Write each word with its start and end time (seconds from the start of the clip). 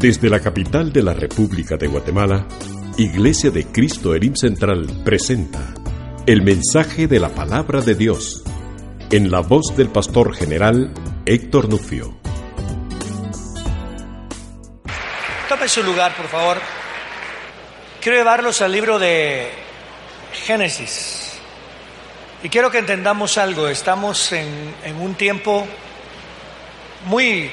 Desde 0.00 0.30
la 0.30 0.40
capital 0.40 0.94
de 0.94 1.02
la 1.02 1.12
República 1.12 1.76
de 1.76 1.86
Guatemala, 1.86 2.46
Iglesia 2.96 3.50
de 3.50 3.66
Cristo 3.66 4.14
Elim 4.14 4.34
Central 4.34 4.86
presenta 5.04 5.74
el 6.26 6.40
mensaje 6.40 7.06
de 7.06 7.20
la 7.20 7.28
palabra 7.28 7.82
de 7.82 7.94
Dios 7.94 8.42
en 9.10 9.30
la 9.30 9.40
voz 9.40 9.76
del 9.76 9.90
pastor 9.90 10.34
general 10.34 10.90
Héctor 11.26 11.68
Nufio. 11.68 12.18
Tome 15.50 15.68
su 15.68 15.82
lugar, 15.82 16.16
por 16.16 16.28
favor. 16.28 16.56
Quiero 18.00 18.16
llevarlos 18.16 18.62
al 18.62 18.72
libro 18.72 18.98
de 18.98 19.50
Génesis. 20.32 21.38
Y 22.42 22.48
quiero 22.48 22.70
que 22.70 22.78
entendamos 22.78 23.36
algo. 23.36 23.68
Estamos 23.68 24.32
en, 24.32 24.74
en 24.82 24.96
un 24.98 25.14
tiempo 25.14 25.66
muy 27.04 27.50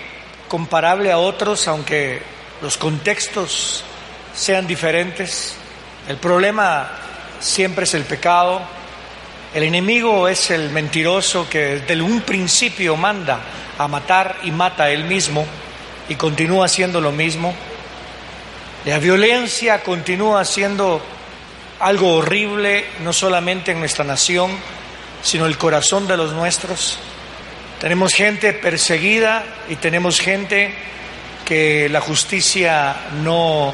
comparable 0.48 1.12
a 1.12 1.18
otros, 1.18 1.68
aunque 1.68 2.37
los 2.62 2.78
contextos 2.78 3.84
sean 4.36 4.68
diferentes. 4.68 5.56
El 6.08 6.18
problema 6.18 6.90
siempre 7.40 7.84
es 7.84 7.94
el 7.94 8.04
pecado. 8.04 8.62
El 9.54 9.64
enemigo 9.64 10.28
es 10.28 10.52
el 10.52 10.70
mentiroso 10.70 11.48
que 11.50 11.80
desde 11.80 12.02
un 12.02 12.22
principio 12.22 12.96
manda 12.96 13.40
a 13.78 13.88
matar 13.88 14.38
y 14.44 14.52
mata 14.52 14.86
a 14.86 14.90
él 14.90 15.04
mismo 15.06 15.46
y 16.10 16.16
continúa 16.16 16.66
haciendo 16.66 17.02
lo 17.02 17.12
mismo. 17.12 17.54
La 18.86 19.00
violencia 19.00 19.84
continúa 19.84 20.46
siendo 20.46 21.02
algo 21.80 22.16
horrible, 22.16 22.86
no 23.04 23.14
solamente 23.14 23.72
en 23.72 23.80
nuestra 23.80 24.04
nación, 24.04 24.52
sino 25.22 25.46
el 25.46 25.58
corazón 25.58 26.08
de 26.08 26.18
los 26.18 26.34
nuestros. 26.34 26.98
Tenemos 27.80 28.14
gente 28.14 28.54
perseguida 28.54 29.44
y 29.70 29.76
tenemos 29.76 30.20
gente 30.20 30.74
que 31.48 31.88
la 31.88 32.02
justicia 32.02 32.94
no, 33.24 33.74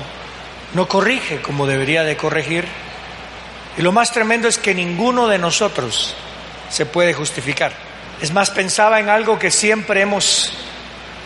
no 0.75 0.87
corrige 0.87 1.41
como 1.41 1.65
debería 1.65 2.03
de 2.03 2.15
corregir. 2.15 2.67
Y 3.75 3.81
lo 3.81 3.91
más 3.91 4.11
tremendo 4.11 4.47
es 4.47 4.59
que 4.59 4.75
ninguno 4.75 5.27
de 5.27 5.39
nosotros 5.39 6.13
se 6.69 6.85
puede 6.85 7.15
justificar. 7.15 7.73
Es 8.21 8.31
más, 8.31 8.51
pensaba 8.51 8.99
en 8.99 9.09
algo 9.09 9.39
que 9.39 9.49
siempre 9.49 10.01
hemos 10.01 10.53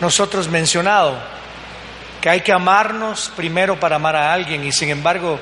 nosotros 0.00 0.48
mencionado, 0.48 1.18
que 2.22 2.30
hay 2.30 2.40
que 2.40 2.54
amarnos 2.54 3.30
primero 3.36 3.78
para 3.78 3.96
amar 3.96 4.16
a 4.16 4.32
alguien 4.32 4.64
y 4.64 4.72
sin 4.72 4.88
embargo 4.88 5.38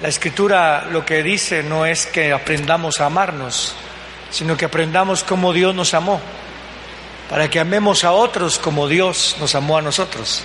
la 0.00 0.08
escritura 0.08 0.86
lo 0.90 1.04
que 1.04 1.22
dice 1.22 1.62
no 1.62 1.84
es 1.84 2.06
que 2.06 2.32
aprendamos 2.32 3.02
a 3.02 3.06
amarnos, 3.06 3.74
sino 4.30 4.56
que 4.56 4.64
aprendamos 4.64 5.24
cómo 5.24 5.52
Dios 5.52 5.74
nos 5.74 5.92
amó 5.92 6.22
para 7.32 7.48
que 7.48 7.58
amemos 7.58 8.04
a 8.04 8.12
otros 8.12 8.58
como 8.58 8.86
Dios 8.86 9.36
nos 9.40 9.54
amó 9.54 9.78
a 9.78 9.80
nosotros. 9.80 10.42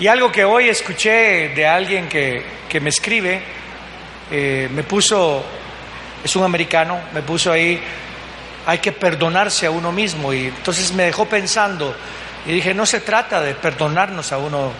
Y 0.00 0.08
algo 0.08 0.32
que 0.32 0.44
hoy 0.44 0.68
escuché 0.68 1.50
de 1.50 1.64
alguien 1.64 2.08
que, 2.08 2.42
me 2.80 2.90
escribe, 2.90 3.40
eh, 4.28 4.68
me 4.72 4.82
puso, 4.82 5.44
es 6.24 6.34
un 6.34 6.42
americano, 6.42 6.98
me 7.14 7.22
puso 7.22 7.52
ahí, 7.52 7.80
hay 8.66 8.78
que 8.78 8.90
perdonarse 8.90 9.66
a 9.66 9.70
uno 9.70 9.92
mismo. 9.92 10.32
Y 10.32 10.46
entonces 10.46 10.92
me 10.94 11.04
dejó 11.04 11.26
pensando 11.26 11.94
y 12.44 12.54
dije, 12.54 12.74
no 12.74 12.86
se 12.86 12.98
trata 12.98 13.40
de 13.40 13.54
perdonarnos 13.54 14.32
a 14.32 14.38
uno, 14.38 14.72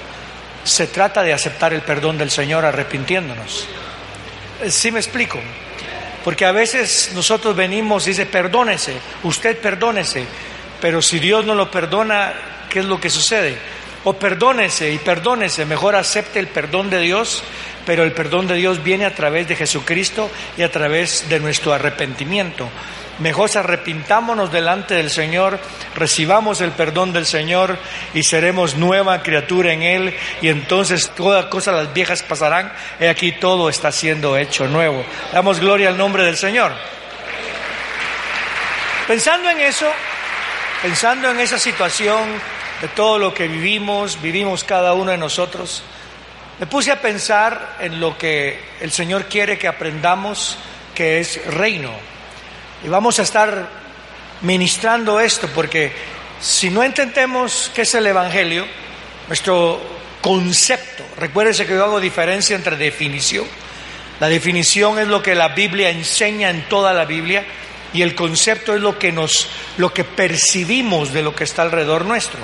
se 0.64 0.88
trata 0.88 1.22
de 1.22 1.32
aceptar 1.32 1.72
el 1.72 1.82
perdón 1.82 2.18
del 2.18 2.32
Señor 2.32 2.64
arrepintiéndonos. 2.64 3.68
Eh, 4.62 4.70
¿Sí 4.72 4.90
me 4.90 4.98
explico? 4.98 5.38
Porque 6.24 6.44
a 6.44 6.50
veces 6.50 7.12
nosotros 7.14 7.54
venimos 7.54 8.04
y 8.08 8.10
dice, 8.10 8.26
perdónese, 8.26 8.94
usted 9.22 9.56
perdónese. 9.60 10.26
Pero 10.80 11.02
si 11.02 11.18
Dios 11.18 11.44
no 11.44 11.54
lo 11.54 11.70
perdona, 11.70 12.32
¿qué 12.68 12.80
es 12.80 12.84
lo 12.84 13.00
que 13.00 13.10
sucede? 13.10 13.56
O 14.04 14.14
perdónese 14.14 14.92
y 14.92 14.98
perdónese, 14.98 15.66
mejor 15.66 15.94
acepte 15.94 16.38
el 16.38 16.46
perdón 16.46 16.88
de 16.88 17.00
Dios, 17.00 17.42
pero 17.84 18.02
el 18.02 18.12
perdón 18.12 18.46
de 18.46 18.54
Dios 18.54 18.82
viene 18.82 19.04
a 19.04 19.14
través 19.14 19.46
de 19.46 19.56
Jesucristo 19.56 20.30
y 20.56 20.62
a 20.62 20.70
través 20.70 21.28
de 21.28 21.38
nuestro 21.38 21.74
arrepentimiento. 21.74 22.68
Mejor 23.18 23.50
arrepintámonos 23.54 24.50
delante 24.50 24.94
del 24.94 25.10
Señor, 25.10 25.60
recibamos 25.94 26.62
el 26.62 26.70
perdón 26.70 27.12
del 27.12 27.26
Señor 27.26 27.76
y 28.14 28.22
seremos 28.22 28.76
nueva 28.76 29.22
criatura 29.22 29.74
en 29.74 29.82
Él 29.82 30.14
y 30.40 30.48
entonces 30.48 31.10
todas 31.14 31.44
cosas 31.46 31.74
las 31.74 31.92
viejas 31.92 32.22
pasarán 32.22 32.72
y 32.98 33.04
aquí 33.04 33.32
todo 33.32 33.68
está 33.68 33.92
siendo 33.92 34.38
hecho 34.38 34.66
nuevo. 34.68 35.04
Damos 35.34 35.60
gloria 35.60 35.90
al 35.90 35.98
nombre 35.98 36.24
del 36.24 36.38
Señor. 36.38 36.72
Pensando 39.06 39.50
en 39.50 39.60
eso, 39.60 39.86
Pensando 40.82 41.30
en 41.30 41.38
esa 41.40 41.58
situación 41.58 42.40
de 42.80 42.88
todo 42.88 43.18
lo 43.18 43.34
que 43.34 43.48
vivimos, 43.48 44.22
vivimos 44.22 44.64
cada 44.64 44.94
uno 44.94 45.10
de 45.10 45.18
nosotros, 45.18 45.82
me 46.58 46.66
puse 46.66 46.90
a 46.90 47.02
pensar 47.02 47.76
en 47.80 48.00
lo 48.00 48.16
que 48.16 48.58
el 48.80 48.90
Señor 48.90 49.26
quiere 49.26 49.58
que 49.58 49.68
aprendamos, 49.68 50.56
que 50.94 51.20
es 51.20 51.44
reino. 51.52 51.92
Y 52.82 52.88
vamos 52.88 53.18
a 53.18 53.22
estar 53.24 53.68
ministrando 54.40 55.20
esto, 55.20 55.50
porque 55.54 55.92
si 56.40 56.70
no 56.70 56.82
entendemos 56.82 57.70
qué 57.74 57.82
es 57.82 57.94
el 57.94 58.06
Evangelio, 58.06 58.66
nuestro 59.28 59.82
concepto, 60.22 61.04
recuérdese 61.18 61.66
que 61.66 61.74
yo 61.74 61.84
hago 61.84 62.00
diferencia 62.00 62.56
entre 62.56 62.78
definición. 62.78 63.44
La 64.18 64.30
definición 64.30 64.98
es 64.98 65.08
lo 65.08 65.22
que 65.22 65.34
la 65.34 65.48
Biblia 65.48 65.90
enseña 65.90 66.48
en 66.48 66.66
toda 66.70 66.94
la 66.94 67.04
Biblia 67.04 67.44
y 67.92 68.02
el 68.02 68.14
concepto 68.14 68.74
es 68.74 68.80
lo 68.80 68.98
que 68.98 69.12
nos 69.12 69.48
lo 69.76 69.92
que 69.92 70.04
percibimos 70.04 71.12
de 71.12 71.22
lo 71.22 71.34
que 71.34 71.44
está 71.44 71.62
alrededor 71.62 72.04
nuestro. 72.04 72.40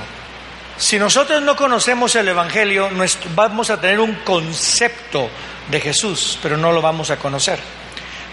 Si 0.78 0.98
nosotros 0.98 1.40
no 1.42 1.56
conocemos 1.56 2.14
el 2.16 2.28
evangelio, 2.28 2.90
vamos 3.34 3.70
a 3.70 3.80
tener 3.80 3.98
un 3.98 4.14
concepto 4.16 5.30
de 5.70 5.80
Jesús, 5.80 6.38
pero 6.42 6.56
no 6.56 6.72
lo 6.72 6.82
vamos 6.82 7.10
a 7.10 7.16
conocer. 7.16 7.58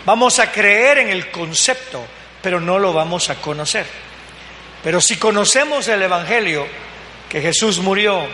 Vamos 0.06 0.40
a 0.40 0.52
creer 0.52 0.98
en 0.98 1.10
el 1.10 1.32
concepto, 1.32 2.06
pero 2.42 2.60
no 2.60 2.80
lo 2.80 2.92
vamos 2.92 3.30
a 3.30 3.36
conocer. 3.36 3.86
Pero 4.84 5.00
si 5.00 5.16
conocemos 5.16 5.88
el 5.88 6.02
evangelio, 6.02 6.68
que 7.30 7.42
Jesús 7.42 7.80
murió, 7.80 8.28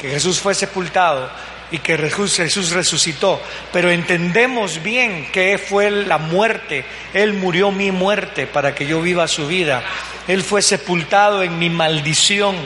que 0.00 0.08
Jesús 0.08 0.40
fue 0.40 0.54
sepultado, 0.54 1.30
y 1.70 1.78
que 1.78 1.96
Jesús 1.96 2.70
resucitó, 2.70 3.42
pero 3.72 3.90
entendemos 3.90 4.82
bien 4.82 5.30
que 5.32 5.58
fue 5.58 5.90
la 5.90 6.18
muerte. 6.18 6.84
Él 7.12 7.32
murió 7.32 7.72
mi 7.72 7.90
muerte 7.90 8.46
para 8.46 8.74
que 8.74 8.86
yo 8.86 9.00
viva 9.00 9.26
su 9.26 9.46
vida. 9.46 9.82
Él 10.28 10.42
fue 10.42 10.62
sepultado 10.62 11.42
en 11.42 11.58
mi 11.58 11.70
maldición 11.70 12.56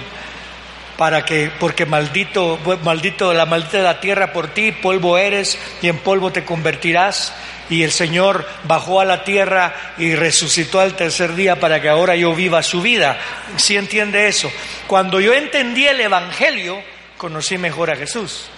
para 0.97 1.25
que 1.25 1.51
porque 1.59 1.87
maldito 1.87 2.59
maldito 2.85 3.33
la 3.33 3.47
maldita 3.47 3.79
de 3.79 3.85
la 3.85 4.01
tierra 4.01 4.35
por 4.35 4.49
ti, 4.49 4.71
polvo 4.71 5.17
eres 5.17 5.59
y 5.81 5.89
en 5.89 5.97
polvo 5.99 6.31
te 6.31 6.45
convertirás. 6.45 7.35
Y 7.71 7.85
el 7.85 7.93
Señor 7.93 8.47
bajó 8.65 9.01
a 9.01 9.05
la 9.05 9.25
tierra 9.25 9.95
y 9.97 10.15
resucitó 10.15 10.81
al 10.81 10.97
tercer 10.97 11.35
día 11.37 11.59
para 11.59 11.81
que 11.81 11.89
ahora 11.89 12.17
yo 12.17 12.35
viva 12.35 12.63
su 12.63 12.83
vida. 12.83 13.17
¿Sí 13.57 13.77
entiende 13.77 14.27
eso? 14.27 14.51
Cuando 14.89 15.21
yo 15.21 15.33
entendí 15.33 15.87
el 15.87 16.01
evangelio, 16.01 16.83
conocí 17.17 17.57
mejor 17.57 17.91
a 17.91 17.97
Jesús. 17.97 18.51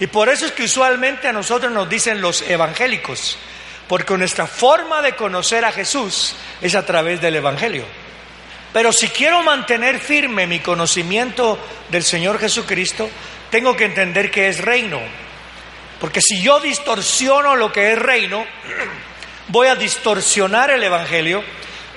Y 0.00 0.06
por 0.06 0.28
eso 0.28 0.46
es 0.46 0.52
que 0.52 0.64
usualmente 0.64 1.28
a 1.28 1.32
nosotros 1.32 1.70
nos 1.70 1.88
dicen 1.88 2.20
los 2.20 2.42
evangélicos, 2.42 3.36
porque 3.88 4.16
nuestra 4.16 4.46
forma 4.46 5.02
de 5.02 5.14
conocer 5.14 5.64
a 5.64 5.72
Jesús 5.72 6.34
es 6.60 6.74
a 6.74 6.84
través 6.84 7.20
del 7.20 7.36
Evangelio. 7.36 7.84
Pero 8.72 8.90
si 8.92 9.08
quiero 9.08 9.42
mantener 9.42 9.98
firme 10.00 10.46
mi 10.46 10.60
conocimiento 10.60 11.58
del 11.90 12.02
Señor 12.02 12.38
Jesucristo, 12.38 13.08
tengo 13.50 13.76
que 13.76 13.84
entender 13.84 14.30
que 14.30 14.48
es 14.48 14.60
reino. 14.60 15.00
Porque 16.00 16.20
si 16.22 16.42
yo 16.42 16.58
distorsiono 16.58 17.54
lo 17.54 17.70
que 17.70 17.92
es 17.92 17.98
reino, 17.98 18.44
voy 19.48 19.68
a 19.68 19.74
distorsionar 19.74 20.70
el 20.70 20.82
Evangelio 20.82 21.44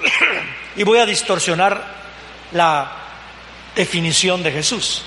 y 0.75 0.83
voy 0.83 0.99
a 0.99 1.05
distorsionar 1.05 1.95
la 2.51 2.91
definición 3.73 4.43
de 4.43 4.51
Jesús. 4.51 5.03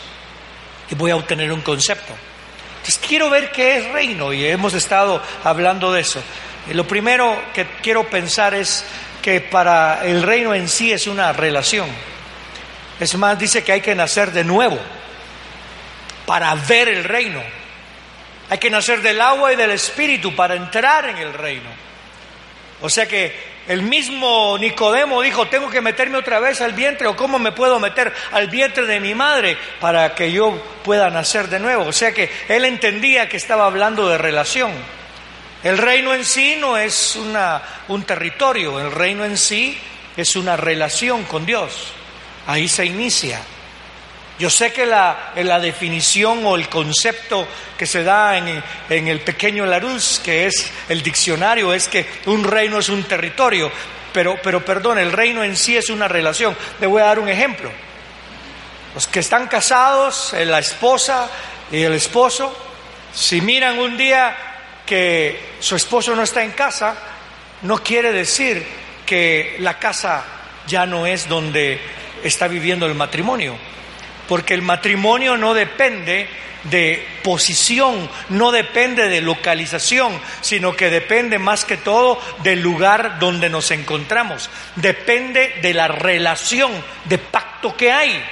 Y 0.90 0.94
voy 0.94 1.11
a 1.11 1.17
obtener 1.17 1.52
un 1.52 1.61
concepto 1.61 2.14
quiero 2.96 3.29
ver 3.29 3.50
qué 3.50 3.76
es 3.76 3.93
reino 3.93 4.32
y 4.32 4.46
hemos 4.46 4.73
estado 4.73 5.23
hablando 5.44 5.93
de 5.93 6.00
eso. 6.00 6.23
Y 6.70 6.75
lo 6.75 6.87
primero 6.87 7.38
que 7.52 7.67
quiero 7.82 8.08
pensar 8.08 8.55
es 8.55 8.85
que 9.20 9.40
para 9.40 10.06
el 10.06 10.23
reino 10.23 10.55
en 10.55 10.69
sí 10.69 10.93
es 10.93 11.06
una 11.06 11.32
relación. 11.32 11.88
Es 13.00 13.14
más, 13.17 13.38
dice 13.38 13.62
que 13.62 13.73
hay 13.73 13.81
que 13.81 13.94
nacer 13.94 14.32
de 14.32 14.44
nuevo 14.44 14.79
para 16.25 16.55
ver 16.55 16.88
el 16.88 17.05
reino. 17.05 17.43
Hay 18.50 18.58
que 18.58 18.70
nacer 18.70 19.02
del 19.02 19.20
agua 19.20 19.52
y 19.52 19.56
del 19.56 19.73
espíritu 19.73 20.35
para 20.35 20.55
entrar 20.55 21.08
en 21.08 21.19
el 21.19 21.32
reino. 21.35 21.69
O 22.81 22.88
sea 22.88 23.06
que 23.06 23.47
el 23.68 23.82
mismo 23.82 24.56
Nicodemo 24.58 25.20
dijo, 25.20 25.46
tengo 25.48 25.68
que 25.68 25.82
meterme 25.82 26.16
otra 26.16 26.40
vez 26.40 26.62
al 26.62 26.72
vientre 26.72 27.06
o 27.06 27.14
cómo 27.14 27.38
me 27.38 27.52
puedo 27.52 27.78
meter 27.78 28.14
al 28.32 28.48
vientre 28.48 28.86
de 28.86 28.98
mi 28.98 29.14
madre 29.14 29.58
para 29.78 30.14
que 30.14 30.32
yo 30.32 30.60
pueda 30.82 31.10
nacer 31.10 31.48
de 31.48 31.60
nuevo. 31.60 31.84
O 31.84 31.92
sea 31.92 32.12
que 32.12 32.30
él 32.48 32.64
entendía 32.64 33.28
que 33.28 33.36
estaba 33.36 33.66
hablando 33.66 34.08
de 34.08 34.16
relación. 34.16 34.72
El 35.62 35.76
reino 35.76 36.14
en 36.14 36.24
sí 36.24 36.56
no 36.58 36.78
es 36.78 37.14
una, 37.16 37.60
un 37.88 38.04
territorio, 38.04 38.80
el 38.80 38.90
reino 38.90 39.24
en 39.26 39.36
sí 39.36 39.78
es 40.16 40.34
una 40.34 40.56
relación 40.56 41.24
con 41.24 41.44
Dios. 41.44 41.92
Ahí 42.46 42.68
se 42.68 42.86
inicia. 42.86 43.38
Yo 44.38 44.49
sé 44.50 44.73
que 44.73 44.87
la, 44.87 45.32
la 45.35 45.58
definición 45.58 46.46
o 46.46 46.55
el 46.55 46.69
concepto 46.69 47.49
que 47.76 47.87
se 47.87 48.05
da 48.05 48.38
en, 48.38 48.62
en 48.88 49.08
el 49.08 49.20
pequeño 49.20 49.67
Larousse, 49.67 50.23
que 50.23 50.46
es 50.46 50.70
el 50.88 51.02
diccionario, 51.02 51.75
es 51.75 51.88
que 51.88 52.06
un 52.26 52.44
reino 52.44 52.79
es 52.79 52.88
un 52.88 53.02
territorio, 53.02 53.70
pero, 54.12 54.38
pero 54.40 54.64
perdón, 54.64 54.99
el 54.99 55.11
reino 55.11 55.43
en 55.43 55.56
sí 55.56 55.76
es 55.76 55.90
una 55.90 56.06
relación. 56.06 56.56
Le 56.79 56.87
voy 56.87 57.02
a 57.02 57.06
dar 57.06 57.19
un 57.19 57.29
ejemplo. 57.29 57.69
Los 58.94 59.08
que 59.08 59.19
están 59.20 59.49
casados, 59.49 60.32
eh, 60.35 60.44
la 60.44 60.61
esposa 60.61 61.29
y 61.73 61.82
el 61.82 61.94
esposo, 61.94 62.56
si 63.12 63.40
miran 63.40 63.76
un 63.81 63.96
día 63.96 64.37
que 64.87 65.56
su 65.58 65.75
esposo 65.75 66.14
no 66.14 66.23
está 66.23 66.44
en 66.44 66.52
casa, 66.52 66.94
no 67.62 67.82
quiere 67.82 68.12
decir 68.12 68.64
que 69.05 69.56
la 69.58 69.81
casa 69.81 70.25
ya 70.69 70.87
no 70.87 71.06
es 71.06 71.29
donde 71.29 71.81
está 72.23 72.46
viviendo 72.46 72.87
el 72.87 72.94
matrimonio 72.94 73.58
porque 74.28 74.54
el 74.54 74.62
matrimonio 74.62 75.36
no 75.36 75.54
depende 75.54 76.28
de 76.64 77.06
posición, 77.22 78.08
no 78.28 78.52
depende 78.52 79.08
de 79.08 79.20
localización, 79.20 80.20
sino 80.40 80.76
que 80.76 80.90
depende 80.90 81.38
más 81.38 81.64
que 81.64 81.76
todo 81.76 82.20
del 82.42 82.60
lugar 82.60 83.19
donde 83.19 83.48
nos 83.48 83.70
encontramos, 83.70 84.50
depende 84.76 85.56
de 85.62 85.75
la 85.75 85.88
relación 85.88 86.70
de 87.04 87.19
pacto 87.19 87.76
que 87.76 87.90
hay. 87.90 88.22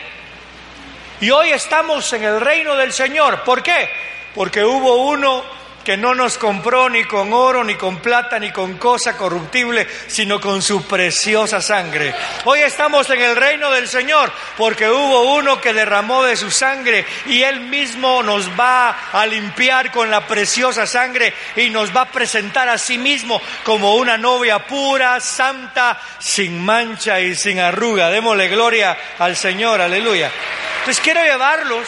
Y 1.20 1.30
hoy 1.30 1.50
estamos 1.50 2.12
en 2.12 2.24
el 2.24 2.40
reino 2.40 2.76
del 2.76 2.92
Señor, 2.92 3.42
¿por 3.42 3.62
qué? 3.62 3.88
Porque 4.34 4.62
hubo 4.62 5.08
uno 5.08 5.55
que 5.86 5.96
no 5.96 6.16
nos 6.16 6.36
compró 6.36 6.90
ni 6.90 7.04
con 7.04 7.32
oro, 7.32 7.62
ni 7.62 7.76
con 7.76 7.98
plata, 7.98 8.40
ni 8.40 8.50
con 8.50 8.76
cosa 8.76 9.16
corruptible, 9.16 9.86
sino 10.08 10.40
con 10.40 10.60
su 10.60 10.84
preciosa 10.84 11.60
sangre. 11.60 12.12
Hoy 12.44 12.58
estamos 12.62 13.08
en 13.10 13.20
el 13.20 13.36
reino 13.36 13.70
del 13.70 13.86
Señor 13.86 14.32
porque 14.56 14.90
hubo 14.90 15.36
uno 15.36 15.60
que 15.60 15.72
derramó 15.72 16.24
de 16.24 16.34
su 16.34 16.50
sangre 16.50 17.06
y 17.26 17.40
Él 17.44 17.60
mismo 17.60 18.20
nos 18.24 18.50
va 18.58 19.10
a 19.12 19.24
limpiar 19.26 19.92
con 19.92 20.10
la 20.10 20.26
preciosa 20.26 20.88
sangre 20.88 21.32
y 21.54 21.70
nos 21.70 21.94
va 21.94 22.00
a 22.00 22.10
presentar 22.10 22.68
a 22.68 22.78
sí 22.78 22.98
mismo 22.98 23.40
como 23.62 23.94
una 23.94 24.18
novia 24.18 24.66
pura, 24.66 25.20
santa, 25.20 26.00
sin 26.18 26.64
mancha 26.64 27.20
y 27.20 27.36
sin 27.36 27.60
arruga. 27.60 28.10
Démosle 28.10 28.48
gloria 28.48 28.98
al 29.20 29.36
Señor, 29.36 29.80
aleluya. 29.80 30.32
Entonces 30.80 31.00
quiero 31.00 31.22
llevarlos 31.22 31.86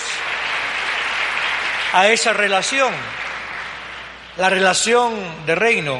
a 1.94 2.06
esa 2.06 2.32
relación 2.32 3.17
la 4.38 4.48
relación 4.48 5.14
de 5.44 5.54
reino. 5.54 5.98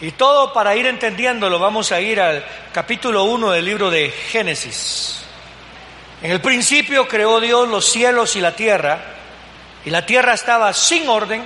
Y 0.00 0.12
todo 0.12 0.52
para 0.52 0.76
ir 0.76 0.86
entendiéndolo, 0.86 1.58
vamos 1.58 1.90
a 1.90 2.00
ir 2.00 2.20
al 2.20 2.44
capítulo 2.72 3.24
1 3.24 3.52
del 3.52 3.64
libro 3.64 3.90
de 3.90 4.10
Génesis. 4.10 5.24
En 6.22 6.30
el 6.30 6.40
principio 6.40 7.08
creó 7.08 7.40
Dios 7.40 7.68
los 7.68 7.86
cielos 7.86 8.36
y 8.36 8.40
la 8.40 8.54
tierra, 8.54 9.00
y 9.84 9.90
la 9.90 10.04
tierra 10.04 10.34
estaba 10.34 10.72
sin 10.72 11.08
orden 11.08 11.42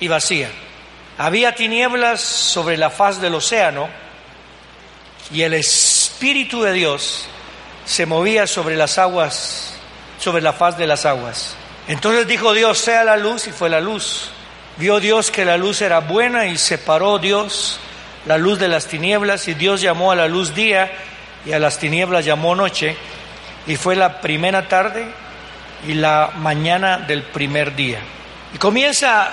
y 0.00 0.08
vacía. 0.08 0.50
Había 1.18 1.54
tinieblas 1.54 2.20
sobre 2.20 2.76
la 2.76 2.90
faz 2.90 3.20
del 3.20 3.34
océano, 3.34 3.88
y 5.30 5.42
el 5.42 5.54
Espíritu 5.54 6.62
de 6.62 6.72
Dios 6.72 7.26
se 7.84 8.04
movía 8.04 8.46
sobre 8.46 8.76
las 8.76 8.98
aguas, 8.98 9.74
sobre 10.18 10.42
la 10.42 10.52
faz 10.52 10.76
de 10.76 10.86
las 10.86 11.06
aguas. 11.06 11.54
Entonces 11.88 12.26
dijo 12.26 12.52
Dios, 12.52 12.78
sea 12.78 13.04
la 13.04 13.16
luz, 13.16 13.46
y 13.46 13.52
fue 13.52 13.70
la 13.70 13.80
luz. 13.80 14.30
Vio 14.78 15.00
Dios 15.00 15.30
que 15.30 15.46
la 15.46 15.56
luz 15.56 15.80
era 15.80 16.00
buena 16.00 16.46
y 16.46 16.58
separó 16.58 17.18
Dios 17.18 17.80
la 18.26 18.36
luz 18.36 18.58
de 18.58 18.68
las 18.68 18.86
tinieblas 18.86 19.48
y 19.48 19.54
Dios 19.54 19.80
llamó 19.80 20.12
a 20.12 20.16
la 20.16 20.28
luz 20.28 20.54
día 20.54 20.92
y 21.46 21.52
a 21.52 21.58
las 21.58 21.78
tinieblas 21.78 22.24
llamó 22.24 22.54
noche 22.54 22.94
y 23.66 23.76
fue 23.76 23.96
la 23.96 24.20
primera 24.20 24.68
tarde 24.68 25.06
y 25.88 25.94
la 25.94 26.32
mañana 26.36 26.98
del 26.98 27.22
primer 27.22 27.74
día. 27.74 28.00
Y 28.52 28.58
comienza 28.58 29.32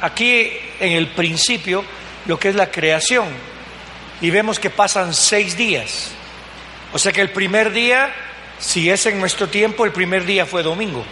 aquí 0.00 0.50
en 0.78 0.92
el 0.92 1.08
principio 1.08 1.84
lo 2.26 2.38
que 2.38 2.48
es 2.48 2.54
la 2.54 2.70
creación 2.70 3.26
y 4.20 4.30
vemos 4.30 4.58
que 4.58 4.70
pasan 4.70 5.12
seis 5.12 5.56
días. 5.56 6.12
O 6.92 6.98
sea 6.98 7.12
que 7.12 7.20
el 7.20 7.30
primer 7.30 7.72
día, 7.72 8.12
si 8.58 8.88
es 8.88 9.04
en 9.06 9.20
nuestro 9.20 9.48
tiempo, 9.48 9.84
el 9.84 9.92
primer 9.92 10.24
día 10.24 10.46
fue 10.46 10.62
domingo. 10.62 11.04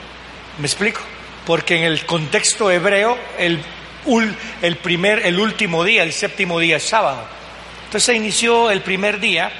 ¿Me 0.58 0.66
explico? 0.66 1.00
Porque 1.48 1.78
en 1.78 1.84
el 1.84 2.04
contexto 2.04 2.70
hebreo 2.70 3.16
el, 3.38 3.58
el, 4.60 4.76
primer, 4.76 5.24
el 5.24 5.40
último 5.40 5.82
día, 5.82 6.02
el 6.02 6.12
séptimo 6.12 6.60
día 6.60 6.76
es 6.76 6.82
sábado. 6.82 7.24
Entonces 7.86 8.04
se 8.04 8.14
inició 8.14 8.70
el 8.70 8.82
primer 8.82 9.18
día, 9.18 9.50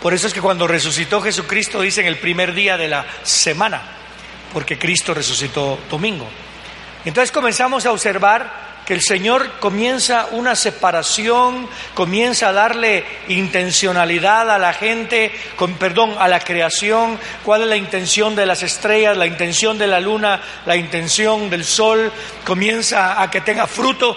por 0.00 0.14
eso 0.14 0.26
es 0.26 0.32
que 0.32 0.40
cuando 0.40 0.66
resucitó 0.66 1.20
Jesucristo 1.20 1.82
dicen 1.82 2.06
el 2.06 2.16
primer 2.16 2.54
día 2.54 2.78
de 2.78 2.88
la 2.88 3.04
semana, 3.24 3.82
porque 4.54 4.78
Cristo 4.78 5.12
resucitó 5.12 5.78
domingo. 5.90 6.26
Entonces 7.04 7.30
comenzamos 7.30 7.84
a 7.84 7.92
observar 7.92 8.67
que 8.88 8.94
el 8.94 9.02
Señor 9.02 9.60
comienza 9.60 10.28
una 10.30 10.56
separación, 10.56 11.68
comienza 11.92 12.48
a 12.48 12.52
darle 12.54 13.04
intencionalidad 13.28 14.50
a 14.50 14.56
la 14.56 14.72
gente, 14.72 15.30
con 15.56 15.74
perdón, 15.74 16.16
a 16.18 16.26
la 16.26 16.40
creación, 16.40 17.18
cuál 17.44 17.60
es 17.60 17.68
la 17.68 17.76
intención 17.76 18.34
de 18.34 18.46
las 18.46 18.62
estrellas, 18.62 19.14
la 19.14 19.26
intención 19.26 19.76
de 19.76 19.88
la 19.88 20.00
luna, 20.00 20.40
la 20.64 20.74
intención 20.74 21.50
del 21.50 21.66
sol, 21.66 22.10
comienza 22.46 23.20
a 23.20 23.30
que 23.30 23.42
tenga 23.42 23.66
fruto 23.66 24.16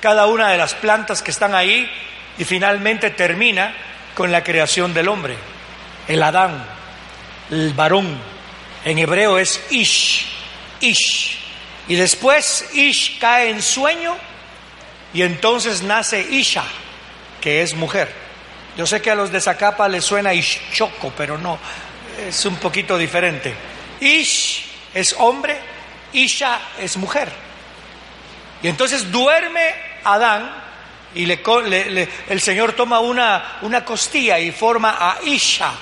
cada 0.00 0.26
una 0.26 0.50
de 0.50 0.58
las 0.58 0.74
plantas 0.74 1.20
que 1.20 1.32
están 1.32 1.52
ahí 1.52 1.90
y 2.38 2.44
finalmente 2.44 3.10
termina 3.10 3.74
con 4.14 4.30
la 4.30 4.44
creación 4.44 4.94
del 4.94 5.08
hombre, 5.08 5.34
el 6.06 6.22
Adán, 6.22 6.64
el 7.50 7.74
varón, 7.74 8.16
en 8.84 8.98
hebreo 9.00 9.38
es 9.38 9.60
Ish, 9.72 10.24
Ish. 10.78 11.41
Y 11.88 11.94
después 11.96 12.68
Ish 12.72 13.18
cae 13.18 13.50
en 13.50 13.62
sueño 13.62 14.16
y 15.12 15.22
entonces 15.22 15.82
nace 15.82 16.20
Isha, 16.20 16.64
que 17.40 17.62
es 17.62 17.74
mujer. 17.74 18.12
Yo 18.76 18.86
sé 18.86 19.02
que 19.02 19.10
a 19.10 19.14
los 19.14 19.30
de 19.30 19.40
Zacapa 19.40 19.88
les 19.88 20.04
suena 20.04 20.32
Ishchoco, 20.32 21.12
pero 21.16 21.36
no, 21.36 21.58
es 22.18 22.44
un 22.46 22.56
poquito 22.56 22.96
diferente. 22.96 23.54
Ish 24.00 24.64
es 24.94 25.14
hombre, 25.18 25.58
Isha 26.12 26.60
es 26.78 26.96
mujer. 26.96 27.30
Y 28.62 28.68
entonces 28.68 29.10
duerme 29.10 29.74
Adán 30.04 30.50
y 31.14 31.26
le, 31.26 32.08
el 32.28 32.40
Señor 32.40 32.72
toma 32.72 33.00
una, 33.00 33.58
una 33.62 33.84
costilla 33.84 34.38
y 34.38 34.50
forma 34.52 34.96
a 34.98 35.18
Isha 35.24 35.72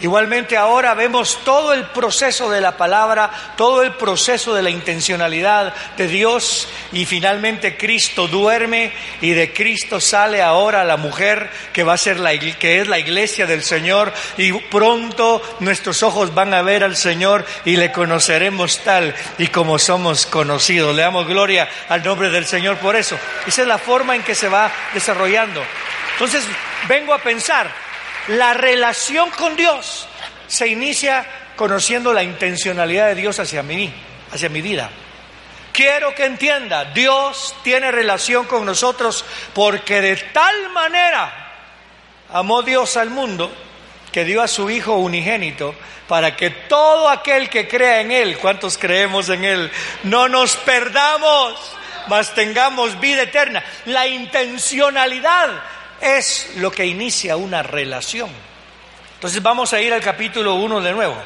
Igualmente 0.00 0.58
ahora 0.58 0.92
vemos 0.92 1.38
todo 1.42 1.72
el 1.72 1.84
proceso 1.84 2.50
de 2.50 2.60
la 2.60 2.76
palabra, 2.76 3.30
todo 3.56 3.82
el 3.82 3.92
proceso 3.92 4.54
de 4.54 4.62
la 4.62 4.68
intencionalidad 4.68 5.74
de 5.96 6.06
Dios 6.06 6.68
y 6.92 7.06
finalmente 7.06 7.78
Cristo 7.78 8.28
duerme 8.28 8.92
y 9.22 9.30
de 9.30 9.54
Cristo 9.54 9.98
sale 9.98 10.42
ahora 10.42 10.84
la 10.84 10.98
mujer 10.98 11.48
que 11.72 11.82
va 11.82 11.94
a 11.94 11.98
ser 11.98 12.20
la 12.20 12.36
que 12.36 12.80
es 12.80 12.88
la 12.88 12.98
iglesia 12.98 13.46
del 13.46 13.62
Señor 13.62 14.12
y 14.36 14.52
pronto 14.52 15.42
nuestros 15.60 16.02
ojos 16.02 16.34
van 16.34 16.52
a 16.52 16.60
ver 16.60 16.84
al 16.84 16.96
Señor 16.96 17.46
y 17.64 17.76
le 17.76 17.90
conoceremos 17.90 18.80
tal 18.80 19.14
y 19.38 19.46
como 19.46 19.78
somos 19.78 20.26
conocidos. 20.26 20.94
Le 20.94 21.02
damos 21.02 21.26
gloria 21.26 21.68
al 21.88 22.04
nombre 22.04 22.28
del 22.28 22.44
Señor 22.44 22.76
por 22.76 22.96
eso. 22.96 23.18
Esa 23.46 23.62
es 23.62 23.68
la 23.68 23.78
forma 23.78 24.14
en 24.14 24.22
que 24.22 24.34
se 24.34 24.48
va 24.48 24.70
desarrollando. 24.92 25.62
Entonces, 26.12 26.44
vengo 26.86 27.14
a 27.14 27.18
pensar 27.18 27.85
la 28.28 28.54
relación 28.54 29.30
con 29.30 29.56
Dios 29.56 30.06
se 30.48 30.68
inicia 30.68 31.26
conociendo 31.56 32.12
la 32.12 32.22
intencionalidad 32.22 33.08
de 33.08 33.14
Dios 33.14 33.38
hacia 33.38 33.62
mí, 33.62 33.92
hacia 34.32 34.48
mi 34.48 34.60
vida. 34.62 34.90
Quiero 35.72 36.14
que 36.14 36.24
entienda, 36.24 36.86
Dios 36.86 37.54
tiene 37.62 37.90
relación 37.90 38.46
con 38.46 38.64
nosotros 38.64 39.24
porque 39.52 40.00
de 40.00 40.16
tal 40.16 40.70
manera 40.70 41.52
amó 42.32 42.62
Dios 42.62 42.96
al 42.96 43.10
mundo 43.10 43.52
que 44.10 44.24
dio 44.24 44.42
a 44.42 44.48
su 44.48 44.70
Hijo 44.70 44.96
unigénito 44.96 45.74
para 46.08 46.36
que 46.36 46.50
todo 46.50 47.08
aquel 47.08 47.50
que 47.50 47.68
crea 47.68 48.00
en 48.00 48.10
Él, 48.10 48.38
¿cuántos 48.38 48.78
creemos 48.78 49.28
en 49.28 49.44
Él? 49.44 49.70
No 50.04 50.28
nos 50.28 50.56
perdamos, 50.56 51.54
mas 52.08 52.34
tengamos 52.34 52.98
vida 53.00 53.22
eterna. 53.22 53.62
La 53.86 54.06
intencionalidad 54.06 55.50
es 56.00 56.52
lo 56.56 56.70
que 56.70 56.86
inicia 56.86 57.36
una 57.36 57.62
relación. 57.62 58.30
Entonces 59.14 59.42
vamos 59.42 59.72
a 59.72 59.80
ir 59.80 59.92
al 59.92 60.00
capítulo 60.00 60.54
1 60.56 60.80
de 60.80 60.92
nuevo. 60.92 61.16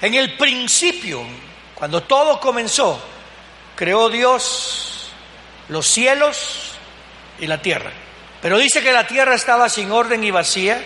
En 0.00 0.14
el 0.14 0.36
principio, 0.36 1.22
cuando 1.74 2.02
todo 2.02 2.40
comenzó, 2.40 3.00
creó 3.76 4.08
Dios 4.08 5.10
los 5.68 5.86
cielos 5.86 6.72
y 7.38 7.46
la 7.46 7.60
tierra. 7.60 7.90
Pero 8.40 8.58
dice 8.58 8.82
que 8.82 8.92
la 8.92 9.06
tierra 9.06 9.34
estaba 9.34 9.68
sin 9.68 9.90
orden 9.90 10.24
y 10.24 10.30
vacía 10.30 10.82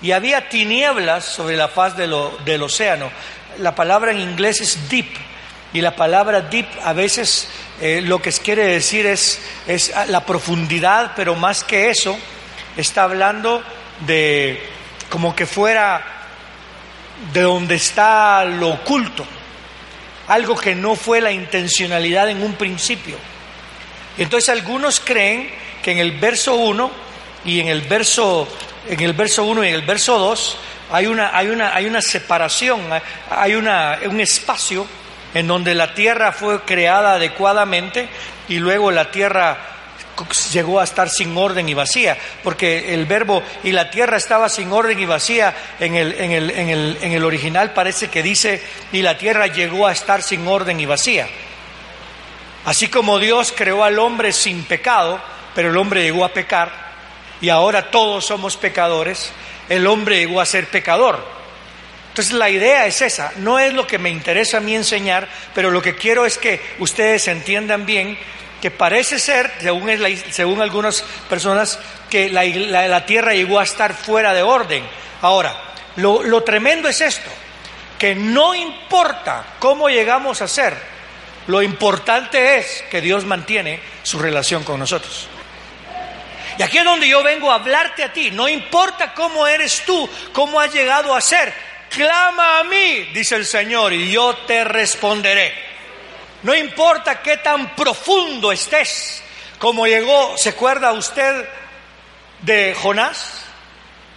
y 0.00 0.12
había 0.12 0.48
tinieblas 0.48 1.24
sobre 1.24 1.56
la 1.56 1.68
faz 1.68 1.96
del 1.96 2.62
océano. 2.62 3.10
La 3.58 3.74
palabra 3.74 4.12
en 4.12 4.20
inglés 4.20 4.60
es 4.60 4.88
deep 4.88 5.08
y 5.72 5.80
la 5.80 5.96
palabra 5.96 6.42
deep 6.42 6.68
a 6.84 6.92
veces 6.92 7.48
eh, 7.80 8.00
lo 8.02 8.22
que 8.22 8.30
quiere 8.32 8.66
decir 8.66 9.06
es 9.06 9.40
la 10.06 10.24
profundidad, 10.24 11.12
pero 11.16 11.34
más 11.34 11.64
que 11.64 11.90
eso, 11.90 12.16
está 12.76 13.04
hablando 13.04 13.62
de 14.06 14.62
como 15.08 15.34
que 15.34 15.46
fuera 15.46 16.02
de 17.32 17.42
donde 17.42 17.76
está 17.76 18.44
lo 18.44 18.70
oculto, 18.70 19.24
algo 20.28 20.56
que 20.56 20.74
no 20.74 20.96
fue 20.96 21.20
la 21.20 21.32
intencionalidad 21.32 22.28
en 22.30 22.42
un 22.42 22.54
principio. 22.54 23.16
Entonces 24.18 24.48
algunos 24.48 25.00
creen 25.00 25.50
que 25.82 25.92
en 25.92 25.98
el 25.98 26.12
verso 26.12 26.54
1 26.54 26.90
y 27.44 27.60
en 27.60 27.68
el 27.68 27.82
verso 27.82 28.48
en 28.88 29.00
el 29.00 29.12
verso 29.12 29.44
1 29.44 29.64
y 29.64 29.68
en 29.68 29.74
el 29.74 29.82
verso 29.82 30.18
2 30.18 30.56
hay 30.92 31.06
una, 31.06 31.36
hay 31.36 31.48
una, 31.48 31.74
hay 31.74 31.86
una 31.86 32.02
separación, 32.02 32.80
hay 33.30 33.54
una, 33.54 33.98
un 34.06 34.20
espacio 34.20 34.86
en 35.32 35.46
donde 35.46 35.74
la 35.74 35.94
tierra 35.94 36.32
fue 36.32 36.62
creada 36.62 37.14
adecuadamente 37.14 38.08
y 38.48 38.58
luego 38.58 38.90
la 38.90 39.10
tierra 39.10 39.73
llegó 40.52 40.80
a 40.80 40.84
estar 40.84 41.10
sin 41.10 41.36
orden 41.36 41.68
y 41.68 41.74
vacía, 41.74 42.16
porque 42.42 42.94
el 42.94 43.06
verbo 43.06 43.42
y 43.62 43.72
la 43.72 43.90
tierra 43.90 44.16
estaba 44.16 44.48
sin 44.48 44.72
orden 44.72 44.98
y 44.98 45.06
vacía 45.06 45.54
en 45.80 45.94
el, 45.94 46.12
en 46.20 46.30
el, 46.30 46.50
en 46.50 46.68
el, 46.68 46.98
en 47.00 47.12
el 47.12 47.24
original 47.24 47.72
parece 47.72 48.08
que 48.08 48.22
dice 48.22 48.62
y 48.92 49.02
la 49.02 49.18
tierra 49.18 49.46
llegó 49.46 49.86
a 49.86 49.92
estar 49.92 50.22
sin 50.22 50.46
orden 50.46 50.78
y 50.80 50.86
vacía. 50.86 51.28
Así 52.64 52.88
como 52.88 53.18
Dios 53.18 53.52
creó 53.54 53.84
al 53.84 53.98
hombre 53.98 54.32
sin 54.32 54.64
pecado, 54.64 55.20
pero 55.54 55.70
el 55.70 55.76
hombre 55.76 56.02
llegó 56.02 56.24
a 56.24 56.32
pecar 56.32 56.70
y 57.40 57.50
ahora 57.50 57.90
todos 57.90 58.24
somos 58.24 58.56
pecadores, 58.56 59.32
el 59.68 59.86
hombre 59.86 60.18
llegó 60.18 60.40
a 60.40 60.46
ser 60.46 60.66
pecador. 60.68 61.34
Entonces 62.08 62.32
la 62.34 62.48
idea 62.48 62.86
es 62.86 63.02
esa, 63.02 63.32
no 63.38 63.58
es 63.58 63.74
lo 63.74 63.86
que 63.86 63.98
me 63.98 64.08
interesa 64.08 64.58
a 64.58 64.60
mí 64.60 64.74
enseñar, 64.74 65.28
pero 65.54 65.70
lo 65.70 65.82
que 65.82 65.96
quiero 65.96 66.24
es 66.24 66.38
que 66.38 66.60
ustedes 66.78 67.26
entiendan 67.28 67.84
bien 67.86 68.16
que 68.64 68.70
parece 68.70 69.18
ser, 69.18 69.52
según, 69.60 69.90
según 70.30 70.62
algunas 70.62 71.02
personas, 71.28 71.78
que 72.08 72.30
la, 72.30 73.04
tierra 73.04 73.34
llegó 73.34 73.60
a 73.60 73.62
estar 73.62 73.92
fuera 73.92 74.32
de 74.32 74.42
orden. 74.42 74.82
Ahora, 75.20 75.54
lo, 75.96 76.22
lo 76.22 76.42
tremendo 76.44 76.88
es 76.88 77.02
esto, 77.02 77.28
que 77.98 78.14
no 78.14 78.54
importa 78.54 79.44
cómo 79.58 79.90
llegamos 79.90 80.40
a 80.40 80.48
ser, 80.48 80.78
lo 81.46 81.60
importante 81.60 82.56
es 82.56 82.82
que 82.90 83.02
Dios 83.02 83.26
mantiene 83.26 83.80
su 84.02 84.18
relación 84.18 84.64
con 84.64 84.80
nosotros. 84.80 85.28
Y 86.58 86.62
aquí 86.62 86.78
es 86.78 86.84
donde 86.84 87.06
yo 87.06 87.22
vengo 87.22 87.52
a 87.52 87.56
hablarte 87.56 88.02
a 88.02 88.14
ti. 88.14 88.30
No 88.30 88.48
importa 88.48 89.12
cómo 89.12 89.46
eres 89.46 89.82
tú, 89.84 90.08
cómo 90.32 90.58
has 90.58 90.72
llegado 90.72 91.14
a 91.14 91.20
ser, 91.20 91.52
clama 91.90 92.60
a 92.60 92.64
mí, 92.64 93.10
dice 93.12 93.36
el 93.36 93.44
Señor, 93.44 93.92
y 93.92 94.10
yo 94.10 94.34
te 94.46 94.64
responderé. 94.64 95.73
No 96.44 96.54
importa 96.54 97.22
qué 97.22 97.38
tan 97.38 97.74
profundo 97.74 98.52
estés, 98.52 99.22
como 99.58 99.86
llegó, 99.86 100.36
¿se 100.36 100.50
acuerda 100.50 100.92
usted 100.92 101.48
de 102.42 102.74
Jonás? 102.74 103.46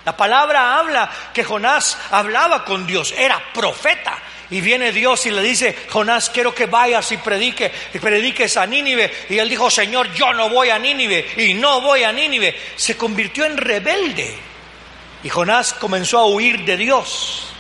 La 0.04 0.16
palabra 0.16 0.78
habla 0.78 1.10
que 1.34 1.46
Jonás 1.46 1.98
hablaba 2.12 2.66
con 2.66 2.86
Dios, 2.86 3.14
era 3.18 3.42
profeta. 3.54 4.18
Y 4.50 4.60
viene 4.60 4.92
Dios 4.92 5.26
y 5.26 5.32
le 5.32 5.42
dice, 5.42 5.76
Jonás, 5.90 6.30
quiero 6.30 6.54
que 6.54 6.66
vayas 6.66 7.10
y 7.14 7.18
predique, 7.18 7.72
y 7.94 8.00
prediques 8.00 8.58
a 8.58 8.66
Nínive. 8.66 9.10
Y 9.30 9.38
él 9.38 9.48
dijo, 9.48 9.70
Señor, 9.70 10.14
yo 10.14 10.34
no 10.34 10.50
voy 10.50 10.70
a 10.70 10.80
Nínive 10.80 11.34
y 11.38 11.54
no 11.54 11.80
voy 11.80 12.04
a 12.04 12.12
Nínive. 12.12 12.56
Se 12.76 12.98
convirtió 12.98 13.46
en 13.46 13.56
rebelde. 13.56 14.38
Y 15.24 15.30
Jonás 15.30 15.74
comenzó 15.74 16.20
a 16.20 16.26
huir 16.28 16.66
de 16.66 16.76
Dios. 16.76 17.54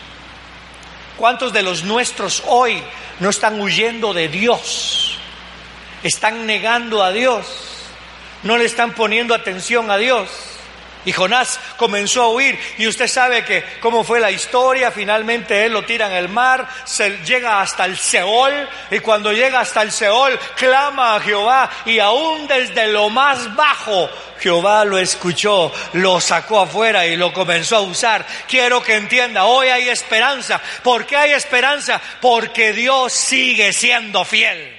¿Cuántos 1.17 1.51
de 1.51 1.63
los 1.63 1.83
nuestros 1.83 2.43
hoy 2.45 2.81
no 3.19 3.29
están 3.29 3.59
huyendo 3.59 4.13
de 4.13 4.27
Dios? 4.27 5.17
Están 6.03 6.45
negando 6.45 7.03
a 7.03 7.11
Dios. 7.11 7.47
No 8.43 8.55
le 8.57 8.65
están 8.65 8.93
poniendo 8.93 9.33
atención 9.33 9.89
a 9.89 9.97
Dios. 9.97 10.29
Y 11.07 11.13
Jonás 11.13 11.57
comenzó 11.77 12.23
a 12.23 12.27
huir 12.27 12.59
y 12.77 12.85
usted 12.85 13.07
sabe 13.07 13.45
que 13.45 13.63
cómo 13.79 14.03
fue 14.03 14.19
la 14.19 14.29
historia, 14.29 14.91
finalmente 14.91 15.63
él 15.63 15.71
lo 15.71 15.85
tira 15.85 16.07
en 16.07 16.11
el 16.11 16.27
mar, 16.27 16.67
se 16.83 17.19
llega 17.23 17.61
hasta 17.61 17.85
el 17.85 17.97
Seol 17.97 18.67
y 18.91 18.99
cuando 18.99 19.31
llega 19.31 19.61
hasta 19.61 19.83
el 19.83 19.93
Seol 19.93 20.37
clama 20.57 21.15
a 21.15 21.21
Jehová 21.21 21.69
y 21.85 21.99
aún 21.99 22.45
desde 22.45 22.87
lo 22.87 23.09
más 23.09 23.55
bajo 23.55 24.09
Jehová 24.41 24.83
lo 24.83 24.97
escuchó, 24.97 25.71
lo 25.93 26.19
sacó 26.19 26.59
afuera 26.59 27.07
y 27.07 27.15
lo 27.15 27.31
comenzó 27.31 27.77
a 27.77 27.81
usar. 27.83 28.25
Quiero 28.45 28.83
que 28.83 28.95
entienda, 28.95 29.45
hoy 29.45 29.69
hay 29.69 29.87
esperanza. 29.87 30.59
¿Por 30.83 31.05
qué 31.05 31.15
hay 31.15 31.31
esperanza? 31.31 32.01
Porque 32.19 32.73
Dios 32.73 33.13
sigue 33.13 33.71
siendo 33.71 34.25
fiel. 34.25 34.76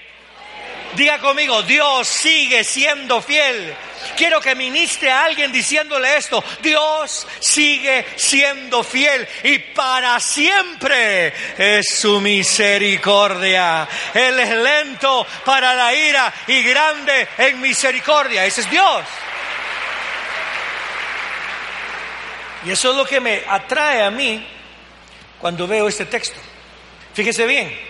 Diga 0.99 1.21
conmigo, 1.21 1.63
Dios 1.63 2.09
sigue 2.09 2.65
siendo 2.65 3.23
fiel. 3.23 3.73
Quiero 4.17 4.41
que 4.41 4.57
ministre 4.57 5.09
a 5.13 5.27
alguien 5.27 5.53
diciéndole 5.53 6.17
esto. 6.17 6.43
Dios 6.61 7.25
sigue 7.39 8.05
siendo 8.17 8.83
fiel 8.83 9.29
y 9.45 9.61
para 9.61 10.19
siempre 10.19 11.33
es 11.57 11.89
su 11.89 12.21
misericordia. 12.21 13.89
Él 14.13 14.41
es 14.41 14.51
lento 14.51 15.25
para 15.45 15.73
la 15.77 15.95
ira 15.95 16.35
y 16.49 16.65
grande 16.65 17.29
en 17.39 17.61
misericordia. 17.61 18.45
Ese 18.45 18.63
es 18.63 18.71
Dios. 18.71 19.05
Y 22.67 22.73
eso 22.73 22.91
es 22.91 22.97
lo 22.97 23.05
que 23.05 23.21
me 23.21 23.45
atrae 23.47 24.03
a 24.03 24.11
mí 24.11 24.45
cuando 25.41 25.69
veo 25.69 25.87
este 25.87 26.07
texto. 26.07 26.41
Fíjese 27.15 27.47
bien, 27.47 27.88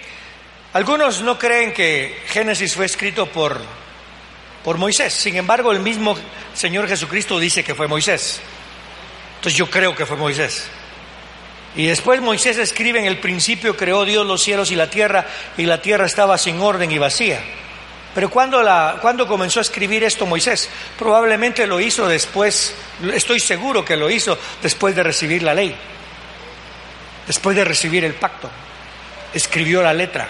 algunos 0.72 1.22
no 1.22 1.38
creen 1.38 1.72
que 1.72 2.22
Génesis 2.28 2.74
fue 2.74 2.86
escrito 2.86 3.26
por, 3.26 3.60
por 4.62 4.76
Moisés, 4.76 5.14
sin 5.14 5.36
embargo 5.36 5.72
el 5.72 5.80
mismo 5.80 6.16
Señor 6.54 6.88
Jesucristo 6.88 7.38
dice 7.38 7.64
que 7.64 7.74
fue 7.74 7.88
Moisés. 7.88 8.40
Entonces 9.36 9.56
yo 9.56 9.70
creo 9.70 9.94
que 9.94 10.04
fue 10.04 10.16
Moisés. 10.16 10.68
Y 11.76 11.86
después 11.86 12.20
Moisés 12.20 12.58
escribe 12.58 12.98
en 12.98 13.06
el 13.06 13.18
principio 13.18 13.76
creó 13.76 14.04
Dios 14.04 14.26
los 14.26 14.42
cielos 14.42 14.70
y 14.70 14.76
la 14.76 14.90
tierra 14.90 15.26
y 15.56 15.64
la 15.64 15.80
tierra 15.80 16.06
estaba 16.06 16.36
sin 16.36 16.60
orden 16.60 16.90
y 16.90 16.98
vacía. 16.98 17.40
Pero 18.14 18.30
cuando, 18.30 18.62
la, 18.62 18.98
comenzó 19.28 19.60
a 19.60 19.62
escribir 19.62 20.02
esto 20.02 20.26
Moisés? 20.26 20.68
Probablemente 20.98 21.66
lo 21.66 21.78
hizo 21.78 22.08
después, 22.08 22.74
estoy 23.12 23.38
seguro 23.38 23.84
que 23.84 23.96
lo 23.96 24.10
hizo 24.10 24.36
después 24.60 24.96
de 24.96 25.04
recibir 25.04 25.42
la 25.42 25.54
ley, 25.54 25.76
después 27.26 27.54
de 27.54 27.64
recibir 27.64 28.04
el 28.04 28.14
pacto. 28.14 28.50
Escribió 29.32 29.82
la 29.82 29.94
letra, 29.94 30.28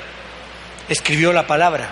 escribió 0.88 1.32
la 1.32 1.46
palabra. 1.46 1.88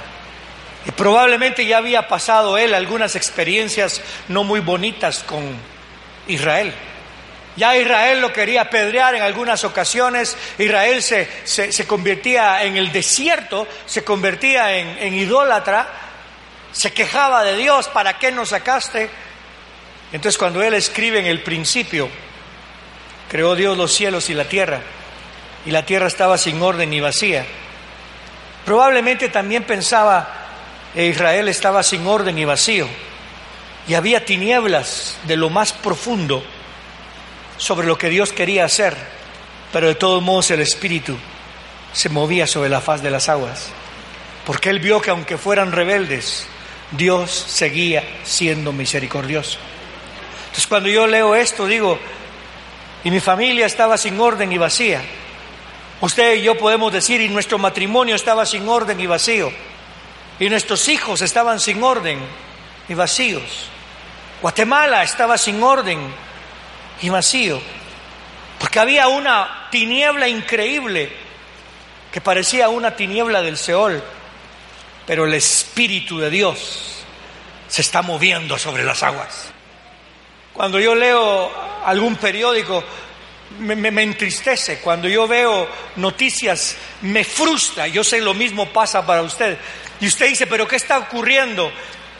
Y 0.86 0.92
probablemente 0.92 1.66
ya 1.66 1.78
había 1.78 2.06
pasado 2.06 2.58
él 2.58 2.74
algunas 2.74 3.16
experiencias 3.16 4.00
no 4.28 4.44
muy 4.44 4.60
bonitas 4.60 5.24
con 5.24 5.42
Israel. 6.28 6.72
Ya 7.56 7.76
Israel 7.76 8.20
lo 8.20 8.32
quería 8.32 8.62
apedrear 8.62 9.14
en 9.14 9.22
algunas 9.22 9.64
ocasiones. 9.64 10.36
Israel 10.58 11.02
se, 11.02 11.28
se, 11.44 11.86
convertía 11.86 12.62
en 12.64 12.76
el 12.76 12.92
desierto, 12.92 13.66
se 13.86 14.04
convertía 14.04 14.76
en, 14.76 14.98
en 14.98 15.14
idólatra, 15.14 15.88
se 16.70 16.92
quejaba 16.92 17.42
de 17.42 17.56
Dios, 17.56 17.88
¿para 17.88 18.18
qué 18.18 18.30
nos 18.30 18.50
sacaste? 18.50 19.08
Entonces 20.12 20.38
cuando 20.38 20.62
él 20.62 20.74
escribe 20.74 21.18
en 21.18 21.26
el 21.26 21.42
principio, 21.42 22.10
creó 23.30 23.54
Dios 23.54 23.76
los 23.76 23.92
cielos 23.92 24.28
y 24.28 24.34
la 24.34 24.44
tierra, 24.44 24.80
y 25.64 25.70
la 25.70 25.84
tierra 25.86 26.06
estaba 26.06 26.36
sin 26.36 26.60
orden 26.60 26.92
y 26.92 27.00
vacía. 27.00 27.46
Probablemente 28.66 29.28
también 29.28 29.62
pensaba 29.62 30.28
que 30.92 31.06
Israel 31.06 31.48
estaba 31.48 31.84
sin 31.84 32.04
orden 32.04 32.36
y 32.36 32.44
vacío, 32.44 32.88
y 33.86 33.94
había 33.94 34.24
tinieblas 34.24 35.16
de 35.22 35.36
lo 35.36 35.50
más 35.50 35.72
profundo 35.72 36.42
sobre 37.56 37.86
lo 37.86 37.96
que 37.96 38.10
Dios 38.10 38.32
quería 38.32 38.64
hacer, 38.64 38.96
pero 39.72 39.86
de 39.86 39.94
todos 39.94 40.20
modos 40.20 40.50
el 40.50 40.60
Espíritu 40.60 41.16
se 41.92 42.08
movía 42.08 42.48
sobre 42.48 42.68
la 42.68 42.80
faz 42.80 43.02
de 43.02 43.10
las 43.12 43.28
aguas, 43.28 43.68
porque 44.44 44.70
él 44.70 44.80
vio 44.80 45.00
que 45.00 45.10
aunque 45.10 45.38
fueran 45.38 45.70
rebeldes, 45.70 46.48
Dios 46.90 47.30
seguía 47.30 48.02
siendo 48.24 48.72
misericordioso. 48.72 49.58
Entonces 50.46 50.66
cuando 50.66 50.88
yo 50.88 51.06
leo 51.06 51.36
esto 51.36 51.66
digo, 51.66 52.00
y 53.04 53.12
mi 53.12 53.20
familia 53.20 53.66
estaba 53.66 53.96
sin 53.96 54.18
orden 54.18 54.50
y 54.50 54.58
vacía, 54.58 55.02
usted 56.00 56.34
y 56.34 56.42
yo 56.42 56.56
podemos 56.58 56.92
decir, 56.92 57.20
y 57.20 57.28
nuestro 57.28 57.58
matrimonio 57.58 58.14
estaba 58.16 58.46
sin 58.46 58.68
orden 58.68 59.00
y 59.00 59.06
vacío, 59.06 59.52
y 60.38 60.48
nuestros 60.48 60.88
hijos 60.88 61.22
estaban 61.22 61.60
sin 61.60 61.82
orden 61.82 62.20
y 62.88 62.94
vacíos, 62.94 63.70
Guatemala 64.42 65.02
estaba 65.02 65.38
sin 65.38 65.62
orden 65.62 66.12
y 67.00 67.08
vacío. 67.08 67.60
Porque 68.58 68.80
había 68.80 69.08
una 69.08 69.68
tiniebla 69.70 70.28
increíble 70.28 71.10
que 72.12 72.20
parecía 72.20 72.68
una 72.68 72.96
tiniebla 72.96 73.42
del 73.42 73.56
Seol, 73.56 74.02
pero 75.06 75.26
el 75.26 75.34
Espíritu 75.34 76.18
de 76.18 76.30
Dios 76.30 77.04
se 77.68 77.82
está 77.82 78.02
moviendo 78.02 78.58
sobre 78.58 78.84
las 78.84 79.02
aguas. 79.02 79.50
Cuando 80.52 80.80
yo 80.80 80.94
leo 80.94 81.50
algún 81.84 82.16
periódico, 82.16 82.82
me, 83.58 84.02
entristece. 84.02 84.78
Cuando 84.78 85.08
yo 85.08 85.26
veo 85.26 85.68
noticias, 85.96 86.76
me 87.02 87.24
frustra. 87.24 87.86
Yo 87.86 88.04
sé 88.04 88.20
lo 88.20 88.34
mismo 88.34 88.68
pasa 88.70 89.04
para 89.04 89.22
usted. 89.22 89.58
Y 90.00 90.06
usted 90.08 90.28
dice, 90.28 90.46
pero 90.46 90.68
¿qué 90.68 90.76
está 90.76 90.98
ocurriendo? 90.98 91.72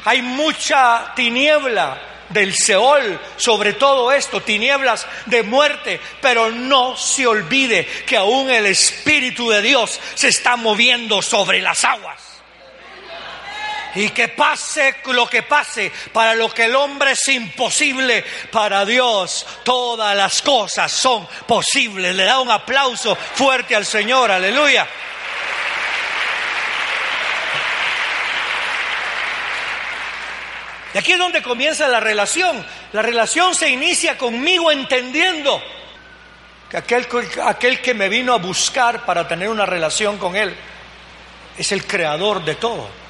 Hay 0.04 0.22
mucha 0.22 1.12
tiniebla 1.14 2.00
del 2.28 2.54
Seol 2.54 3.20
sobre 3.36 3.74
todo 3.74 4.12
esto, 4.12 4.40
tinieblas 4.40 5.06
de 5.26 5.42
muerte, 5.42 6.00
pero 6.20 6.50
no 6.50 6.96
se 6.96 7.26
olvide 7.26 7.86
que 8.06 8.16
aún 8.16 8.50
el 8.50 8.66
Espíritu 8.66 9.50
de 9.50 9.62
Dios 9.62 10.00
se 10.14 10.28
está 10.28 10.56
moviendo 10.56 11.22
sobre 11.22 11.60
las 11.60 11.84
aguas. 11.84 12.25
Y 13.96 14.10
que 14.10 14.28
pase 14.28 14.96
lo 15.06 15.26
que 15.26 15.42
pase, 15.42 15.90
para 16.12 16.34
lo 16.34 16.52
que 16.52 16.64
el 16.64 16.76
hombre 16.76 17.12
es 17.12 17.28
imposible, 17.28 18.24
para 18.52 18.84
Dios 18.84 19.46
todas 19.64 20.14
las 20.14 20.42
cosas 20.42 20.92
son 20.92 21.26
posibles. 21.46 22.14
Le 22.14 22.24
da 22.24 22.38
un 22.38 22.50
aplauso 22.50 23.16
fuerte 23.16 23.74
al 23.74 23.86
Señor, 23.86 24.30
aleluya. 24.30 24.86
Y 30.92 30.98
aquí 30.98 31.12
es 31.12 31.18
donde 31.18 31.42
comienza 31.42 31.88
la 31.88 32.00
relación. 32.00 32.64
La 32.92 33.02
relación 33.02 33.54
se 33.54 33.70
inicia 33.70 34.18
conmigo 34.18 34.70
entendiendo 34.70 35.62
que 36.70 36.76
aquel, 36.76 37.06
aquel 37.44 37.80
que 37.80 37.94
me 37.94 38.10
vino 38.10 38.34
a 38.34 38.38
buscar 38.38 39.06
para 39.06 39.26
tener 39.26 39.48
una 39.48 39.64
relación 39.64 40.18
con 40.18 40.36
Él 40.36 40.54
es 41.56 41.72
el 41.72 41.86
creador 41.86 42.44
de 42.44 42.56
todo. 42.56 43.05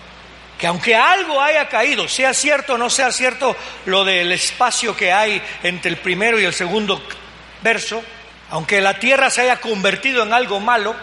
Que 0.59 0.67
aunque 0.67 0.95
algo 0.95 1.41
haya 1.41 1.69
caído, 1.69 2.09
sea 2.09 2.33
cierto 2.33 2.75
o 2.75 2.79
no 2.79 2.89
sea 2.89 3.13
cierto 3.13 3.55
lo 3.85 4.05
del 4.05 4.33
espacio 4.33 4.97
que 4.97 5.13
hay 5.13 5.41
entre 5.63 5.91
el 5.91 5.99
primero 5.99 6.41
y 6.41 6.45
el 6.45 6.55
segundo 6.55 7.03
verso, 7.63 8.03
aunque 8.51 8.81
la 8.81 8.99
tierra 8.99 9.29
se 9.29 9.43
haya 9.43 9.61
convertido 9.61 10.23
en 10.23 10.33
algo 10.33 10.61
malo, 10.61 10.95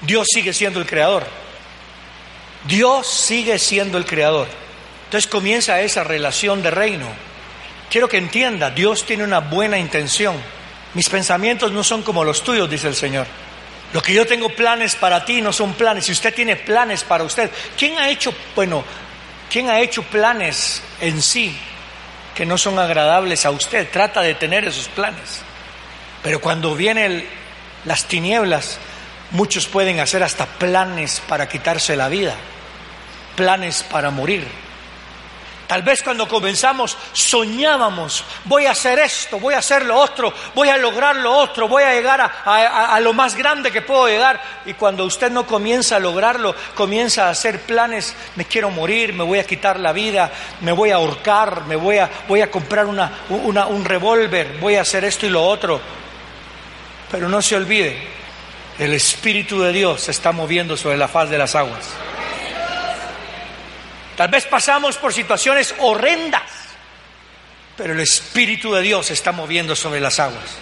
Dios 0.00 0.26
sigue 0.32 0.52
siendo 0.52 0.80
el 0.80 0.86
creador. 0.86 1.26
Dios 2.66 3.06
sigue 3.06 3.58
siendo 3.58 3.98
el 3.98 4.06
creador. 4.06 4.48
Entonces 5.04 5.30
comienza 5.30 5.80
esa 5.80 6.02
relación 6.02 6.62
de 6.62 6.70
reino. 6.70 7.06
Quiero 7.90 8.08
que 8.08 8.18
entienda, 8.18 8.70
Dios 8.70 9.04
tiene 9.04 9.24
una 9.24 9.40
buena 9.40 9.78
intención. 9.78 10.36
Mis 10.94 11.08
pensamientos 11.08 11.72
no 11.72 11.84
son 11.84 12.02
como 12.02 12.24
los 12.24 12.42
tuyos, 12.42 12.68
dice 12.68 12.88
el 12.88 12.96
Señor. 12.96 13.26
Lo 13.92 14.02
que 14.02 14.12
yo 14.12 14.26
tengo 14.26 14.48
planes 14.50 14.94
para 14.96 15.24
ti 15.24 15.40
no 15.40 15.52
son 15.52 15.74
planes. 15.74 16.06
Si 16.06 16.12
usted 16.12 16.34
tiene 16.34 16.56
planes 16.56 17.04
para 17.04 17.24
usted, 17.24 17.50
¿quién 17.78 17.98
ha 17.98 18.08
hecho, 18.08 18.34
bueno, 18.54 18.84
quién 19.50 19.70
ha 19.70 19.80
hecho 19.80 20.02
planes 20.02 20.82
en 21.00 21.22
sí 21.22 21.56
que 22.34 22.44
no 22.44 22.58
son 22.58 22.78
agradables 22.78 23.46
a 23.46 23.50
usted? 23.50 23.88
Trata 23.90 24.20
de 24.22 24.34
tener 24.34 24.66
esos 24.66 24.88
planes. 24.88 25.40
Pero 26.22 26.40
cuando 26.40 26.74
vienen 26.74 27.26
las 27.84 28.04
tinieblas, 28.04 28.78
muchos 29.30 29.66
pueden 29.66 30.00
hacer 30.00 30.22
hasta 30.22 30.46
planes 30.46 31.22
para 31.28 31.48
quitarse 31.48 31.96
la 31.96 32.08
vida, 32.08 32.34
planes 33.36 33.84
para 33.84 34.10
morir 34.10 34.65
Tal 35.66 35.82
vez 35.82 36.00
cuando 36.02 36.28
comenzamos 36.28 36.96
soñábamos, 37.12 38.24
voy 38.44 38.66
a 38.66 38.70
hacer 38.70 39.00
esto, 39.00 39.40
voy 39.40 39.54
a 39.54 39.58
hacer 39.58 39.84
lo 39.84 39.96
otro, 39.96 40.32
voy 40.54 40.68
a 40.68 40.76
lograr 40.76 41.16
lo 41.16 41.32
otro, 41.32 41.66
voy 41.66 41.82
a 41.82 41.92
llegar 41.92 42.20
a, 42.44 43.00
lo 43.00 43.12
más 43.12 43.34
grande 43.34 43.72
que 43.72 43.82
puedo 43.82 44.06
llegar. 44.06 44.40
Y 44.64 44.74
cuando 44.74 45.04
usted 45.04 45.30
no 45.30 45.44
comienza 45.44 45.96
a 45.96 46.00
lograrlo, 46.00 46.54
comienza 46.74 47.26
a 47.26 47.30
hacer 47.30 47.62
planes, 47.62 48.14
me 48.36 48.44
quiero 48.44 48.70
morir, 48.70 49.12
me 49.12 49.24
voy 49.24 49.40
a 49.40 49.46
quitar 49.46 49.80
la 49.80 49.92
vida, 49.92 50.30
me 50.60 50.70
voy 50.70 50.90
a 50.90 50.96
ahorcar, 50.96 51.64
me 51.64 51.74
voy 51.74 51.98
a, 51.98 52.50
comprar 52.50 52.86
un 52.86 53.84
revólver, 53.84 54.58
voy 54.60 54.76
a 54.76 54.82
hacer 54.82 55.04
esto 55.04 55.26
y 55.26 55.30
lo 55.30 55.44
otro. 55.44 55.80
Pero 57.10 57.28
no 57.28 57.42
se 57.42 57.56
olvide, 57.56 57.96
el 58.78 58.92
Espíritu 58.92 59.60
de 59.60 59.72
Dios 59.72 60.02
se 60.02 60.12
está 60.12 60.30
moviendo 60.30 60.76
sobre 60.76 60.96
la 60.96 61.08
faz 61.08 61.28
de 61.28 61.38
las 61.38 61.56
aguas. 61.56 61.88
Tal 64.16 64.28
vez 64.28 64.46
pasamos 64.46 64.96
por 64.96 65.12
situaciones 65.12 65.74
horrendas, 65.78 66.42
pero 67.76 67.92
el 67.92 68.00
Espíritu 68.00 68.72
de 68.72 68.80
Dios 68.80 69.10
está 69.10 69.32
moviendo 69.32 69.76
sobre 69.76 70.00
las 70.00 70.18
aguas. 70.18 70.56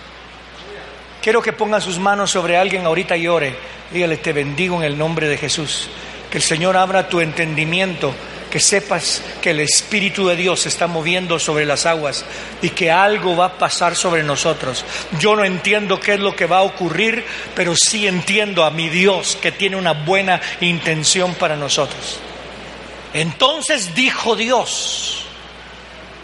Quiero 1.23 1.41
que 1.41 1.53
pongan 1.53 1.81
sus 1.81 1.99
manos 1.99 2.33
sobre 2.33 2.57
alguien 2.57 2.85
ahorita 2.85 3.17
y 3.17 3.29
ore. 3.29 3.55
Dígale, 3.93 4.17
te 4.17 4.33
bendigo 4.33 4.77
en 4.77 4.83
el 4.83 4.99
nombre 4.99 5.29
de 5.29 5.39
Jesús. 5.39 5.89
Que 6.31 6.39
el 6.39 6.43
Señor 6.43 6.77
abra 6.77 7.09
tu 7.09 7.21
entendimiento, 7.21 8.13
que 8.51 8.59
sepas 8.59 9.23
que 9.41 9.51
el 9.51 9.61
Espíritu 9.61 10.27
de 10.27 10.35
Dios 10.35 10.61
se 10.61 10.69
está 10.69 10.89
moviendo 10.89 11.39
sobre 11.39 11.65
las 11.65 11.87
aguas 11.87 12.25
y 12.61 12.71
que 12.71 12.91
algo 12.91 13.37
va 13.37 13.47
a 13.47 13.59
pasar 13.59 13.95
sobre 13.95 14.25
nosotros. 14.25 14.85
Yo 15.21 15.37
no 15.37 15.45
entiendo 15.45 16.01
qué 16.01 16.15
es 16.15 16.21
lo 16.21 16.35
que 16.35 16.47
va 16.47 16.59
a 16.59 16.63
ocurrir, 16.63 17.25
pero 17.55 17.75
sí 17.77 18.09
entiendo 18.09 18.65
a 18.65 18.73
mi 18.73 18.89
Dios 18.89 19.39
que 19.41 19.53
tiene 19.53 19.77
una 19.77 19.93
buena 19.93 20.41
intención 20.61 21.35
para 21.37 21.57
nosotros. 21.57 22.19
Entonces 23.15 23.95
dijo 23.95 24.35
Dios, 24.35 25.25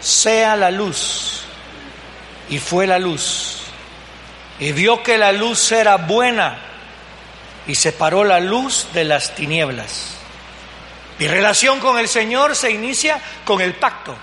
sea 0.00 0.56
la 0.56 0.70
luz. 0.70 1.44
Y 2.50 2.58
fue 2.58 2.86
la 2.86 2.98
luz. 2.98 3.58
Y 4.58 4.72
vio 4.72 5.02
que 5.02 5.16
la 5.16 5.32
luz 5.32 5.70
era 5.70 5.96
buena 5.96 6.58
y 7.66 7.76
separó 7.76 8.24
la 8.24 8.40
luz 8.40 8.88
de 8.92 9.04
las 9.04 9.34
tinieblas. 9.36 10.16
Mi 11.20 11.28
relación 11.28 11.78
con 11.78 11.98
el 11.98 12.08
Señor 12.08 12.56
se 12.56 12.72
inicia 12.72 13.20
con 13.44 13.60
el 13.60 13.74
pacto, 13.74 14.16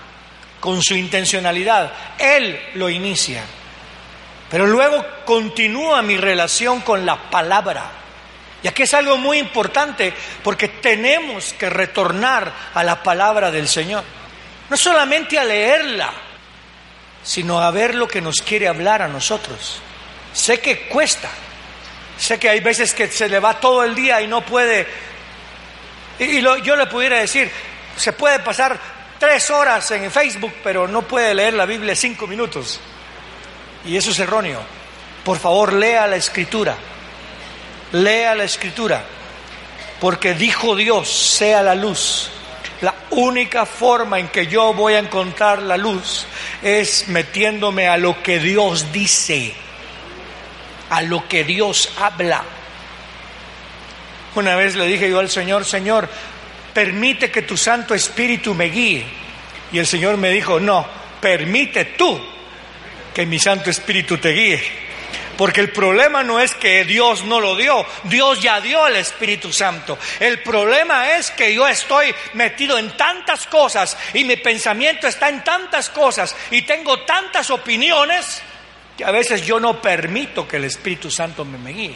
con 0.60 0.82
su 0.82 0.94
intencionalidad. 0.94 1.90
Él 2.18 2.60
lo 2.74 2.90
inicia. 2.90 3.42
Pero 4.50 4.66
luego 4.66 5.04
continúa 5.24 6.02
mi 6.02 6.18
relación 6.18 6.80
con 6.80 7.06
la 7.06 7.30
palabra. 7.30 7.97
Y 8.62 8.68
aquí 8.68 8.82
es 8.82 8.94
algo 8.94 9.16
muy 9.16 9.38
importante 9.38 10.12
porque 10.42 10.68
tenemos 10.68 11.52
que 11.52 11.70
retornar 11.70 12.52
a 12.74 12.82
la 12.82 13.02
palabra 13.02 13.50
del 13.50 13.68
Señor. 13.68 14.02
No 14.68 14.76
solamente 14.76 15.38
a 15.38 15.44
leerla, 15.44 16.10
sino 17.22 17.60
a 17.60 17.70
ver 17.70 17.94
lo 17.94 18.08
que 18.08 18.20
nos 18.20 18.42
quiere 18.42 18.66
hablar 18.68 19.02
a 19.02 19.08
nosotros. 19.08 19.80
Sé 20.32 20.60
que 20.60 20.88
cuesta, 20.88 21.28
sé 22.18 22.38
que 22.38 22.48
hay 22.48 22.60
veces 22.60 22.92
que 22.94 23.08
se 23.08 23.28
le 23.28 23.38
va 23.38 23.60
todo 23.60 23.84
el 23.84 23.94
día 23.94 24.20
y 24.20 24.26
no 24.26 24.44
puede, 24.44 24.86
y, 26.18 26.40
yo 26.40 26.76
le 26.76 26.86
pudiera 26.86 27.18
decir, 27.18 27.50
se 27.96 28.12
puede 28.12 28.40
pasar 28.40 28.78
tres 29.18 29.50
horas 29.50 29.90
en 29.92 30.10
Facebook, 30.10 30.52
pero 30.62 30.88
no 30.88 31.02
puede 31.02 31.34
leer 31.34 31.54
la 31.54 31.64
Biblia 31.64 31.94
cinco 31.94 32.26
minutos. 32.26 32.80
Y 33.84 33.96
eso 33.96 34.10
es 34.10 34.18
erróneo. 34.18 34.60
Por 35.24 35.38
favor, 35.38 35.72
lea 35.72 36.06
la 36.06 36.16
escritura 36.16 36.76
Lea 37.92 38.34
la 38.34 38.44
escritura, 38.44 39.04
porque 40.00 40.34
dijo 40.34 40.76
Dios, 40.76 41.08
sea 41.08 41.62
la 41.62 41.74
luz. 41.74 42.30
La 42.80 42.94
única 43.10 43.66
forma 43.66 44.18
en 44.20 44.28
que 44.28 44.46
yo 44.46 44.72
voy 44.72 44.94
a 44.94 44.98
encontrar 45.00 45.62
la 45.62 45.76
luz 45.76 46.26
es 46.62 47.08
metiéndome 47.08 47.88
a 47.88 47.96
lo 47.96 48.22
que 48.22 48.38
Dios 48.38 48.92
dice, 48.92 49.52
a 50.90 51.02
lo 51.02 51.26
que 51.26 51.42
Dios 51.44 51.90
habla. 51.98 52.44
Una 54.36 54.54
vez 54.54 54.76
le 54.76 54.86
dije 54.86 55.10
yo 55.10 55.18
al 55.18 55.30
Señor, 55.30 55.64
Señor, 55.64 56.08
permite 56.72 57.30
que 57.30 57.42
tu 57.42 57.56
Santo 57.56 57.94
Espíritu 57.94 58.54
me 58.54 58.66
guíe. 58.66 59.04
Y 59.72 59.78
el 59.78 59.86
Señor 59.86 60.16
me 60.16 60.30
dijo, 60.30 60.60
no, 60.60 60.86
permite 61.20 61.84
tú 61.84 62.20
que 63.12 63.26
mi 63.26 63.40
Santo 63.40 63.70
Espíritu 63.70 64.18
te 64.18 64.30
guíe. 64.30 64.77
Porque 65.38 65.60
el 65.60 65.70
problema 65.70 66.24
no 66.24 66.40
es 66.40 66.52
que 66.52 66.84
Dios 66.84 67.22
no 67.22 67.38
lo 67.38 67.54
dio, 67.54 67.86
Dios 68.02 68.42
ya 68.42 68.60
dio 68.60 68.88
el 68.88 68.96
Espíritu 68.96 69.52
Santo. 69.52 69.96
El 70.18 70.42
problema 70.42 71.12
es 71.12 71.30
que 71.30 71.54
yo 71.54 71.68
estoy 71.68 72.12
metido 72.32 72.76
en 72.76 72.96
tantas 72.96 73.46
cosas 73.46 73.96
y 74.14 74.24
mi 74.24 74.34
pensamiento 74.34 75.06
está 75.06 75.28
en 75.28 75.44
tantas 75.44 75.90
cosas 75.90 76.34
y 76.50 76.62
tengo 76.62 77.02
tantas 77.02 77.50
opiniones 77.50 78.42
que 78.96 79.04
a 79.04 79.12
veces 79.12 79.46
yo 79.46 79.60
no 79.60 79.80
permito 79.80 80.48
que 80.48 80.56
el 80.56 80.64
Espíritu 80.64 81.08
Santo 81.08 81.44
me, 81.44 81.72
guíe. 81.72 81.94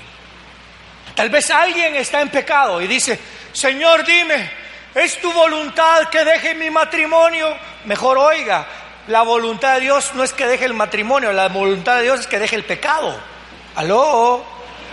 Tal 1.16 1.28
vez 1.28 1.50
alguien 1.50 1.96
está 1.96 2.20
en 2.20 2.28
pecado 2.28 2.80
y 2.80 2.86
dice, 2.86 3.18
Señor, 3.52 4.04
dime, 4.04 4.52
¿es 4.94 5.20
tu 5.20 5.32
voluntad 5.32 6.10
que 6.10 6.24
deje 6.24 6.54
mi 6.54 6.70
matrimonio? 6.70 7.56
Mejor 7.86 8.18
oiga, 8.18 8.68
la 9.08 9.22
voluntad 9.22 9.74
de 9.74 9.80
Dios 9.80 10.12
no 10.14 10.22
es 10.22 10.32
que 10.32 10.46
deje 10.46 10.64
el 10.64 10.74
matrimonio, 10.74 11.32
la 11.32 11.48
voluntad 11.48 11.96
de 11.96 12.02
Dios 12.04 12.20
es 12.20 12.28
que 12.28 12.38
deje 12.38 12.54
el 12.54 12.64
pecado. 12.64 13.31
¿Aló? 13.76 14.44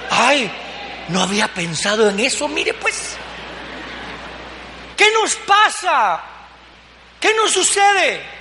Ay, 0.10 0.52
no 1.10 1.22
había 1.22 1.48
pensado 1.48 2.10
en 2.10 2.20
eso. 2.20 2.48
Mire 2.48 2.74
pues, 2.74 3.16
¿qué 4.96 5.12
nos 5.12 5.36
pasa? 5.36 6.22
¿Qué 7.20 7.34
nos 7.34 7.52
sucede? 7.52 8.40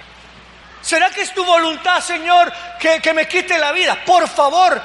¿Será 0.81 1.11
que 1.11 1.23
es 1.23 1.35
tu 1.35 1.45
voluntad, 1.45 2.01
Señor, 2.01 2.53
que, 2.81 3.13
me 3.13 3.27
quite 3.27 3.59
la 3.59 3.73
vida? 3.73 3.99
Por 4.05 4.29
favor, 4.29 4.81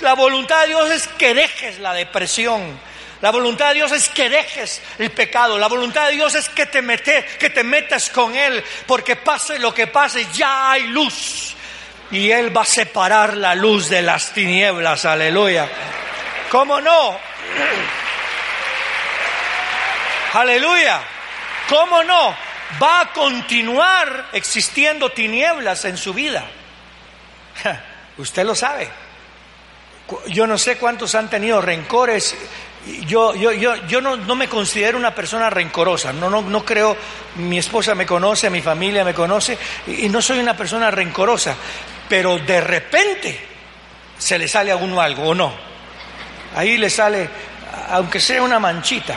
la 0.00 0.14
voluntad 0.14 0.62
de 0.62 0.68
Dios 0.68 0.90
es 0.90 1.08
que 1.08 1.34
dejes 1.34 1.78
la 1.78 1.94
depresión. 1.94 2.78
La 3.22 3.30
voluntad 3.30 3.68
de 3.68 3.74
Dios 3.74 3.92
es 3.92 4.08
que 4.08 4.28
dejes 4.30 4.80
el 4.98 5.10
pecado. 5.10 5.58
La 5.58 5.68
voluntad 5.68 6.06
de 6.06 6.12
Dios 6.12 6.34
es 6.34 6.48
que 6.48 6.66
te, 6.66 6.80
mete, 6.80 7.24
que 7.38 7.50
te 7.50 7.64
metas 7.64 8.08
con 8.10 8.34
Él. 8.34 8.62
Porque 8.86 9.16
pase 9.16 9.58
lo 9.58 9.74
que 9.74 9.86
pase, 9.86 10.26
ya 10.32 10.72
hay 10.72 10.84
luz. 10.84 11.54
Y 12.12 12.30
Él 12.30 12.56
va 12.56 12.62
a 12.62 12.66
separar 12.66 13.36
la 13.36 13.54
luz 13.54 13.88
de 13.88 14.02
las 14.02 14.32
tinieblas. 14.32 15.04
Aleluya. 15.04 15.68
¿Cómo 16.50 16.80
no? 16.80 17.16
Aleluya. 20.32 21.00
¿Cómo 21.68 22.02
no? 22.02 22.34
Va 22.82 23.00
a 23.00 23.12
continuar 23.12 24.28
existiendo 24.32 25.10
tinieblas 25.10 25.84
en 25.84 25.96
su 25.96 26.12
vida. 26.12 26.44
Usted 28.18 28.44
lo 28.44 28.54
sabe. 28.54 28.88
Yo 30.26 30.46
no 30.46 30.58
sé 30.58 30.76
cuántos 30.78 31.14
han 31.14 31.30
tenido 31.30 31.60
rencores. 31.60 32.36
Yo, 33.06 33.34
yo, 33.34 33.52
yo, 33.52 33.76
yo 33.86 34.00
no, 34.00 34.16
no 34.16 34.34
me 34.34 34.48
considero 34.48 34.98
una 34.98 35.14
persona 35.14 35.48
rencorosa. 35.50 36.12
No, 36.12 36.28
no, 36.28 36.42
no 36.42 36.64
creo, 36.64 36.96
mi 37.36 37.58
esposa 37.58 37.94
me 37.94 38.06
conoce, 38.06 38.50
mi 38.50 38.62
familia 38.62 39.04
me 39.04 39.14
conoce, 39.14 39.56
y 39.86 40.08
no 40.08 40.20
soy 40.22 40.40
una 40.40 40.56
persona 40.56 40.90
rencorosa. 40.90 41.54
Pero 42.10 42.38
de 42.38 42.60
repente 42.60 43.40
se 44.18 44.38
le 44.38 44.46
sale 44.46 44.70
a 44.70 44.76
uno 44.76 45.00
algo, 45.00 45.28
¿o 45.30 45.34
no? 45.34 45.50
Ahí 46.54 46.76
le 46.76 46.90
sale, 46.90 47.30
aunque 47.88 48.20
sea 48.20 48.42
una 48.42 48.58
manchita. 48.58 49.16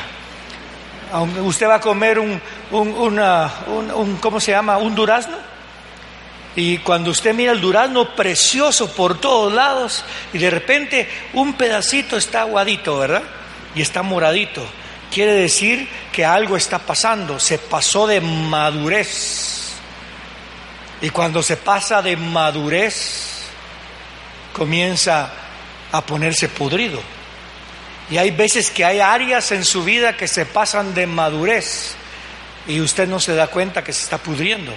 Usted 1.43 1.67
va 1.67 1.75
a 1.75 1.81
comer 1.81 2.19
un, 2.19 2.41
un, 2.71 2.87
una, 2.89 3.51
un, 3.67 4.17
¿cómo 4.17 4.39
se 4.39 4.51
llama? 4.51 4.77
Un 4.77 4.95
durazno 4.95 5.37
y 6.55 6.77
cuando 6.79 7.09
usted 7.11 7.33
mira 7.33 7.51
el 7.51 7.61
durazno 7.61 8.15
precioso 8.15 8.91
por 8.93 9.19
todos 9.19 9.51
lados 9.51 10.05
y 10.33 10.37
de 10.37 10.51
repente 10.51 11.09
un 11.33 11.53
pedacito 11.53 12.15
está 12.15 12.41
aguadito, 12.41 12.99
¿verdad? 12.99 13.23
Y 13.73 13.81
está 13.81 14.03
moradito. 14.03 14.63
Quiere 15.11 15.33
decir 15.33 15.87
que 16.11 16.25
algo 16.25 16.55
está 16.55 16.79
pasando, 16.79 17.39
se 17.39 17.57
pasó 17.57 18.05
de 18.05 18.21
madurez. 18.21 19.62
Y 21.03 21.09
cuando 21.09 21.43
se 21.43 21.57
pasa 21.57 22.01
de 22.01 22.15
madurez, 22.15 23.41
comienza 24.53 25.29
a 25.91 26.01
ponerse 26.01 26.47
podrido. 26.47 27.01
Y 28.09 28.15
hay 28.15 28.31
veces 28.31 28.69
que 28.69 28.85
hay 28.85 29.01
áreas 29.01 29.51
en 29.51 29.65
su 29.65 29.83
vida 29.83 30.15
que 30.15 30.29
se 30.29 30.45
pasan 30.45 30.93
de 30.93 31.05
madurez 31.05 31.95
y 32.69 32.79
usted 32.79 33.05
no 33.05 33.19
se 33.19 33.35
da 33.35 33.47
cuenta 33.47 33.83
que 33.83 33.91
se 33.91 34.01
está 34.01 34.17
pudriendo. 34.17 34.73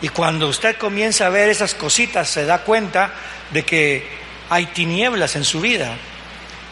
Y 0.00 0.08
cuando 0.08 0.48
usted 0.48 0.78
comienza 0.78 1.26
a 1.26 1.28
ver 1.28 1.50
esas 1.50 1.74
cositas, 1.74 2.30
se 2.30 2.46
da 2.46 2.62
cuenta 2.62 3.12
de 3.50 3.62
que 3.62 4.08
hay 4.48 4.64
tinieblas 4.64 5.36
en 5.36 5.44
su 5.44 5.60
vida. 5.60 5.96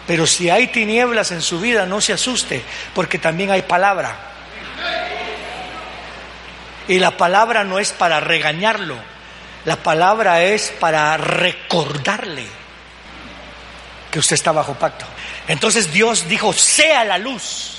Pero 0.07 0.27
si 0.27 0.49
hay 0.49 0.69
tinieblas 0.69 1.33
en 1.33 1.43
su 1.43 1.61
vida, 1.61 1.85
no 1.85 2.01
se 2.01 2.15
asuste, 2.15 2.63
porque 2.95 3.19
también 3.19 3.51
hay 3.51 3.61
palabra. 3.61 4.17
Y 6.91 6.99
la 6.99 7.17
palabra 7.17 7.63
no 7.63 7.79
es 7.79 7.93
para 7.93 8.19
regañarlo, 8.19 8.97
la 9.65 9.77
palabra 9.77 10.43
es 10.43 10.73
para 10.81 11.17
recordarle 11.17 12.45
que 14.11 14.19
usted 14.19 14.35
está 14.35 14.51
bajo 14.51 14.75
pacto. 14.75 15.05
Entonces 15.47 15.93
Dios 15.93 16.29
dijo, 16.29 16.53
sea 16.53 17.05
la 17.05 17.17
luz. 17.17 17.77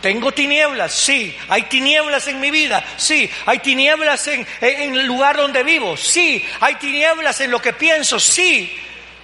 Tengo 0.00 0.30
tinieblas, 0.30 0.92
sí. 0.92 1.36
Hay 1.48 1.64
tinieblas 1.64 2.28
en 2.28 2.38
mi 2.38 2.52
vida, 2.52 2.84
sí. 2.96 3.28
Hay 3.44 3.58
tinieblas 3.58 4.28
en, 4.28 4.46
el 4.60 5.04
lugar 5.04 5.36
donde 5.36 5.64
vivo, 5.64 5.96
sí. 5.96 6.48
Hay 6.60 6.76
tinieblas 6.76 7.40
en 7.40 7.50
lo 7.50 7.60
que 7.60 7.72
pienso, 7.72 8.20
sí. 8.20 8.72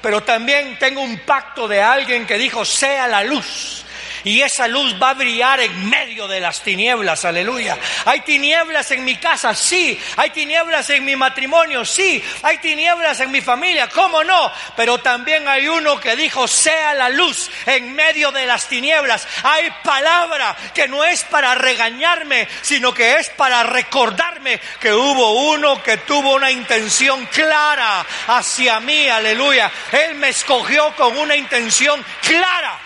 Pero 0.02 0.24
también 0.24 0.76
tengo 0.80 1.00
un 1.02 1.18
pacto 1.20 1.68
de 1.68 1.80
alguien 1.80 2.26
que 2.26 2.36
dijo, 2.36 2.64
sea 2.64 3.06
la 3.06 3.22
luz 3.22 3.84
y 4.24 4.40
esa 4.42 4.66
luz 4.66 4.94
va 5.00 5.10
a 5.10 5.14
brillar 5.14 5.60
en 5.60 5.88
medio 5.88 6.26
de 6.26 6.40
las 6.40 6.62
tinieblas, 6.62 7.24
aleluya. 7.24 7.78
Hay 8.06 8.20
tinieblas 8.20 8.90
en 8.90 9.04
mi 9.04 9.16
casa, 9.16 9.54
sí. 9.54 10.00
Hay 10.16 10.30
tinieblas 10.30 10.88
en 10.90 11.04
mi 11.04 11.14
matrimonio, 11.14 11.84
sí. 11.84 12.22
Hay 12.42 12.58
tinieblas 12.58 13.20
en 13.20 13.30
mi 13.30 13.40
familia, 13.40 13.88
¿cómo 13.88 14.24
no? 14.24 14.50
Pero 14.76 14.98
también 14.98 15.46
hay 15.46 15.68
uno 15.68 16.00
que 16.00 16.16
dijo, 16.16 16.48
sea 16.48 16.94
la 16.94 17.08
luz 17.10 17.50
en 17.66 17.92
medio 17.92 18.32
de 18.32 18.46
las 18.46 18.66
tinieblas. 18.66 19.28
Hay 19.42 19.70
palabra 19.82 20.56
que 20.74 20.88
no 20.88 21.04
es 21.04 21.22
para 21.24 21.54
regañarme, 21.54 22.48
sino 22.62 22.94
que 22.94 23.16
es 23.16 23.28
para 23.30 23.62
recordarme 23.62 24.60
que 24.80 24.92
hubo 24.92 25.50
uno 25.50 25.82
que 25.82 25.98
tuvo 25.98 26.34
una 26.34 26.50
intención 26.50 27.26
clara 27.26 28.04
hacia 28.28 28.80
mí, 28.80 29.08
aleluya. 29.08 29.70
Él 29.92 30.14
me 30.14 30.30
escogió 30.30 30.94
con 30.96 31.16
una 31.18 31.36
intención 31.36 32.04
clara. 32.22 32.83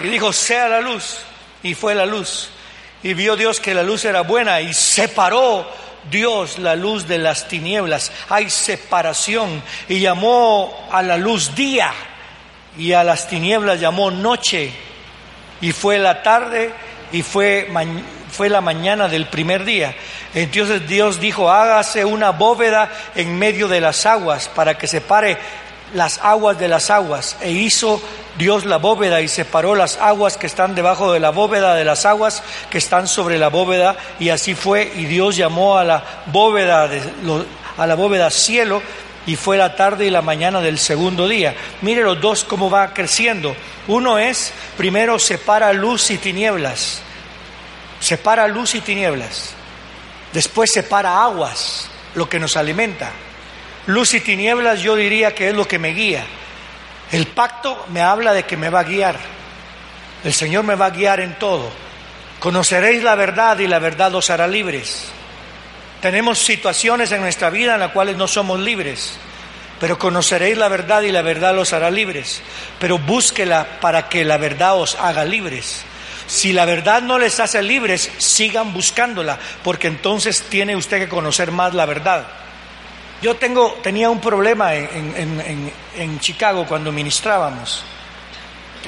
Y 0.00 0.08
dijo, 0.08 0.32
sea 0.32 0.68
la 0.68 0.80
luz. 0.80 1.18
Y 1.62 1.74
fue 1.74 1.94
la 1.94 2.06
luz. 2.06 2.50
Y 3.02 3.14
vio 3.14 3.36
Dios 3.36 3.60
que 3.60 3.74
la 3.74 3.82
luz 3.82 4.04
era 4.04 4.22
buena 4.22 4.60
y 4.60 4.74
separó 4.74 5.70
Dios 6.10 6.58
la 6.58 6.76
luz 6.76 7.06
de 7.06 7.18
las 7.18 7.48
tinieblas. 7.48 8.12
Hay 8.28 8.50
separación. 8.50 9.62
Y 9.88 10.00
llamó 10.00 10.88
a 10.90 11.02
la 11.02 11.16
luz 11.16 11.54
día 11.54 11.92
y 12.78 12.92
a 12.92 13.04
las 13.04 13.28
tinieblas 13.28 13.80
llamó 13.80 14.10
noche. 14.10 14.72
Y 15.60 15.72
fue 15.72 15.98
la 15.98 16.22
tarde 16.22 16.72
y 17.12 17.22
fue, 17.22 17.68
fue 18.30 18.48
la 18.48 18.60
mañana 18.60 19.08
del 19.08 19.26
primer 19.26 19.64
día. 19.64 19.94
Entonces 20.34 20.86
Dios 20.86 21.18
dijo, 21.20 21.50
hágase 21.50 22.04
una 22.04 22.30
bóveda 22.30 22.90
en 23.14 23.38
medio 23.38 23.68
de 23.68 23.80
las 23.80 24.04
aguas 24.04 24.48
para 24.48 24.76
que 24.76 24.86
separe 24.86 25.38
las 25.96 26.18
aguas 26.22 26.58
de 26.58 26.68
las 26.68 26.90
aguas. 26.90 27.36
E 27.40 27.50
hizo 27.50 28.00
Dios 28.38 28.66
la 28.66 28.76
bóveda 28.76 29.20
y 29.22 29.28
separó 29.28 29.74
las 29.74 29.96
aguas 29.96 30.36
que 30.36 30.46
están 30.46 30.74
debajo 30.74 31.12
de 31.12 31.20
la 31.20 31.30
bóveda 31.30 31.74
de 31.74 31.84
las 31.84 32.04
aguas 32.04 32.42
que 32.70 32.78
están 32.78 33.08
sobre 33.08 33.38
la 33.38 33.48
bóveda 33.48 33.96
y 34.20 34.28
así 34.28 34.54
fue 34.54 34.92
y 34.94 35.06
Dios 35.06 35.36
llamó 35.36 35.78
a 35.78 35.84
la 35.84 36.04
bóveda 36.26 36.86
de, 36.86 37.02
a 37.78 37.86
la 37.86 37.94
bóveda 37.94 38.30
cielo 38.30 38.82
y 39.26 39.36
fue 39.36 39.56
la 39.56 39.74
tarde 39.74 40.06
y 40.06 40.10
la 40.10 40.22
mañana 40.22 40.60
del 40.60 40.78
segundo 40.78 41.26
día. 41.26 41.54
Mire 41.80 42.02
los 42.02 42.20
dos 42.20 42.44
cómo 42.44 42.70
va 42.70 42.92
creciendo. 42.92 43.56
Uno 43.88 44.18
es 44.18 44.52
primero 44.76 45.18
separa 45.18 45.72
luz 45.72 46.10
y 46.10 46.18
tinieblas. 46.18 47.00
Separa 47.98 48.46
luz 48.46 48.74
y 48.74 48.82
tinieblas. 48.82 49.54
Después 50.32 50.70
separa 50.70 51.24
aguas, 51.24 51.88
lo 52.14 52.28
que 52.28 52.38
nos 52.38 52.56
alimenta. 52.56 53.10
Luz 53.86 54.14
y 54.14 54.20
tinieblas 54.20 54.80
yo 54.80 54.96
diría 54.96 55.34
que 55.34 55.48
es 55.48 55.54
lo 55.54 55.66
que 55.66 55.78
me 55.78 55.90
guía. 55.90 56.24
El 57.12 57.26
pacto 57.28 57.86
me 57.92 58.00
habla 58.00 58.32
de 58.32 58.44
que 58.44 58.56
me 58.56 58.68
va 58.68 58.80
a 58.80 58.84
guiar. 58.84 59.16
El 60.24 60.34
Señor 60.34 60.64
me 60.64 60.74
va 60.74 60.86
a 60.86 60.90
guiar 60.90 61.20
en 61.20 61.38
todo. 61.38 61.70
Conoceréis 62.40 63.02
la 63.02 63.14
verdad 63.14 63.58
y 63.60 63.68
la 63.68 63.78
verdad 63.78 64.14
os 64.14 64.28
hará 64.30 64.48
libres. 64.48 65.08
Tenemos 66.00 66.38
situaciones 66.38 67.12
en 67.12 67.20
nuestra 67.20 67.48
vida 67.50 67.74
en 67.74 67.80
las 67.80 67.92
cuales 67.92 68.16
no 68.16 68.26
somos 68.26 68.58
libres, 68.60 69.14
pero 69.80 69.98
conoceréis 69.98 70.58
la 70.58 70.68
verdad 70.68 71.02
y 71.02 71.12
la 71.12 71.22
verdad 71.22 71.56
os 71.56 71.72
hará 71.72 71.90
libres. 71.90 72.42
Pero 72.80 72.98
búsquela 72.98 73.80
para 73.80 74.08
que 74.08 74.24
la 74.24 74.36
verdad 74.36 74.76
os 74.76 74.96
haga 74.96 75.24
libres. 75.24 75.84
Si 76.26 76.52
la 76.52 76.64
verdad 76.64 77.02
no 77.02 77.18
les 77.18 77.38
hace 77.38 77.62
libres, 77.62 78.10
sigan 78.18 78.72
buscándola, 78.72 79.38
porque 79.62 79.86
entonces 79.86 80.42
tiene 80.42 80.74
usted 80.74 80.98
que 80.98 81.08
conocer 81.08 81.52
más 81.52 81.72
la 81.72 81.86
verdad. 81.86 82.26
Yo 83.22 83.36
tengo, 83.36 83.78
tenía 83.82 84.10
un 84.10 84.20
problema 84.20 84.74
en, 84.74 86.20
Chicago 86.20 86.66
cuando 86.66 86.92
ministrábamos, 86.92 87.82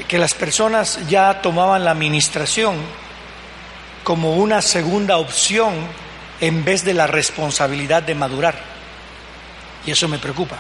que 0.07 0.19
las 0.19 0.35
personas 0.35 1.01
ya 1.09 1.41
tomaban 1.41 1.85
la 1.85 1.93
administración 1.93 2.77
como 4.05 4.37
una 4.37 4.63
segunda 4.63 5.17
opción 5.17 5.75
en 6.41 6.65
vez 6.65 6.85
de 6.85 6.95
la 6.95 7.07
responsabilidad 7.07 8.03
de 8.03 8.15
madurar. 8.15 8.55
Y 9.87 9.91
eso 9.91 10.09
me 10.09 10.19
preocupa. 10.19 10.57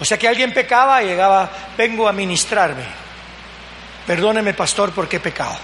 O 0.00 0.04
sea 0.04 0.18
que 0.18 0.28
alguien 0.28 0.52
pecaba 0.52 1.02
y 1.02 1.06
llegaba, 1.06 1.48
vengo 1.76 2.08
a 2.08 2.12
ministrarme. 2.12 2.84
Perdóneme, 4.06 4.52
pastor, 4.52 4.92
porque 4.92 5.16
he 5.16 5.20
pecado. 5.20 5.56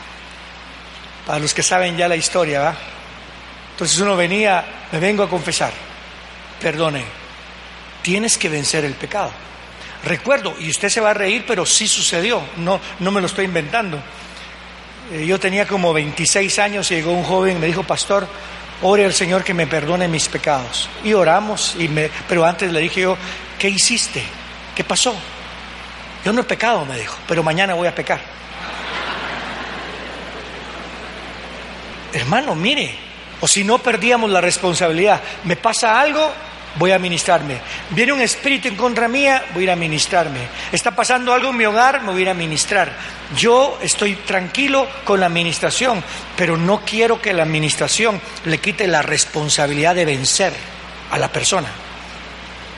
Para 1.27 1.39
los 1.39 1.53
que 1.53 1.63
saben 1.63 1.97
ya 1.97 2.09
la 2.09 2.17
historia, 2.17 2.61
¿va? 2.61 2.75
Entonces 3.73 3.99
uno 3.99 4.17
venía, 4.17 4.65
me 4.91 4.99
vengo 4.99 5.23
a 5.23 5.29
confesar. 5.29 5.73
Perdone, 6.61 7.22
tienes 8.03 8.37
que 8.37 8.49
vencer 8.49 8.85
el 8.85 8.95
pecado. 8.95 9.31
Recuerdo, 10.05 10.55
y 10.59 10.69
usted 10.71 10.89
se 10.89 11.01
va 11.01 11.11
a 11.11 11.15
reír, 11.15 11.45
pero 11.47 11.65
sí 11.65 11.87
sucedió, 11.87 12.43
no, 12.57 12.81
no 12.99 13.11
me 13.11 13.21
lo 13.21 13.27
estoy 13.27 13.45
inventando. 13.45 13.99
Eh, 15.13 15.27
yo 15.27 15.39
tenía 15.39 15.67
como 15.67 15.93
26 15.93 16.59
años 16.59 16.91
y 16.91 16.97
llegó 16.97 17.13
un 17.13 17.23
joven 17.23 17.57
y 17.57 17.61
me 17.61 17.67
dijo, 17.67 17.85
pastor, 17.85 18.27
ore 18.83 19.05
al 19.05 19.15
Señor 19.15 19.45
que 19.45 19.55
me 19.55 19.67
perdone 19.67 20.09
mis 20.09 20.29
pecados. 20.29 20.89
Y 21.05 21.13
oramos, 21.13 21.77
y 21.79 21.89
me, 21.89 22.11
pero 22.29 22.45
antes 22.45 22.73
le 22.73 22.81
dije 22.81 23.03
yo, 23.03 23.17
¿qué 23.59 23.69
hiciste? 23.69 24.23
¿Qué 24.75 24.83
pasó? 24.83 25.15
Yo 26.25 26.33
no 26.33 26.41
he 26.41 26.45
pecado, 26.45 26.85
me 26.85 26.99
dijo, 26.99 27.17
pero 27.29 27.43
mañana 27.43 27.75
voy 27.75 27.89
a 27.89 27.95
pecar. 27.95 28.21
Hermano, 32.13 32.55
mire, 32.55 32.95
O 33.41 33.49
si 33.49 33.65
no 33.65 33.79
perdíamos 33.79 34.31
la 34.31 34.41
responsabilidad, 34.41 35.21
me 35.43 35.57
pasa 35.57 36.01
algo, 36.01 36.33
voy 36.77 36.93
a 36.93 36.99
ministrarme. 36.99 37.59
Viene 37.91 38.13
un 38.13 38.21
espíritu 38.21 38.69
en 38.69 38.77
contra 38.77 39.09
mía, 39.09 39.45
voy 39.53 39.63
a 39.63 39.65
ir 39.65 39.71
a 39.71 39.77
ministrarme. 39.77 40.41
Está 40.71 40.91
pasando 40.93 41.33
algo 41.33 41.51
en 41.51 41.57
mi 41.57 41.65
hogar, 41.65 42.03
me 42.03 42.13
voy 42.13 42.21
a 42.21 42.23
ir 42.23 42.29
a 42.31 42.35
ministrar. 42.35 42.93
Yo 43.37 43.79
estoy 43.83 44.17
tranquilo 44.17 44.89
con 45.05 45.21
la 45.21 45.27
administración, 45.27 46.03
pero 46.37 46.57
no 46.57 46.85
quiero 46.85 47.21
que 47.21 47.33
la 47.33 47.43
administración 47.43 48.21
le 48.45 48.59
quite 48.59 48.87
la 48.87 49.03
responsabilidad 49.03 49.95
de 49.95 50.05
vencer 50.05 50.53
a 51.11 51.19
la 51.19 51.29
persona. 51.29 51.69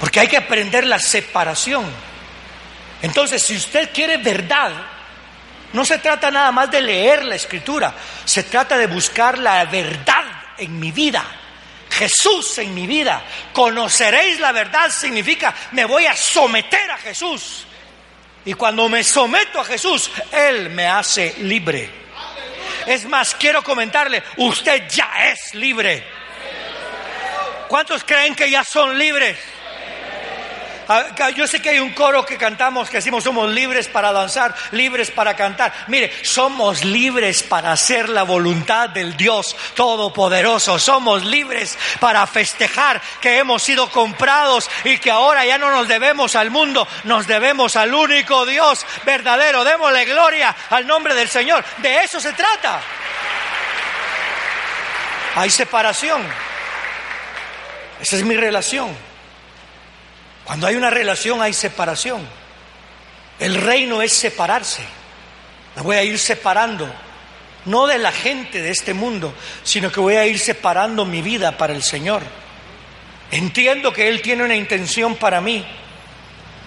Porque 0.01 0.21
hay 0.21 0.29
que 0.29 0.37
aprender 0.37 0.87
la 0.87 0.99
separación. 0.99 1.85
Entonces, 3.03 3.43
si 3.43 3.57
usted 3.57 3.91
quiere 3.93 4.19
verdad, 4.19 4.73
no 5.73 5.85
se 5.85 5.99
trata 5.99 6.31
nada 6.31 6.53
más 6.53 6.71
de 6.71 6.81
leer 6.81 7.25
la 7.25 7.35
escritura, 7.35 7.95
se 8.25 8.45
trata 8.45 8.79
de 8.79 8.87
buscar 8.87 9.39
la 9.39 9.65
verdad 9.67 10.25
en 10.59 10.79
mi 10.79 10.93
vida. 10.93 11.25
Jesús 11.95 12.59
en 12.59 12.75
mi 12.75 12.87
vida. 12.87 13.23
Conoceréis 13.53 14.41
la 14.41 14.53
verdad 14.53 14.91
significa 14.91 15.55
me 15.73 15.85
voy 15.85 16.07
a 16.07 16.17
someter 16.17 16.91
a 16.91 16.99
Jesús. 16.99 17.67
Y 18.45 18.55
cuando 18.55 18.89
me 18.89 19.03
someto 19.03 19.61
a 19.61 19.65
Jesús, 19.65 20.11
Él 20.31 20.71
me 20.71 20.87
hace 20.87 21.35
libre. 21.39 21.89
Es 22.87 23.07
más, 23.07 23.35
quiero 23.35 23.63
comentarle, 23.63 24.23
usted 24.37 24.89
ya 24.89 25.31
es 25.31 25.55
libre. 25.55 26.05
¿Cuántos 27.69 28.05
creen 28.05 28.35
que 28.35 28.51
ya 28.51 28.63
son 28.63 28.99
libres? 28.99 29.39
Yo 31.35 31.47
sé 31.47 31.63
que 31.63 31.71
hay 31.71 31.79
un 31.79 31.93
coro 31.93 32.25
que 32.27 32.37
cantamos 32.37 32.91
que 32.91 32.99
decimos 32.99 33.25
somos 33.25 33.51
libres 33.51 33.89
para 33.89 34.13
danzar, 34.13 34.55
libres 34.73 35.11
para 35.11 35.35
cantar. 35.35 35.73
Mire, 35.89 36.13
somos 36.23 36.85
libres 36.85 37.43
para 37.43 37.73
hacer 37.73 38.09
la 38.09 38.23
voluntad 38.23 38.91
del 38.91 39.17
Dios 39.17 39.57
Todopoderoso. 39.75 40.79
Somos 40.79 41.25
libres 41.25 41.79
para 42.01 42.27
festejar 42.27 43.01
que 43.21 43.39
hemos 43.39 43.63
sido 43.63 43.91
comprados 43.91 44.71
y 44.85 44.99
que 44.99 45.11
ahora 45.11 45.45
ya 45.45 45.59
no 45.59 45.71
nos 45.71 45.89
debemos 45.89 46.37
al 46.37 46.51
mundo, 46.51 46.87
nos 47.05 47.27
debemos 47.27 47.77
al 47.77 47.95
único 47.95 48.45
Dios 48.45 48.85
verdadero. 49.05 49.65
Démosle 49.65 50.05
gloria 50.05 50.55
al 50.71 50.87
nombre 50.87 51.15
del 51.15 51.29
Señor. 51.29 51.65
De 51.79 52.03
eso 52.03 52.21
se 52.21 52.33
trata. 52.33 52.81
Hay 55.37 55.51
separación. 55.51 56.23
Esa 58.01 58.17
es 58.17 58.25
mi 58.25 58.37
relación. 58.37 59.14
Cuando 60.45 60.67
hay 60.67 60.77
una 60.77 60.91
relación 60.91 61.43
hay 61.43 61.53
separación. 61.53 62.27
El 63.39 63.57
reino 63.57 64.03
es 64.03 64.13
separarse. 64.13 64.83
Me 65.77 65.83
voy 65.83 65.97
a 65.97 66.05
ir 66.05 66.19
separando, 66.19 66.89
no 67.65 67.87
de 67.87 67.99
la 67.99 68.13
gente 68.13 68.63
de 68.63 68.71
este 68.71 68.95
mundo, 68.95 69.35
sino 69.65 69.91
que 69.91 70.01
voy 70.01 70.15
a 70.15 70.27
ir 70.27 70.39
separando 70.39 71.05
mi 71.05 71.21
vida 71.21 71.57
para 71.57 71.73
el 71.73 71.83
Señor. 71.83 72.23
Entiendo 73.31 73.93
que 73.93 74.09
Él 74.09 74.23
tiene 74.23 74.45
una 74.45 74.55
intención 74.55 75.17
para 75.17 75.41
mí. 75.41 75.65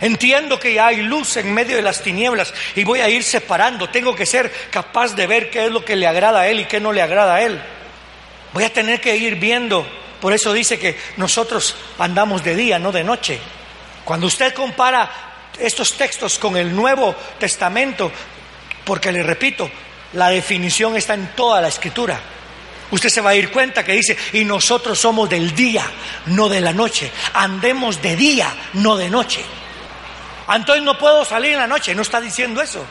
Entiendo 0.02 0.60
que 0.60 0.80
hay 0.80 0.98
luz 0.98 1.38
en 1.38 1.54
medio 1.54 1.76
de 1.76 1.82
las 1.82 2.02
tinieblas 2.02 2.54
y 2.76 2.84
voy 2.84 3.00
a 3.00 3.10
ir 3.10 3.24
separando. 3.24 3.90
Tengo 3.90 4.16
que 4.16 4.26
ser 4.26 4.52
capaz 4.70 5.16
de 5.16 5.26
ver 5.26 5.50
qué 5.50 5.66
es 5.66 5.72
lo 5.72 5.86
que 5.86 5.96
le 5.96 6.06
agrada 6.06 6.42
a 6.42 6.48
Él 6.48 6.60
y 6.60 6.66
qué 6.66 6.80
no 6.80 6.92
le 6.92 7.02
agrada 7.02 7.36
a 7.36 7.42
Él. 7.42 7.60
Voy 8.54 8.63
a 8.63 8.74
tener 8.74 9.00
que 9.00 9.16
ir 9.16 9.36
viendo. 9.36 9.88
Por 10.20 10.34
eso 10.34 10.52
dice 10.52 10.78
que 10.78 10.98
nosotros 11.16 11.76
andamos 11.98 12.44
de 12.44 12.56
día, 12.56 12.78
no 12.78 12.92
de 12.92 13.04
noche. 13.04 13.40
Cuando 14.08 14.28
usted 14.28 14.54
compara 14.54 15.12
estos 15.60 15.98
textos 15.98 16.39
con 16.39 16.56
el 16.56 16.74
Nuevo 16.74 17.13
Testamento, 17.38 18.10
porque 18.86 19.12
le 19.12 19.22
repito, 19.22 19.70
la 20.13 20.30
definición 20.30 20.96
está 20.96 21.13
en 21.13 21.36
toda 21.36 21.60
la 21.60 21.67
escritura. 21.67 22.17
Usted 22.89 23.10
se 23.10 23.20
va 23.20 23.32
a 23.32 23.36
dar 23.36 23.52
cuenta 23.52 23.84
que 23.84 23.91
dice, 23.91 24.17
y 24.32 24.46
nosotros 24.46 24.98
somos 24.98 25.30
del 25.30 25.54
día, 25.54 25.86
no 26.28 26.48
de 26.48 26.62
la 26.62 26.72
noche. 26.72 27.12
Andemos 27.34 28.02
de 28.02 28.15
día, 28.15 28.48
no 28.76 28.96
de 28.96 29.10
noche. 29.10 29.41
Entonces 30.56 30.86
no 30.86 30.98
puedo 30.98 31.26
salir 31.26 31.52
en 31.52 31.60
la 31.60 31.67
noche, 31.67 31.93
no 31.93 32.04
está 32.04 32.22
diciendo 32.22 32.62
eso. 32.62 32.86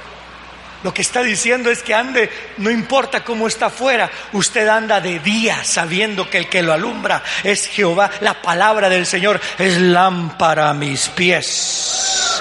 Lo 0.87 0.94
que 0.94 1.03
está 1.03 1.25
diciendo 1.25 1.68
es 1.68 1.83
que 1.83 1.96
ande, 1.96 2.31
no 2.59 2.70
importa 2.70 3.25
cómo 3.25 3.49
está 3.49 3.66
afuera, 3.66 4.09
usted 4.35 4.68
anda 4.68 5.01
de 5.01 5.18
día 5.18 5.64
sabiendo 5.64 6.31
que 6.31 6.38
el 6.38 6.49
que 6.49 6.62
lo 6.62 6.72
alumbra 6.72 7.25
es 7.42 7.66
Jehová. 7.66 8.09
La 8.20 8.40
palabra 8.40 8.88
del 8.88 9.05
Señor 9.05 9.40
es 9.59 9.79
lámpara 9.79 10.70
a 10.70 10.75
mis 10.75 11.09
pies. 11.09 12.40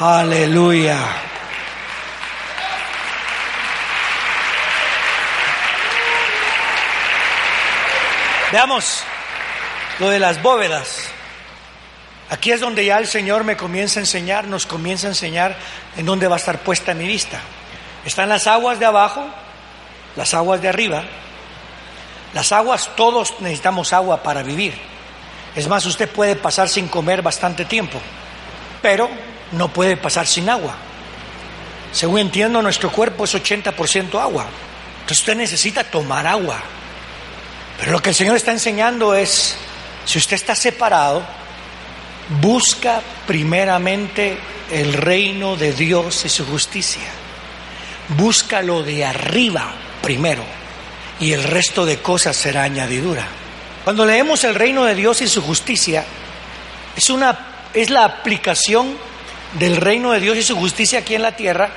Aleluya. 0.00 0.98
Veamos 8.50 9.04
lo 10.00 10.10
de 10.10 10.18
las 10.18 10.42
bóvedas. 10.42 11.02
Aquí 12.30 12.50
es 12.50 12.58
donde 12.58 12.84
ya 12.84 12.98
el 12.98 13.06
Señor 13.06 13.44
me 13.44 13.56
comienza 13.56 14.00
a 14.00 14.02
enseñar, 14.02 14.48
nos 14.48 14.66
comienza 14.66 15.06
a 15.06 15.10
enseñar 15.10 15.56
en 15.96 16.04
dónde 16.04 16.26
va 16.26 16.34
a 16.34 16.38
estar 16.38 16.58
puesta 16.58 16.92
mi 16.94 17.06
vista. 17.06 17.40
Están 18.06 18.28
las 18.28 18.46
aguas 18.46 18.78
de 18.78 18.86
abajo, 18.86 19.26
las 20.14 20.32
aguas 20.32 20.62
de 20.62 20.68
arriba. 20.68 21.02
Las 22.32 22.52
aguas, 22.52 22.90
todos 22.96 23.34
necesitamos 23.40 23.92
agua 23.92 24.22
para 24.22 24.44
vivir. 24.44 24.74
Es 25.56 25.66
más, 25.66 25.84
usted 25.86 26.08
puede 26.08 26.36
pasar 26.36 26.68
sin 26.68 26.86
comer 26.86 27.20
bastante 27.20 27.64
tiempo, 27.64 27.98
pero 28.80 29.10
no 29.52 29.68
puede 29.72 29.96
pasar 29.96 30.26
sin 30.26 30.48
agua. 30.48 30.74
Según 31.90 32.20
entiendo, 32.20 32.62
nuestro 32.62 32.92
cuerpo 32.92 33.24
es 33.24 33.34
80% 33.34 34.20
agua. 34.20 34.46
Entonces 35.00 35.18
usted 35.18 35.36
necesita 35.36 35.82
tomar 35.82 36.28
agua. 36.28 36.60
Pero 37.80 37.90
lo 37.90 38.00
que 38.00 38.10
el 38.10 38.14
Señor 38.14 38.36
está 38.36 38.52
enseñando 38.52 39.14
es, 39.14 39.56
si 40.04 40.18
usted 40.18 40.36
está 40.36 40.54
separado, 40.54 41.24
busca 42.40 43.00
primeramente 43.26 44.38
el 44.70 44.92
reino 44.92 45.56
de 45.56 45.72
Dios 45.72 46.24
y 46.24 46.28
su 46.28 46.46
justicia 46.46 47.25
búscalo 48.10 48.82
de 48.82 49.04
arriba 49.04 49.74
primero 50.02 50.44
y 51.20 51.32
el 51.32 51.42
resto 51.42 51.84
de 51.84 51.98
cosas 51.98 52.36
será 52.36 52.62
añadidura. 52.62 53.26
Cuando 53.84 54.04
leemos 54.04 54.44
el 54.44 54.54
reino 54.54 54.84
de 54.84 54.94
Dios 54.94 55.22
y 55.22 55.28
su 55.28 55.42
justicia, 55.42 56.04
es, 56.96 57.10
una, 57.10 57.68
es 57.72 57.90
la 57.90 58.04
aplicación 58.04 58.96
del 59.58 59.76
reino 59.76 60.12
de 60.12 60.20
Dios 60.20 60.36
y 60.36 60.42
su 60.42 60.56
justicia 60.56 61.00
aquí 61.00 61.14
en 61.14 61.22
la 61.22 61.36
tierra, 61.36 61.70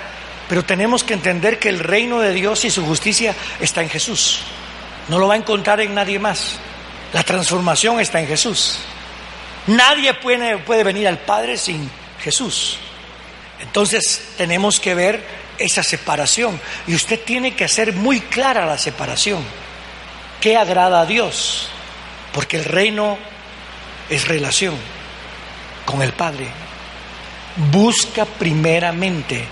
pero 0.47 0.65
tenemos 0.65 1.03
que 1.03 1.13
entender 1.13 1.59
que 1.59 1.69
el 1.69 1.79
reino 1.79 2.19
de 2.19 2.33
Dios 2.33 2.65
y 2.65 2.71
su 2.71 2.85
justicia 2.85 3.35
está 3.59 3.81
en 3.81 3.89
Jesús. 3.89 4.41
No 5.07 5.19
lo 5.19 5.27
va 5.27 5.35
a 5.35 5.37
encontrar 5.37 5.79
en 5.81 5.93
nadie 5.93 6.19
más. 6.19 6.57
La 7.13 7.23
transformación 7.23 7.99
está 7.99 8.19
en 8.19 8.27
Jesús. 8.27 8.79
Nadie 9.67 10.13
puede, 10.15 10.57
puede 10.57 10.83
venir 10.83 11.07
al 11.07 11.19
Padre 11.19 11.57
sin 11.57 11.89
Jesús. 12.21 12.77
Entonces 13.59 14.33
tenemos 14.37 14.79
que 14.79 14.95
ver 14.95 15.23
esa 15.59 15.83
separación. 15.83 16.59
Y 16.87 16.95
usted 16.95 17.19
tiene 17.19 17.55
que 17.55 17.65
hacer 17.65 17.93
muy 17.93 18.21
clara 18.21 18.65
la 18.65 18.77
separación. 18.77 19.43
¿Qué 20.41 20.57
agrada 20.57 21.01
a 21.01 21.05
Dios? 21.05 21.69
Porque 22.33 22.57
el 22.57 22.65
reino 22.65 23.17
es 24.09 24.27
relación 24.27 24.75
con 25.85 26.01
el 26.01 26.13
Padre. 26.13 26.47
Busca 27.71 28.25
primeramente 28.25 29.45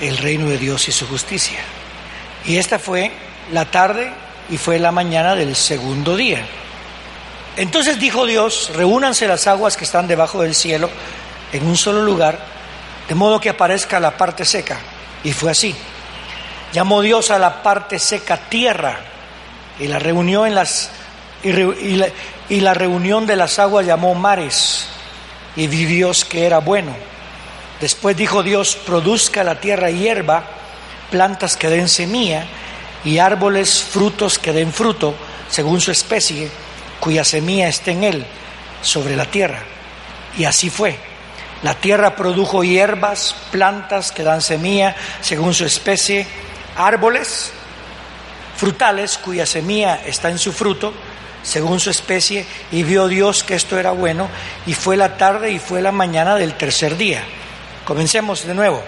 el 0.00 0.18
reino 0.18 0.48
de 0.48 0.58
Dios 0.58 0.88
y 0.88 0.92
su 0.92 1.06
justicia. 1.06 1.60
Y 2.44 2.58
esta 2.58 2.78
fue 2.78 3.10
la 3.52 3.64
tarde 3.64 4.12
y 4.50 4.58
fue 4.58 4.78
la 4.78 4.92
mañana 4.92 5.34
del 5.34 5.56
segundo 5.56 6.16
día. 6.16 6.46
Entonces 7.56 7.98
dijo 7.98 8.26
Dios, 8.26 8.70
reúnanse 8.74 9.26
las 9.26 9.46
aguas 9.46 9.76
que 9.76 9.84
están 9.84 10.08
debajo 10.08 10.42
del 10.42 10.54
cielo 10.54 10.90
en 11.52 11.66
un 11.66 11.76
solo 11.76 12.02
lugar, 12.02 12.38
de 13.08 13.14
modo 13.14 13.40
que 13.40 13.48
aparezca 13.48 14.00
la 14.00 14.16
parte 14.16 14.44
seca 14.44 14.78
y 15.24 15.32
fue 15.32 15.50
así. 15.50 15.74
Llamó 16.72 17.00
Dios 17.00 17.30
a 17.30 17.38
la 17.38 17.62
parte 17.62 17.98
seca 17.98 18.36
tierra 18.36 19.00
y 19.80 19.88
la 19.88 19.98
reunió 19.98 20.46
en 20.46 20.54
las 20.54 20.90
y, 21.42 22.60
la, 22.60 22.74
reunión 22.74 23.26
de 23.26 23.36
las 23.36 23.58
aguas 23.58 23.86
llamó 23.86 24.14
mares 24.14 24.86
y 25.56 25.66
vi 25.66 25.84
Dios 25.84 26.24
que 26.24 26.46
era 26.46 26.58
bueno. 26.58 26.94
Después 27.80 28.16
dijo 28.16 28.42
Dios, 28.42 28.76
produzca 28.76 29.44
la 29.44 29.60
tierra 29.60 29.90
hierba, 29.90 30.44
plantas 31.10 31.56
que 31.56 31.68
den 31.68 31.88
semilla 31.88 32.46
y 33.04 33.18
árboles, 33.18 33.82
frutos 33.82 34.38
que 34.38 34.52
den 34.52 34.72
fruto, 34.72 35.14
según 35.50 35.80
su 35.80 35.90
especie, 35.90 36.48
cuya 36.98 37.24
semilla 37.24 37.68
esté 37.68 37.90
en 37.90 38.04
él, 38.04 38.26
sobre 38.80 39.16
la 39.16 39.26
tierra. 39.26 39.62
Y 40.38 40.44
así 40.44 40.70
fue. 40.70 40.98
La 41.64 41.74
tierra 41.74 42.14
produjo 42.14 42.62
hierbas, 42.62 43.34
plantas 43.50 44.12
que 44.12 44.22
dan 44.22 44.42
semilla 44.42 44.94
según 45.22 45.54
su 45.54 45.64
especie, 45.64 46.26
árboles 46.76 47.52
frutales 48.56 49.18
cuya 49.18 49.46
semilla 49.46 50.00
está 50.06 50.28
en 50.28 50.38
su 50.38 50.52
fruto 50.52 50.92
según 51.42 51.78
su 51.78 51.90
especie, 51.90 52.46
y 52.72 52.82
vio 52.82 53.06
Dios 53.06 53.44
que 53.44 53.54
esto 53.54 53.78
era 53.78 53.90
bueno, 53.90 54.28
y 54.66 54.72
fue 54.72 54.96
la 54.96 55.18
tarde 55.18 55.50
y 55.50 55.58
fue 55.58 55.82
la 55.82 55.92
mañana 55.92 56.36
del 56.36 56.54
tercer 56.54 56.96
día. 56.96 57.22
Comencemos 57.84 58.46
de 58.46 58.54
nuevo. 58.54 58.82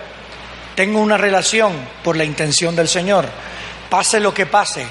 Tengo 0.74 1.00
una 1.00 1.18
relación 1.18 1.74
por 2.02 2.16
la 2.16 2.24
intención 2.24 2.74
del 2.74 2.88
Señor. 2.88 3.26
Pase 3.90 4.20
lo 4.20 4.32
que 4.32 4.46
pase, 4.46 4.86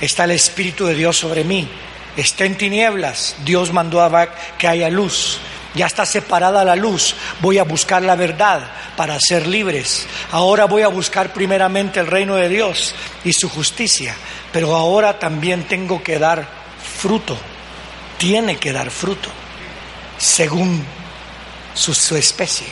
está 0.00 0.24
el 0.24 0.30
Espíritu 0.30 0.86
de 0.86 0.94
Dios 0.94 1.16
sobre 1.16 1.42
mí. 1.44 1.68
está 2.16 2.44
en 2.44 2.56
tinieblas, 2.56 3.36
Dios 3.44 3.72
mandó 3.72 4.00
a 4.02 4.28
que 4.56 4.68
haya 4.68 4.88
luz. 4.88 5.38
Ya 5.74 5.86
está 5.86 6.06
separada 6.06 6.64
la 6.64 6.76
luz. 6.76 7.14
Voy 7.40 7.58
a 7.58 7.64
buscar 7.64 8.02
la 8.02 8.16
verdad 8.16 8.70
para 8.96 9.18
ser 9.20 9.46
libres. 9.46 10.06
Ahora 10.32 10.64
voy 10.64 10.82
a 10.82 10.88
buscar 10.88 11.32
primeramente 11.32 12.00
el 12.00 12.06
reino 12.06 12.36
de 12.36 12.48
Dios 12.48 12.94
y 13.24 13.32
su 13.32 13.48
justicia. 13.48 14.14
Pero 14.52 14.74
ahora 14.74 15.18
también 15.18 15.64
tengo 15.64 16.02
que 16.02 16.18
dar 16.18 16.46
fruto. 16.98 17.36
Tiene 18.16 18.56
que 18.56 18.72
dar 18.72 18.90
fruto 18.90 19.28
según 20.18 20.84
su, 21.74 22.16
especie. 22.16 22.66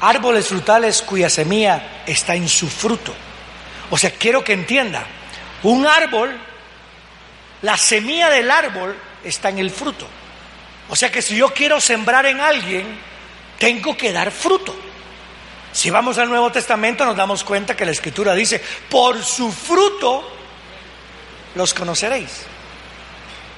Árboles 0.00 0.46
frutales 0.46 1.02
cuya 1.02 1.28
semilla 1.28 2.02
está 2.06 2.34
en 2.34 2.48
su 2.48 2.68
fruto. 2.68 3.14
O 3.90 3.98
sea, 3.98 4.10
quiero 4.12 4.42
que 4.42 4.52
entienda. 4.52 5.04
Un 5.64 5.86
árbol, 5.86 6.38
la 7.62 7.76
semilla 7.76 8.30
del 8.30 8.50
árbol 8.50 8.96
está 9.24 9.50
en 9.50 9.58
el 9.58 9.70
fruto. 9.70 10.06
O 10.88 10.96
sea 10.96 11.12
que 11.12 11.22
si 11.22 11.36
yo 11.36 11.52
quiero 11.52 11.80
sembrar 11.80 12.26
en 12.26 12.40
alguien, 12.40 12.98
tengo 13.58 13.96
que 13.96 14.12
dar 14.12 14.30
fruto. 14.30 14.74
Si 15.72 15.90
vamos 15.90 16.18
al 16.18 16.28
Nuevo 16.28 16.50
Testamento 16.50 17.04
nos 17.04 17.16
damos 17.16 17.44
cuenta 17.44 17.76
que 17.76 17.84
la 17.84 17.92
Escritura 17.92 18.34
dice, 18.34 18.62
por 18.88 19.22
su 19.22 19.52
fruto 19.52 20.28
los 21.54 21.74
conoceréis. 21.74 22.46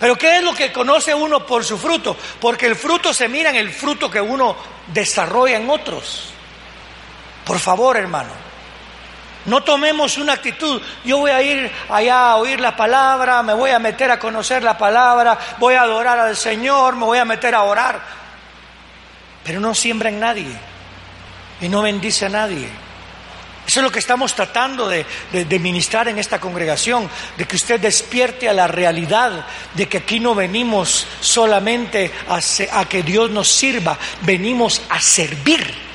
Pero 0.01 0.17
¿qué 0.17 0.39
es 0.39 0.43
lo 0.43 0.55
que 0.55 0.73
conoce 0.73 1.15
uno 1.15 1.47
por 1.47 1.65
su 1.65 1.79
fruto? 1.79 2.17
Porque 2.41 2.67
el 2.67 2.75
fruto 2.75 3.13
se 3.13 3.29
mira 3.29 3.51
en 3.51 3.57
el 3.57 3.71
fruto 3.71 4.11
que 4.11 4.21
uno 4.21 4.57
desarrolla 4.89 5.59
en 5.59 5.69
otros. 5.69 6.31
Por 7.45 7.59
favor, 7.59 7.97
hermano, 7.97 8.31
no 9.47 9.63
tomemos 9.63 10.19
una 10.19 10.35
actitud, 10.35 10.81
yo 11.05 11.19
voy 11.19 11.31
a 11.31 11.43
ir 11.43 11.71
allá 11.89 12.31
a 12.31 12.37
oír 12.37 12.61
la 12.61 12.77
palabra, 12.77 13.43
me 13.43 13.55
voy 13.55 13.71
a 13.71 13.79
meter 13.79 14.11
a 14.11 14.19
conocer 14.19 14.63
la 14.63 14.77
palabra, 14.77 15.39
voy 15.59 15.75
a 15.75 15.83
adorar 15.83 16.19
al 16.19 16.37
Señor, 16.37 16.97
me 16.97 17.07
voy 17.07 17.19
a 17.19 17.25
meter 17.25 17.55
a 17.55 17.63
orar, 17.63 18.01
pero 19.43 19.61
no 19.61 19.75
siembra 19.75 20.11
en 20.11 20.21
nadie 20.21 20.57
y 21.61 21.69
no 21.69 21.83
bendice 21.83 22.27
a 22.27 22.29
nadie. 22.29 22.69
Eso 23.67 23.81
es 23.81 23.85
lo 23.85 23.93
que 23.93 24.01
estamos 24.01 24.35
tratando 24.35 24.89
de, 24.89 25.07
ministrar 25.61 26.09
en 26.09 26.19
esta 26.19 26.41
congregación, 26.41 27.09
de 27.37 27.45
que 27.45 27.55
usted 27.55 27.79
despierte 27.79 28.49
a 28.49 28.53
la 28.53 28.67
realidad 28.67 29.47
de 29.75 29.89
que 29.89 29.99
aquí 29.99 30.19
no 30.19 30.35
venimos 30.35 31.07
solamente 31.21 32.11
a 32.29 32.85
que 32.87 33.05
Dios 33.05 33.31
nos 33.31 33.49
sirva, 33.49 33.97
venimos 34.23 34.83
a 34.89 35.01
servir. 35.01 35.90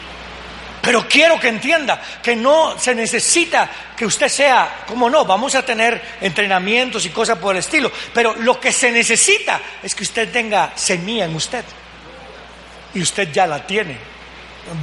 Pero 0.86 1.08
quiero 1.10 1.40
que 1.40 1.48
entienda 1.48 2.00
que 2.22 2.36
no 2.36 2.78
se 2.78 2.94
necesita 2.94 3.68
que 3.98 4.06
usted 4.06 4.30
sea, 4.30 4.84
como 4.88 5.10
no, 5.10 5.26
vamos 5.26 5.56
a 5.56 5.66
tener 5.66 6.00
entrenamientos 6.22 7.04
y 7.08 7.10
cosas 7.10 7.40
por 7.40 7.56
el 7.56 7.60
estilo, 7.60 7.92
pero 8.14 8.36
lo 8.36 8.60
que 8.60 8.72
se 8.72 8.92
necesita 8.92 9.60
es 9.82 9.96
que 9.96 10.04
usted 10.04 10.32
tenga 10.32 10.74
semilla 10.76 11.26
en 11.26 11.36
usted. 11.36 11.66
Y 12.94 13.02
usted 13.02 13.32
ya 13.32 13.48
la 13.48 13.66
tiene. 13.66 13.98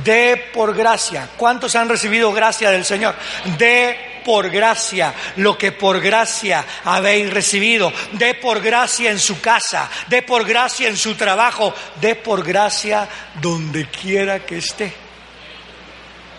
De 0.03 0.51
por 0.53 0.75
gracia. 0.75 1.29
¿Cuántos 1.37 1.77
han 1.77 1.88
recibido 1.88 2.33
gracia 2.33 2.73
del 2.73 2.85
Señor? 2.85 3.15
De 3.57 4.21
por 4.25 4.51
gracia 4.51 5.15
lo 5.37 5.57
que 5.57 5.71
por 5.71 6.01
gracia 6.01 6.65
habéis 6.85 7.33
recibido. 7.33 7.93
De 8.12 8.35
por 8.35 8.61
gracia 8.61 9.11
en 9.11 9.21
su 9.21 9.41
casa. 9.41 9.88
De 10.09 10.23
por 10.23 10.45
gracia 10.45 10.88
en 10.88 10.97
su 10.97 11.15
trabajo. 11.15 11.73
De 12.01 12.17
por 12.17 12.45
gracia 12.45 13.09
donde 13.41 13.87
quiera 13.87 14.41
que 14.41 14.59
esté. 14.59 15.03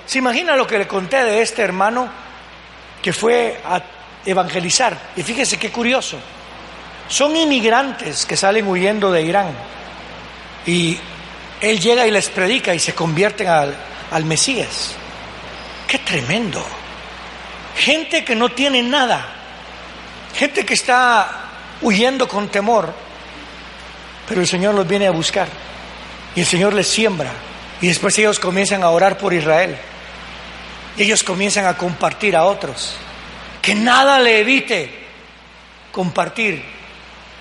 ¿Se 0.05 0.17
imagina 0.17 0.55
lo 0.55 0.67
que 0.67 0.77
le 0.77 0.87
conté 0.87 1.23
de 1.23 1.41
este 1.41 1.61
hermano 1.61 2.09
que 3.01 3.13
fue 3.13 3.59
a 3.65 3.81
evangelizar? 4.25 4.97
Y 5.15 5.23
fíjese 5.23 5.57
qué 5.57 5.71
curioso. 5.71 6.19
Son 7.07 7.35
inmigrantes 7.35 8.25
que 8.25 8.37
salen 8.37 8.67
huyendo 8.67 9.11
de 9.11 9.21
Irán. 9.21 9.53
Y 10.65 10.97
él 11.61 11.79
llega 11.79 12.07
y 12.07 12.11
les 12.11 12.29
predica 12.29 12.73
y 12.73 12.79
se 12.79 12.93
convierten 12.93 13.47
al, 13.47 13.75
al 14.11 14.25
Mesías. 14.25 14.95
Qué 15.87 15.99
tremendo. 15.99 16.63
Gente 17.77 18.23
que 18.23 18.35
no 18.35 18.49
tiene 18.49 18.81
nada. 18.81 19.25
Gente 20.35 20.65
que 20.65 20.73
está 20.73 21.49
huyendo 21.81 22.27
con 22.27 22.49
temor. 22.49 22.93
Pero 24.27 24.41
el 24.41 24.47
Señor 24.47 24.73
los 24.75 24.87
viene 24.87 25.07
a 25.07 25.11
buscar. 25.11 25.47
Y 26.35 26.41
el 26.41 26.45
Señor 26.45 26.73
les 26.73 26.87
siembra. 26.87 27.31
Y 27.81 27.87
después 27.87 28.17
ellos 28.17 28.39
comienzan 28.39 28.83
a 28.83 28.89
orar 28.89 29.17
por 29.17 29.33
Israel. 29.33 29.77
Y 30.97 31.03
ellos 31.03 31.23
comienzan 31.23 31.65
a 31.65 31.77
compartir 31.77 32.35
a 32.35 32.45
otros. 32.45 32.95
Que 33.61 33.75
nada 33.75 34.19
le 34.19 34.39
evite 34.39 34.89
compartir 35.91 36.63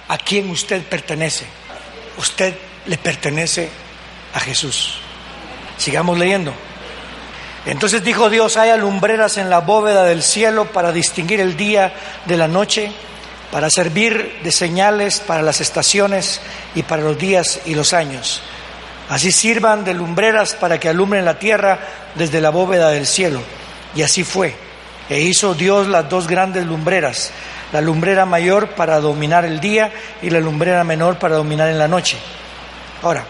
a 0.08 0.16
quien 0.18 0.50
usted 0.50 0.82
pertenece. 0.82 1.46
Usted 2.16 2.54
le 2.86 2.98
pertenece 2.98 3.68
a 4.34 4.40
Jesús. 4.40 4.98
Sigamos 5.76 6.18
leyendo. 6.18 6.52
Entonces 7.66 8.02
dijo 8.02 8.28
Dios, 8.28 8.56
hay 8.56 8.70
alumbreras 8.70 9.36
en 9.36 9.48
la 9.48 9.60
bóveda 9.60 10.04
del 10.04 10.22
cielo 10.22 10.66
para 10.66 10.92
distinguir 10.92 11.40
el 11.40 11.56
día 11.56 11.94
de 12.26 12.36
la 12.36 12.48
noche, 12.48 12.90
para 13.52 13.70
servir 13.70 14.40
de 14.42 14.50
señales 14.50 15.20
para 15.20 15.42
las 15.42 15.60
estaciones 15.60 16.40
y 16.74 16.82
para 16.82 17.02
los 17.02 17.18
días 17.18 17.60
y 17.66 17.74
los 17.74 17.92
años 17.92 18.42
Así 19.12 19.30
sirvan 19.30 19.84
de 19.84 19.92
lumbreras 19.92 20.54
para 20.54 20.80
que 20.80 20.88
alumbren 20.88 21.26
la 21.26 21.38
tierra 21.38 21.78
desde 22.14 22.40
la 22.40 22.48
bóveda 22.48 22.88
del 22.88 23.06
cielo. 23.06 23.42
Y 23.94 24.00
así 24.00 24.24
fue. 24.24 24.54
E 25.06 25.20
hizo 25.20 25.52
Dios 25.52 25.86
las 25.86 26.08
dos 26.08 26.26
grandes 26.26 26.64
lumbreras, 26.64 27.30
la 27.74 27.82
lumbrera 27.82 28.24
mayor 28.24 28.68
para 28.68 29.00
dominar 29.00 29.44
el 29.44 29.60
día 29.60 29.92
y 30.22 30.30
la 30.30 30.40
lumbrera 30.40 30.82
menor 30.82 31.18
para 31.18 31.36
dominar 31.36 31.68
en 31.68 31.78
la 31.78 31.88
noche. 31.88 32.16
Ahora, 33.02 33.22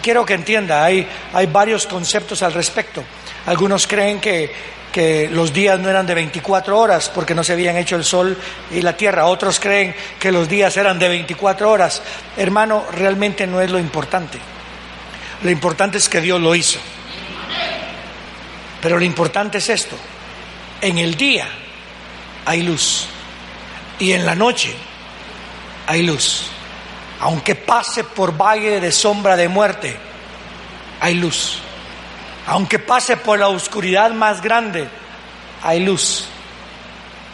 quiero 0.00 0.24
que 0.24 0.32
entienda, 0.32 0.82
hay, 0.82 1.06
hay 1.34 1.44
varios 1.48 1.86
conceptos 1.86 2.42
al 2.42 2.54
respecto. 2.54 3.04
Algunos 3.44 3.86
creen 3.86 4.20
que, 4.20 4.50
que 4.90 5.28
los 5.28 5.52
días 5.52 5.78
no 5.78 5.90
eran 5.90 6.06
de 6.06 6.14
24 6.14 6.78
horas 6.78 7.10
porque 7.14 7.34
no 7.34 7.44
se 7.44 7.52
habían 7.52 7.76
hecho 7.76 7.96
el 7.96 8.04
sol 8.04 8.38
y 8.70 8.80
la 8.80 8.96
tierra. 8.96 9.26
Otros 9.26 9.60
creen 9.60 9.94
que 10.18 10.32
los 10.32 10.48
días 10.48 10.74
eran 10.78 10.98
de 10.98 11.10
24 11.10 11.70
horas. 11.70 12.00
Hermano, 12.38 12.86
realmente 12.90 13.46
no 13.46 13.60
es 13.60 13.70
lo 13.70 13.78
importante. 13.78 14.38
Lo 15.42 15.50
importante 15.50 15.98
es 15.98 16.08
que 16.08 16.20
Dios 16.20 16.40
lo 16.40 16.54
hizo. 16.54 16.78
Pero 18.82 18.98
lo 18.98 19.04
importante 19.04 19.58
es 19.58 19.68
esto. 19.68 19.96
En 20.80 20.98
el 20.98 21.14
día 21.14 21.48
hay 22.44 22.62
luz 22.62 23.06
y 23.98 24.12
en 24.12 24.24
la 24.26 24.34
noche 24.34 24.74
hay 25.86 26.02
luz. 26.02 26.44
Aunque 27.20 27.54
pase 27.54 28.04
por 28.04 28.36
valle 28.36 28.80
de 28.80 28.92
sombra 28.92 29.36
de 29.36 29.48
muerte, 29.48 29.96
hay 31.00 31.14
luz. 31.14 31.58
Aunque 32.46 32.78
pase 32.78 33.18
por 33.18 33.38
la 33.38 33.48
oscuridad 33.48 34.10
más 34.12 34.40
grande, 34.40 34.88
hay 35.62 35.80
luz. 35.80 36.26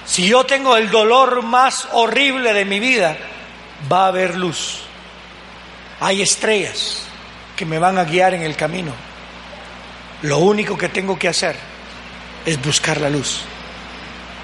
Si 0.04 0.26
yo 0.26 0.44
tengo 0.44 0.76
el 0.76 0.90
dolor 0.90 1.42
más 1.42 1.88
horrible 1.92 2.52
de 2.52 2.64
mi 2.64 2.80
vida, 2.80 3.16
va 3.90 4.04
a 4.04 4.08
haber 4.08 4.36
luz. 4.36 4.80
Hay 6.00 6.22
estrellas 6.22 7.06
que 7.56 7.64
me 7.64 7.78
van 7.78 7.98
a 7.98 8.04
guiar 8.04 8.34
en 8.34 8.42
el 8.42 8.54
camino. 8.54 8.92
Lo 10.22 10.38
único 10.38 10.76
que 10.76 10.88
tengo 10.88 11.18
que 11.18 11.28
hacer 11.28 11.56
es 12.44 12.60
buscar 12.62 13.00
la 13.00 13.10
luz. 13.10 13.40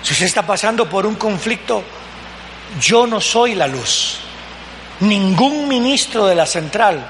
Si 0.02 0.12
usted 0.12 0.26
está 0.26 0.44
pasando 0.44 0.88
por 0.88 1.06
un 1.06 1.14
conflicto, 1.14 1.84
yo 2.80 3.06
no 3.06 3.20
soy 3.20 3.54
la 3.54 3.68
luz. 3.68 4.18
Ningún 5.00 5.68
ministro 5.68 6.26
de 6.26 6.34
la 6.34 6.46
central 6.46 7.06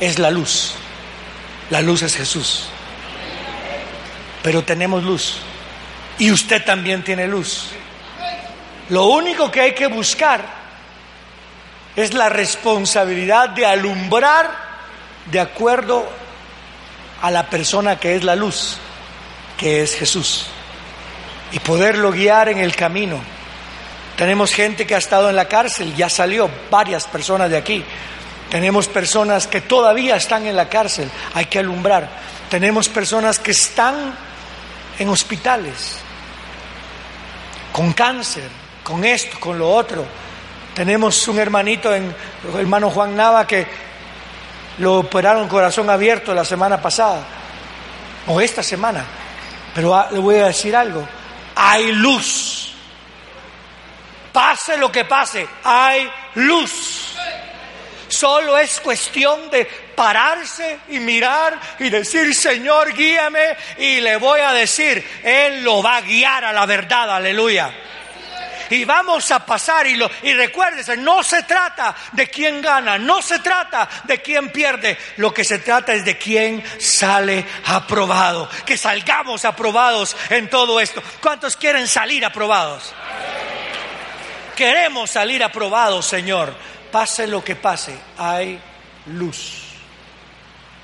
es 0.00 0.18
la 0.18 0.30
luz. 0.30 0.74
La 1.70 1.80
luz 1.80 2.02
es 2.02 2.16
Jesús. 2.16 2.68
Pero 4.42 4.64
tenemos 4.64 5.04
luz. 5.04 5.38
Y 6.18 6.32
usted 6.32 6.64
también 6.64 7.04
tiene 7.04 7.28
luz. 7.28 7.68
Lo 8.88 9.06
único 9.06 9.50
que 9.50 9.60
hay 9.60 9.74
que 9.74 9.86
buscar 9.86 10.44
es 11.94 12.14
la 12.14 12.28
responsabilidad 12.28 13.50
de 13.50 13.66
alumbrar 13.66 14.67
de 15.30 15.40
acuerdo 15.40 16.08
a 17.22 17.30
la 17.30 17.48
persona 17.48 17.98
que 17.98 18.16
es 18.16 18.24
la 18.24 18.36
luz, 18.36 18.78
que 19.56 19.82
es 19.82 19.94
Jesús, 19.94 20.46
y 21.52 21.58
poderlo 21.60 22.12
guiar 22.12 22.48
en 22.48 22.58
el 22.58 22.74
camino. 22.74 23.20
Tenemos 24.16 24.52
gente 24.52 24.86
que 24.86 24.94
ha 24.94 24.98
estado 24.98 25.30
en 25.30 25.36
la 25.36 25.46
cárcel, 25.46 25.94
ya 25.94 26.08
salió 26.08 26.50
varias 26.70 27.06
personas 27.06 27.50
de 27.50 27.56
aquí. 27.56 27.84
Tenemos 28.50 28.88
personas 28.88 29.46
que 29.46 29.60
todavía 29.60 30.16
están 30.16 30.46
en 30.46 30.56
la 30.56 30.68
cárcel, 30.68 31.10
hay 31.34 31.46
que 31.46 31.58
alumbrar. 31.58 32.08
Tenemos 32.48 32.88
personas 32.88 33.38
que 33.38 33.50
están 33.50 34.14
en 34.98 35.08
hospitales, 35.08 35.98
con 37.72 37.92
cáncer, 37.92 38.48
con 38.82 39.04
esto, 39.04 39.38
con 39.38 39.58
lo 39.58 39.70
otro. 39.70 40.04
Tenemos 40.74 41.28
un 41.28 41.38
hermanito, 41.38 41.94
en, 41.94 42.14
hermano 42.56 42.90
Juan 42.90 43.14
Nava, 43.14 43.46
que 43.46 43.66
lo 44.78 44.98
operaron 44.98 45.48
corazón 45.48 45.90
abierto 45.90 46.34
la 46.34 46.44
semana 46.44 46.80
pasada, 46.80 47.22
o 48.26 48.40
esta 48.40 48.62
semana. 48.62 49.04
Pero 49.74 50.06
le 50.10 50.18
voy 50.18 50.36
a 50.36 50.46
decir 50.46 50.74
algo, 50.74 51.06
hay 51.54 51.92
luz. 51.92 52.72
Pase 54.32 54.76
lo 54.76 54.90
que 54.90 55.04
pase, 55.04 55.46
hay 55.64 56.10
luz. 56.34 57.14
Solo 58.08 58.56
es 58.56 58.80
cuestión 58.80 59.50
de 59.50 59.64
pararse 59.94 60.80
y 60.88 60.98
mirar 60.98 61.58
y 61.78 61.90
decir, 61.90 62.34
Señor, 62.34 62.94
guíame. 62.94 63.56
Y 63.78 64.00
le 64.00 64.16
voy 64.16 64.40
a 64.40 64.52
decir, 64.52 65.06
Él 65.22 65.62
lo 65.62 65.82
va 65.82 65.96
a 65.96 66.00
guiar 66.00 66.44
a 66.44 66.52
la 66.52 66.64
verdad, 66.64 67.16
aleluya 67.16 67.70
y 68.70 68.84
vamos 68.84 69.30
a 69.30 69.44
pasar 69.44 69.86
y, 69.86 69.96
lo, 69.96 70.10
y 70.22 70.32
recuérdese, 70.34 70.96
no 70.96 71.22
se 71.22 71.42
trata 71.42 71.94
de 72.12 72.28
quién 72.28 72.60
gana, 72.60 72.98
no 72.98 73.22
se 73.22 73.38
trata 73.38 73.88
de 74.04 74.20
quién 74.20 74.50
pierde, 74.50 74.98
lo 75.16 75.32
que 75.32 75.44
se 75.44 75.58
trata 75.58 75.94
es 75.94 76.04
de 76.04 76.18
quién 76.18 76.62
sale 76.78 77.44
aprobado, 77.66 78.48
que 78.64 78.76
salgamos 78.76 79.44
aprobados 79.44 80.16
en 80.30 80.48
todo 80.48 80.80
esto. 80.80 81.02
¿Cuántos 81.20 81.56
quieren 81.56 81.88
salir 81.88 82.24
aprobados? 82.24 82.92
Queremos 84.56 85.10
salir 85.10 85.44
aprobados, 85.44 86.06
Señor. 86.06 86.52
Pase 86.90 87.26
lo 87.26 87.44
que 87.44 87.54
pase, 87.54 87.96
hay 88.16 88.58
luz. 89.06 89.68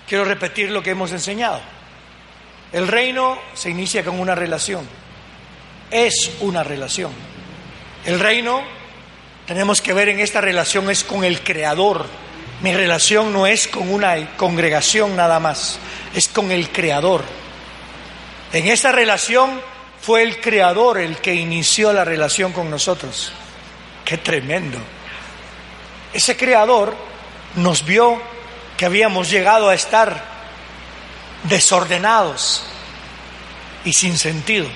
Quiero 0.06 0.24
repetir 0.24 0.70
lo 0.70 0.82
que 0.82 0.90
hemos 0.90 1.10
enseñado. 1.12 1.60
El 2.72 2.88
reino 2.88 3.38
se 3.54 3.70
inicia 3.70 4.04
con 4.04 4.20
una 4.20 4.34
relación. 4.34 4.86
Es 5.90 6.30
una 6.40 6.62
relación. 6.62 7.12
El 8.04 8.20
reino, 8.20 8.62
tenemos 9.46 9.80
que 9.80 9.94
ver 9.94 10.10
en 10.10 10.20
esta 10.20 10.42
relación, 10.42 10.90
es 10.90 11.04
con 11.04 11.24
el 11.24 11.40
Creador. 11.40 12.06
Mi 12.60 12.74
relación 12.74 13.32
no 13.32 13.46
es 13.46 13.66
con 13.66 13.92
una 13.92 14.36
congregación 14.36 15.16
nada 15.16 15.40
más, 15.40 15.78
es 16.14 16.28
con 16.28 16.52
el 16.52 16.68
Creador. 16.68 17.24
En 18.52 18.68
esta 18.68 18.92
relación 18.92 19.58
fue 20.02 20.22
el 20.22 20.38
Creador 20.38 20.98
el 20.98 21.16
que 21.16 21.34
inició 21.34 21.94
la 21.94 22.04
relación 22.04 22.52
con 22.52 22.70
nosotros. 22.70 23.32
Qué 24.04 24.18
tremendo. 24.18 24.78
Ese 26.12 26.36
Creador 26.36 26.94
nos 27.56 27.86
vio 27.86 28.20
que 28.76 28.84
habíamos 28.84 29.30
llegado 29.30 29.70
a 29.70 29.74
estar 29.74 30.24
desordenados 31.44 32.64
y 33.84 33.94
sin 33.94 34.18
sentido 34.18 34.66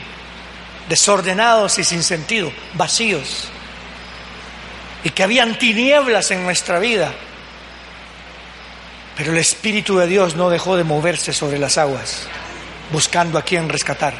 desordenados 0.89 1.79
y 1.79 1.85
sin 1.85 2.03
sentido, 2.03 2.53
vacíos, 2.75 3.49
y 5.05 5.11
que 5.11 5.23
habían 5.23 5.59
tinieblas 5.59 6.31
en 6.31 6.43
nuestra 6.43 6.79
vida. 6.79 7.13
Pero 9.17 9.33
el 9.33 9.39
Espíritu 9.39 9.99
de 9.99 10.07
Dios 10.07 10.37
no 10.37 10.51
dejó 10.51 10.77
de 10.77 10.85
moverse 10.85 11.33
sobre 11.33 11.59
las 11.59 11.79
aguas, 11.79 12.27
buscando 12.93 13.39
a 13.39 13.43
quién 13.43 13.69
rescatar, 13.69 14.15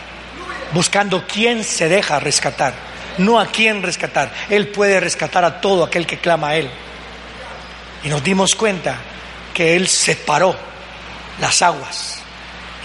buscando 0.73 1.25
quién 1.27 1.65
se 1.65 1.89
deja 1.89 2.21
rescatar, 2.21 2.75
no 3.19 3.39
a 3.41 3.47
quién 3.47 3.83
rescatar. 3.83 4.33
Él 4.51 4.69
puede 4.69 5.01
rescatar 5.01 5.45
a 5.45 5.61
todo 5.61 5.85
aquel 5.85 6.07
que 6.07 6.19
clama 6.19 6.49
a 6.49 6.57
Él. 6.57 6.71
Y 8.05 8.09
nos 8.09 8.23
dimos 8.23 8.55
cuenta 8.55 8.97
que 9.55 9.77
Él 9.77 9.89
separó 9.89 10.57
las 11.41 11.63
aguas 11.63 12.21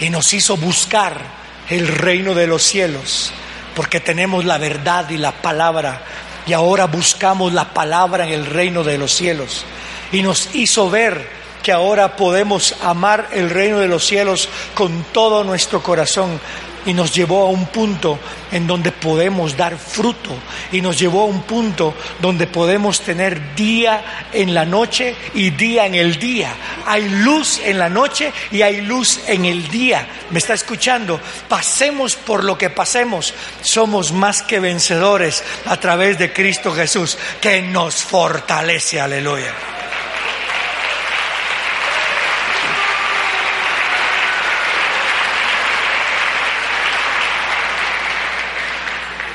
y 0.00 0.10
nos 0.10 0.32
hizo 0.32 0.56
buscar 0.56 1.20
el 1.68 1.88
reino 1.88 2.34
de 2.34 2.46
los 2.46 2.62
cielos 2.62 3.32
porque 3.74 4.00
tenemos 4.00 4.44
la 4.44 4.58
verdad 4.58 5.08
y 5.10 5.16
la 5.16 5.32
palabra 5.32 6.02
y 6.46 6.52
ahora 6.52 6.86
buscamos 6.86 7.52
la 7.52 7.72
palabra 7.72 8.24
en 8.24 8.32
el 8.32 8.46
reino 8.46 8.84
de 8.84 8.98
los 8.98 9.12
cielos. 9.12 9.64
Y 10.12 10.22
nos 10.22 10.54
hizo 10.54 10.90
ver 10.90 11.28
que 11.62 11.72
ahora 11.72 12.16
podemos 12.16 12.76
amar 12.82 13.28
el 13.32 13.48
reino 13.48 13.78
de 13.78 13.88
los 13.88 14.04
cielos 14.06 14.48
con 14.74 15.04
todo 15.12 15.44
nuestro 15.44 15.82
corazón 15.82 16.38
y 16.86 16.92
nos 16.92 17.14
llevó 17.14 17.46
a 17.46 17.50
un 17.50 17.66
punto 17.66 18.18
en 18.52 18.66
donde 18.66 18.92
podemos 18.92 19.56
dar 19.56 19.76
fruto 19.76 20.30
y 20.72 20.80
nos 20.80 20.98
llevó 20.98 21.22
a 21.22 21.26
un 21.26 21.42
punto 21.42 21.94
donde 22.20 22.46
podemos 22.46 23.00
tener 23.00 23.54
día 23.54 24.26
en 24.32 24.54
la 24.54 24.64
noche 24.64 25.14
y 25.34 25.50
día 25.50 25.86
en 25.86 25.94
el 25.94 26.18
día. 26.18 26.54
Hay 26.86 27.08
luz 27.08 27.60
en 27.64 27.78
la 27.78 27.88
noche 27.88 28.32
y 28.50 28.62
hay 28.62 28.80
luz 28.80 29.20
en 29.26 29.44
el 29.44 29.68
día. 29.68 30.06
¿Me 30.30 30.38
está 30.38 30.54
escuchando? 30.54 31.20
Pasemos 31.48 32.16
por 32.16 32.44
lo 32.44 32.56
que 32.58 32.70
pasemos, 32.70 33.34
somos 33.62 34.12
más 34.12 34.42
que 34.42 34.60
vencedores 34.60 35.42
a 35.66 35.78
través 35.78 36.18
de 36.18 36.32
Cristo 36.32 36.72
Jesús 36.72 37.18
que 37.40 37.62
nos 37.62 37.96
fortalece. 37.96 39.00
Aleluya. 39.00 39.73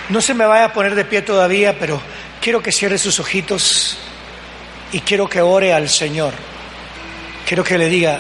No 0.10 0.22
se 0.22 0.34
me 0.34 0.46
vaya 0.46 0.66
a 0.66 0.74
poner 0.74 0.96
de 0.96 1.06
pie 1.06 1.22
todavía, 1.22 1.78
pero 1.78 2.02
quiero 2.42 2.64
que 2.64 2.72
cierre 2.72 2.98
sus 2.98 3.20
ojitos 3.20 3.98
y 4.92 5.02
quiero 5.02 5.30
que 5.30 5.40
ore 5.40 5.72
al 5.72 5.88
Señor. 5.88 6.34
Quiero 7.46 7.64
que 7.64 7.78
le 7.78 7.90
diga, 7.90 8.20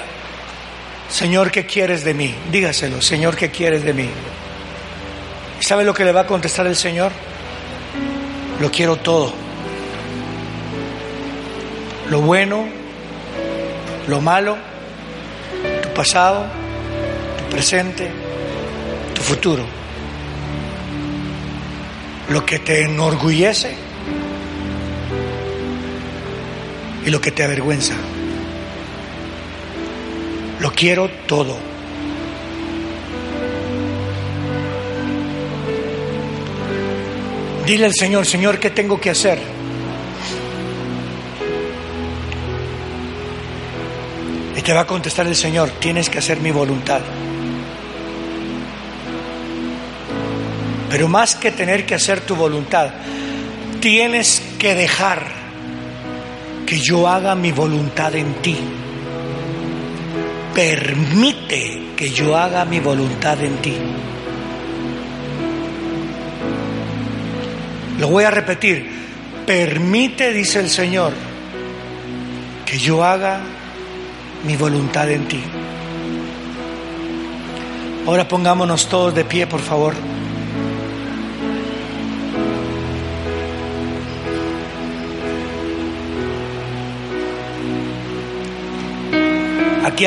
Señor, 1.10 1.50
¿qué 1.50 1.66
quieres 1.66 2.04
de 2.04 2.14
mí? 2.14 2.36
Dígaselo, 2.52 3.02
Señor, 3.02 3.36
¿qué 3.36 3.50
quieres 3.50 3.84
de 3.84 3.94
mí? 3.94 4.08
¿Y 5.60 5.64
sabe 5.64 5.84
lo 5.84 5.96
que 5.96 6.06
le 6.06 6.12
va 6.12 6.22
a 6.22 6.28
contestar 6.28 6.68
el 6.68 6.76
Señor? 6.76 7.12
Lo 8.60 8.70
quiero 8.70 8.98
todo. 8.98 9.34
Lo 12.12 12.22
bueno, 12.22 12.68
lo 14.08 14.22
malo, 14.22 14.58
tu 15.82 15.94
pasado, 15.96 16.46
tu 17.40 17.56
presente, 17.56 18.12
tu 19.16 19.22
futuro 19.22 19.79
lo 22.30 22.46
que 22.46 22.60
te 22.60 22.84
enorgullece 22.84 23.76
y 27.06 27.10
lo 27.10 27.20
que 27.20 27.32
te 27.32 27.44
avergüenza. 27.44 27.96
Lo 30.60 30.72
quiero 30.72 31.10
todo. 31.28 31.58
Dile 37.66 37.86
al 37.86 37.94
Señor, 37.94 38.26
Señor, 38.26 38.60
¿qué 38.60 38.70
tengo 38.72 39.00
que 39.00 39.12
hacer? 39.12 39.40
Y 44.58 44.62
te 44.62 44.74
va 44.74 44.82
a 44.82 44.88
contestar 44.88 45.28
el 45.28 45.36
Señor, 45.36 45.70
tienes 45.80 46.10
que 46.10 46.18
hacer 46.18 46.42
mi 46.42 46.52
voluntad. 46.52 47.02
Pero 50.90 51.08
más 51.08 51.36
que 51.36 51.52
tener 51.52 51.86
que 51.86 51.96
hacer 51.96 52.22
tu 52.22 52.36
voluntad, 52.36 52.90
tienes 53.80 54.42
que 54.58 54.76
dejar 54.76 55.24
que 56.66 56.80
yo 56.80 57.08
haga 57.08 57.36
mi 57.36 57.52
voluntad 57.52 58.16
en 58.16 58.34
ti. 58.36 58.58
Permite 60.54 61.94
que 61.96 62.10
yo 62.10 62.36
haga 62.36 62.66
mi 62.66 62.80
voluntad 62.80 63.42
en 63.44 63.58
ti. 63.58 63.76
Lo 68.00 68.08
voy 68.08 68.24
a 68.24 68.32
repetir. 68.32 69.00
Permite, 69.46 70.32
dice 70.32 70.60
el 70.60 70.70
Señor, 70.70 71.14
que 72.66 72.78
yo 72.78 73.04
haga 73.04 73.40
mi 74.46 74.56
voluntad 74.56 75.10
en 75.10 75.28
ti. 75.28 75.42
Ahora 78.06 78.28
pongámonos 78.28 78.88
todos 78.88 79.14
de 79.14 79.26
pie, 79.26 79.48
por 79.48 79.60
favor. 79.60 79.94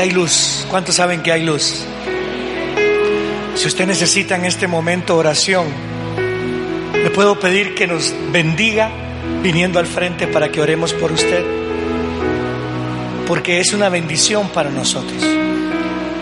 Hay 0.00 0.10
luz. 0.10 0.66
¿Cuántos 0.70 0.94
saben 0.94 1.22
que 1.22 1.30
hay 1.30 1.44
luz? 1.44 1.84
Si 3.54 3.66
usted 3.68 3.86
necesita 3.86 4.36
en 4.36 4.46
este 4.46 4.66
momento 4.66 5.16
oración, 5.16 5.66
le 6.94 7.10
puedo 7.10 7.38
pedir 7.38 7.74
que 7.74 7.86
nos 7.86 8.14
bendiga 8.32 8.90
viniendo 9.42 9.78
al 9.78 9.86
frente 9.86 10.26
para 10.26 10.50
que 10.50 10.62
oremos 10.62 10.94
por 10.94 11.12
usted. 11.12 11.44
Porque 13.26 13.60
es 13.60 13.74
una 13.74 13.90
bendición 13.90 14.48
para 14.48 14.70
nosotros. 14.70 15.22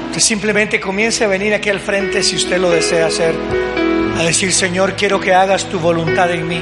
Usted 0.08 0.20
simplemente 0.20 0.80
comience 0.80 1.22
a 1.22 1.28
venir 1.28 1.54
aquí 1.54 1.70
al 1.70 1.80
frente 1.80 2.24
si 2.24 2.36
usted 2.36 2.58
lo 2.58 2.70
desea 2.70 3.06
hacer. 3.06 3.34
A 4.18 4.24
decir, 4.24 4.52
Señor, 4.52 4.96
quiero 4.96 5.20
que 5.20 5.32
hagas 5.32 5.68
tu 5.68 5.78
voluntad 5.78 6.30
en 6.32 6.48
mí. 6.48 6.60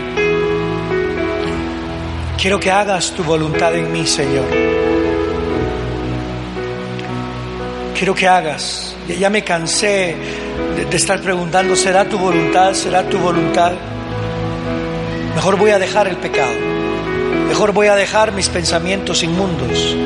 Quiero 2.40 2.60
que 2.60 2.70
hagas 2.70 3.12
tu 3.12 3.24
voluntad 3.24 3.74
en 3.74 3.90
mí, 3.90 4.06
Señor. 4.06 4.77
Quiero 7.98 8.14
que 8.14 8.28
hagas. 8.28 8.94
Ya 9.18 9.28
me 9.28 9.42
cansé 9.42 10.14
de, 10.88 10.96
estar 10.96 11.20
preguntando, 11.20 11.74
¿será 11.74 12.04
tu 12.04 12.16
voluntad? 12.16 12.72
¿Será 12.72 13.02
tu 13.02 13.18
voluntad? 13.18 13.72
Mejor 15.34 15.56
voy 15.56 15.72
a 15.72 15.78
dejar 15.78 16.06
el 16.06 16.16
pecado. 16.16 16.54
Mejor 17.48 17.72
voy 17.72 17.88
a 17.88 17.96
dejar 17.96 18.32
mis 18.32 18.48
pensamientos 18.48 19.22
inmundos. 19.24 19.96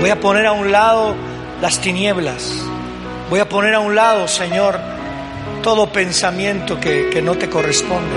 Voy 0.00 0.08
a 0.08 0.18
poner 0.18 0.46
a 0.46 0.52
un 0.52 0.72
lado 0.72 1.14
las 1.60 1.80
tinieblas. 1.80 2.62
Voy 3.28 3.40
a 3.40 3.48
poner 3.48 3.74
a 3.74 3.80
un 3.80 3.94
lado, 3.94 4.26
Señor, 4.26 4.78
todo 5.62 5.92
pensamiento 5.92 6.80
que, 6.80 7.10
que 7.10 7.20
no 7.20 7.34
te 7.34 7.50
corresponde. 7.50 8.16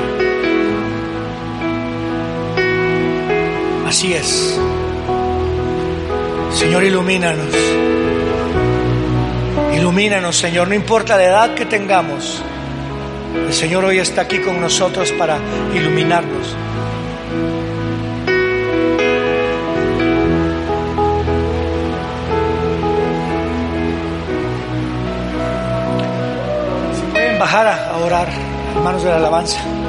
Así 3.86 4.14
es. 4.14 4.57
Señor, 6.53 6.84
ilumínanos. 6.84 7.91
Ilumínanos, 9.82 10.38
Señor, 10.38 10.68
no 10.68 10.76
importa 10.76 11.18
la 11.18 11.24
edad 11.24 11.56
que 11.56 11.66
tengamos. 11.66 12.40
El 13.48 13.52
Señor 13.52 13.84
hoy 13.84 13.98
está 13.98 14.22
aquí 14.22 14.38
con 14.38 14.62
nosotros 14.62 15.12
para 15.14 15.40
iluminarnos. 15.74 16.56
Bajar 27.40 27.68
a 27.68 27.98
orar, 27.98 28.30
hermanos 28.76 29.02
de 29.02 29.10
la 29.10 29.18
alabanza. 29.18 29.81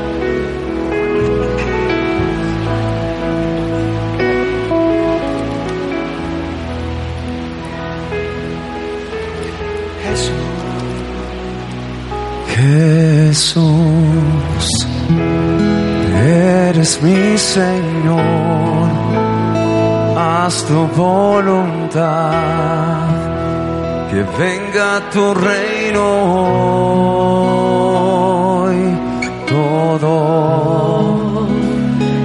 Jesús, 12.62 13.64
eres 16.68 17.02
mi 17.02 17.36
Señor, 17.36 18.88
haz 20.16 20.62
tu 20.68 20.86
voluntad, 20.96 22.02
que 24.10 24.22
venga 24.38 24.88
tu 25.12 25.34
reino 25.34 26.04
hoy, 28.62 28.78
todo 29.48 30.14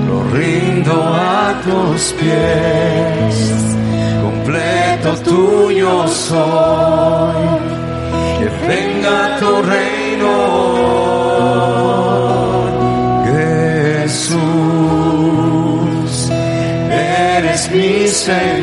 lo 0.08 0.18
rindo 0.38 0.96
a 1.04 1.56
tus 1.66 2.14
pies, 2.20 3.34
completo 4.22 5.10
tuyo 5.32 6.08
soy, 6.08 7.48
que 8.38 8.48
venga 8.68 9.38
tu 9.40 9.52
reino 9.64 10.07
Jesús, 14.08 14.40
eres 16.90 17.70
mi 17.72 18.08
Señor, 18.08 18.57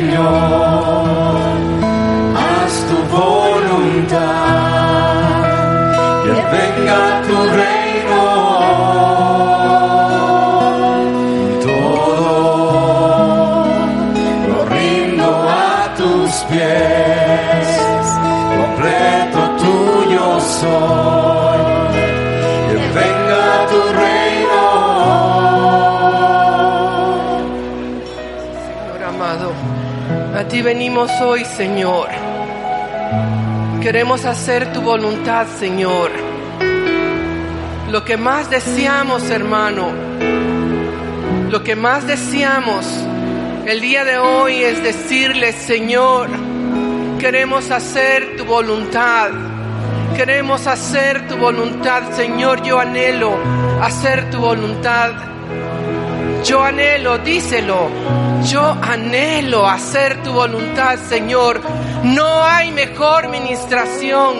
venimos 30.65 31.11
hoy, 31.21 31.45
Señor. 31.45 32.09
Queremos 33.83 34.25
hacer 34.25 34.73
tu 34.73 34.81
voluntad, 34.81 35.45
Señor. 35.59 36.09
Lo 37.91 38.03
que 38.03 38.17
más 38.17 38.49
deseamos, 38.49 39.29
hermano, 39.29 39.91
lo 41.51 41.63
que 41.63 41.75
más 41.75 42.07
deseamos 42.07 42.83
el 43.67 43.79
día 43.79 44.03
de 44.05 44.17
hoy 44.17 44.63
es 44.63 44.81
decirle, 44.81 45.53
Señor, 45.53 46.29
queremos 47.19 47.69
hacer 47.69 48.35
tu 48.35 48.45
voluntad. 48.45 49.29
Queremos 50.15 50.65
hacer 50.65 51.27
tu 51.27 51.37
voluntad, 51.37 52.11
Señor. 52.13 52.63
Yo 52.63 52.79
anhelo 52.79 53.37
hacer 53.81 54.31
tu 54.31 54.39
voluntad. 54.39 55.34
Yo 56.45 56.63
anhelo, 56.63 57.17
díselo. 57.17 57.89
Yo 58.43 58.77
anhelo 58.79 59.67
hacer 59.67 60.21
tu 60.21 60.31
voluntad, 60.31 60.99
Señor. 61.09 61.59
No 62.03 62.43
hay 62.43 62.71
mejor 62.71 63.29
ministración 63.29 64.35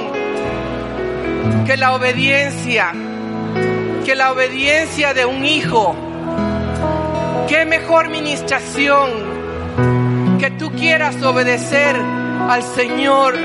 que 1.65 1.75
la 1.77 1.95
obediencia, 1.95 2.91
que 4.05 4.13
la 4.13 4.31
obediencia 4.31 5.15
de 5.15 5.25
un 5.25 5.43
hijo. 5.45 5.95
Qué 7.49 7.65
mejor 7.65 8.09
ministración 8.09 9.09
que 10.39 10.51
tú 10.51 10.71
quieras 10.73 11.19
obedecer 11.23 11.95
al 11.95 12.61
Señor. 12.61 13.35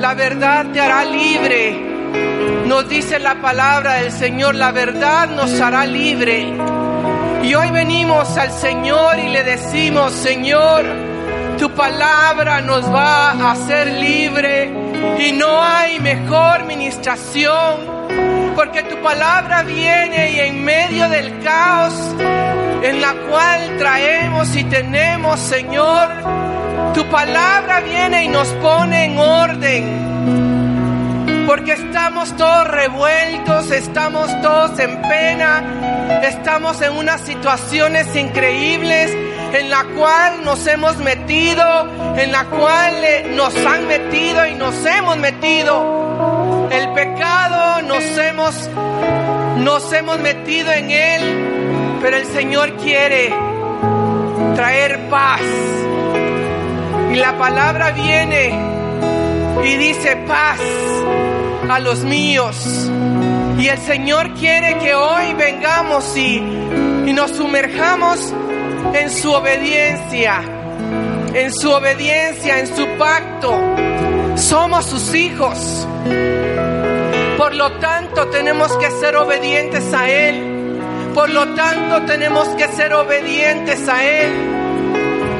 La 0.00 0.14
verdad 0.14 0.66
te 0.72 0.80
hará 0.80 1.04
libre. 1.04 1.94
Nos 2.66 2.88
dice 2.88 3.20
la 3.20 3.36
palabra 3.36 3.94
del 3.94 4.10
Señor, 4.10 4.56
la 4.56 4.72
verdad 4.72 5.28
nos 5.28 5.60
hará 5.60 5.86
libre. 5.86 6.52
Y 7.44 7.54
hoy 7.54 7.70
venimos 7.70 8.36
al 8.36 8.50
Señor 8.50 9.18
y 9.18 9.28
le 9.28 9.44
decimos, 9.44 10.12
Señor, 10.12 10.84
tu 11.58 11.70
palabra 11.70 12.60
nos 12.62 12.90
va 12.92 13.32
a 13.32 13.52
hacer 13.52 13.86
libre 13.88 14.72
y 15.18 15.32
no 15.32 15.62
hay 15.62 16.00
mejor 16.00 16.64
ministración 16.64 17.94
porque 18.54 18.82
tu 18.84 18.96
palabra 19.02 19.62
viene 19.62 20.32
y 20.32 20.40
en 20.40 20.64
medio 20.64 21.08
del 21.08 21.40
caos 21.42 21.92
en 22.82 23.00
la 23.00 23.12
cual 23.28 23.76
traemos 23.78 24.54
y 24.56 24.64
tenemos, 24.64 25.40
Señor, 25.40 26.08
tu 26.94 27.04
palabra 27.06 27.80
viene 27.80 28.24
y 28.24 28.28
nos 28.28 28.48
pone 28.54 29.04
en 29.04 29.18
orden. 29.18 30.14
Porque 31.46 31.72
estamos 31.72 32.36
todos 32.36 32.68
revueltos, 32.68 33.70
estamos 33.70 34.30
todos 34.40 34.78
en 34.78 35.02
pena, 35.02 35.62
estamos 36.22 36.80
en 36.82 36.92
unas 36.92 37.20
situaciones 37.20 38.14
increíbles 38.16 39.10
en 39.54 39.70
la 39.70 39.84
cual 39.84 40.44
nos 40.44 40.66
hemos 40.66 40.96
metido, 40.98 41.62
en 42.16 42.32
la 42.32 42.44
cual 42.46 42.94
eh, 43.04 43.26
nos 43.34 43.54
han 43.56 43.86
metido 43.86 44.46
y 44.46 44.54
nos 44.54 44.74
hemos 44.84 45.16
metido. 45.16 46.68
El 46.70 46.92
pecado 46.92 47.82
nos 47.82 48.04
hemos 48.18 48.70
nos 49.58 49.92
hemos 49.92 50.18
metido 50.18 50.72
en 50.72 50.90
él, 50.90 51.98
pero 52.02 52.16
el 52.16 52.26
Señor 52.26 52.76
quiere 52.76 53.32
traer 54.56 55.08
paz. 55.08 55.40
Y 57.12 57.16
la 57.16 57.38
palabra 57.38 57.92
viene 57.92 58.58
y 59.64 59.76
dice 59.76 60.16
paz 60.26 60.58
a 61.70 61.78
los 61.78 62.02
míos. 62.02 62.90
Y 63.58 63.68
el 63.68 63.78
Señor 63.78 64.34
quiere 64.34 64.78
que 64.78 64.94
hoy 64.94 65.32
vengamos 65.34 66.16
y, 66.16 66.36
y 67.06 67.12
nos 67.12 67.30
sumerjamos 67.30 68.32
en 68.94 69.10
su 69.10 69.32
obediencia, 69.32 70.42
en 71.32 71.52
su 71.52 71.70
obediencia, 71.70 72.58
en 72.58 72.66
su 72.66 72.86
pacto. 72.98 73.58
Somos 74.36 74.84
sus 74.86 75.14
hijos. 75.14 75.86
Por 77.38 77.54
lo 77.54 77.72
tanto, 77.78 78.26
tenemos 78.28 78.76
que 78.76 78.90
ser 78.90 79.16
obedientes 79.16 79.92
a 79.92 80.10
Él. 80.10 80.80
Por 81.14 81.30
lo 81.30 81.54
tanto, 81.54 82.02
tenemos 82.02 82.48
que 82.48 82.66
ser 82.68 82.92
obedientes 82.92 83.88
a 83.88 84.04
Él. 84.04 84.32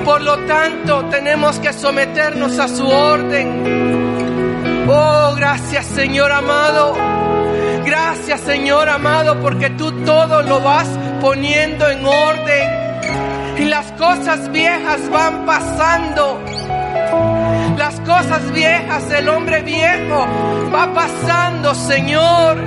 Por 0.05 0.21
lo 0.21 0.39
tanto, 0.41 1.07
tenemos 1.07 1.59
que 1.59 1.73
someternos 1.73 2.59
a 2.59 2.69
su 2.69 2.87
orden. 2.87 4.85
Oh, 4.87 5.35
gracias 5.35 5.87
Señor 5.87 6.31
amado. 6.31 7.14
Gracias 7.85 8.41
Señor 8.41 8.89
amado 8.89 9.41
porque 9.41 9.71
tú 9.71 9.93
todo 10.05 10.43
lo 10.43 10.61
vas 10.61 10.89
poniendo 11.21 11.89
en 11.89 12.05
orden. 12.05 12.85
Y 13.59 13.65
las 13.67 13.93
cosas 13.93 14.51
viejas 14.51 15.09
van 15.11 15.47
pasando. 15.47 16.41
Las 17.77 18.01
cosas 18.01 18.53
viejas 18.53 19.09
del 19.09 19.29
hombre 19.29 19.63
viejo 19.63 20.27
va 20.75 20.93
pasando, 20.93 21.75
Señor. 21.75 22.59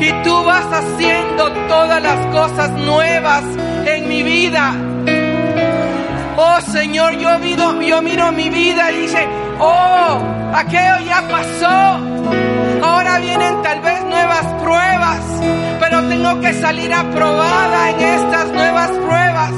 Y 0.00 0.12
tú 0.22 0.44
vas 0.44 0.66
haciendo 0.70 1.50
todas 1.68 2.02
las 2.02 2.26
cosas 2.26 2.70
nuevas 2.70 3.42
en 3.86 4.08
mi 4.08 4.22
vida. 4.22 4.74
Oh 6.36 6.60
Señor, 6.72 7.16
yo 7.18 7.38
miro, 7.38 7.80
yo 7.80 8.02
miro 8.02 8.32
mi 8.32 8.50
vida 8.50 8.90
y 8.92 9.02
dice, 9.02 9.26
oh, 9.58 10.18
aquello 10.54 10.98
ya 11.06 11.22
pasó. 11.28 12.63
Ahora 12.94 13.18
vienen 13.18 13.60
tal 13.60 13.80
vez 13.80 14.04
nuevas 14.04 14.46
pruebas, 14.62 15.20
pero 15.80 16.08
tengo 16.08 16.40
que 16.40 16.54
salir 16.54 16.94
aprobada 16.94 17.90
en 17.90 18.00
estas 18.00 18.52
nuevas 18.52 18.90
pruebas. 18.90 19.50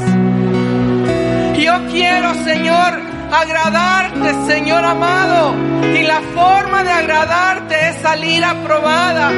Yo 1.58 1.86
quiero, 1.90 2.32
Señor, 2.44 2.98
agradarte, 3.30 4.46
Señor 4.46 4.82
amado. 4.86 5.54
Y 5.94 6.02
la 6.04 6.22
forma 6.34 6.82
de 6.82 6.90
agradarte 6.90 7.88
es 7.90 7.96
salir 8.00 8.42
aprobada. 8.42 9.30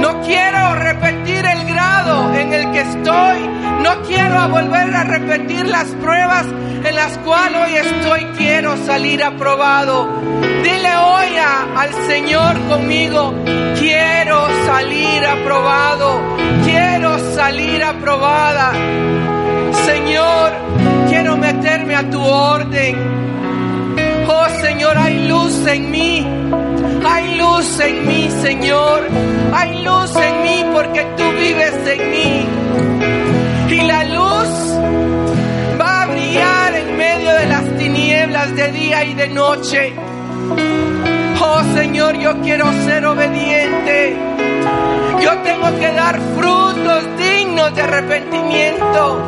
No 0.00 0.20
quiero 0.20 0.74
repetir 0.74 1.42
el 1.46 1.64
grado 1.64 2.34
en 2.34 2.52
el 2.52 2.70
que 2.70 2.80
estoy. 2.82 3.48
No 3.82 4.02
quiero 4.06 4.48
volver 4.50 4.94
a 4.94 5.04
repetir 5.04 5.66
las 5.68 5.86
pruebas 5.86 6.44
en 6.84 6.94
las 6.94 7.16
cuales 7.18 7.60
hoy 7.66 7.76
estoy. 7.76 8.24
Quiero 8.36 8.76
salir 8.84 9.24
aprobado. 9.24 10.53
Dile 10.64 10.96
hoy 10.96 11.28
al 11.76 11.92
Señor 12.08 12.58
conmigo, 12.68 13.34
quiero 13.78 14.48
salir 14.64 15.26
aprobado. 15.26 16.22
Quiero 16.64 17.18
salir 17.34 17.84
aprobada. 17.84 18.72
Señor, 19.84 20.52
quiero 21.10 21.36
meterme 21.36 21.94
a 21.94 22.08
tu 22.08 22.18
orden. 22.22 22.96
Oh 24.26 24.46
Señor, 24.62 24.96
hay 24.96 25.28
luz 25.28 25.66
en 25.66 25.90
mí. 25.90 26.26
Hay 27.06 27.34
luz 27.36 27.80
en 27.80 28.06
mí, 28.06 28.30
Señor. 28.40 29.06
Hay 29.52 29.84
luz 29.84 30.16
en 30.16 30.42
mí 30.44 30.64
porque 30.72 31.06
tú 31.18 31.24
vives 31.32 31.74
en 31.94 32.10
mí. 32.10 32.46
Y 33.68 33.80
la 33.82 34.04
luz 34.04 34.48
va 35.78 36.02
a 36.02 36.06
brillar 36.06 36.74
en 36.74 36.96
medio 36.96 37.34
de 37.34 37.46
las 37.48 37.64
tinieblas 37.76 38.56
de 38.56 38.72
día 38.72 39.04
y 39.04 39.12
de 39.12 39.28
noche. 39.28 39.92
Oh 41.40 41.62
Señor, 41.74 42.16
yo 42.18 42.40
quiero 42.42 42.70
ser 42.84 43.06
obediente. 43.06 44.16
Yo 45.20 45.38
tengo 45.38 45.78
que 45.78 45.92
dar 45.92 46.18
frutos 46.36 47.04
dignos 47.18 47.74
de 47.74 47.82
arrepentimiento. 47.82 49.26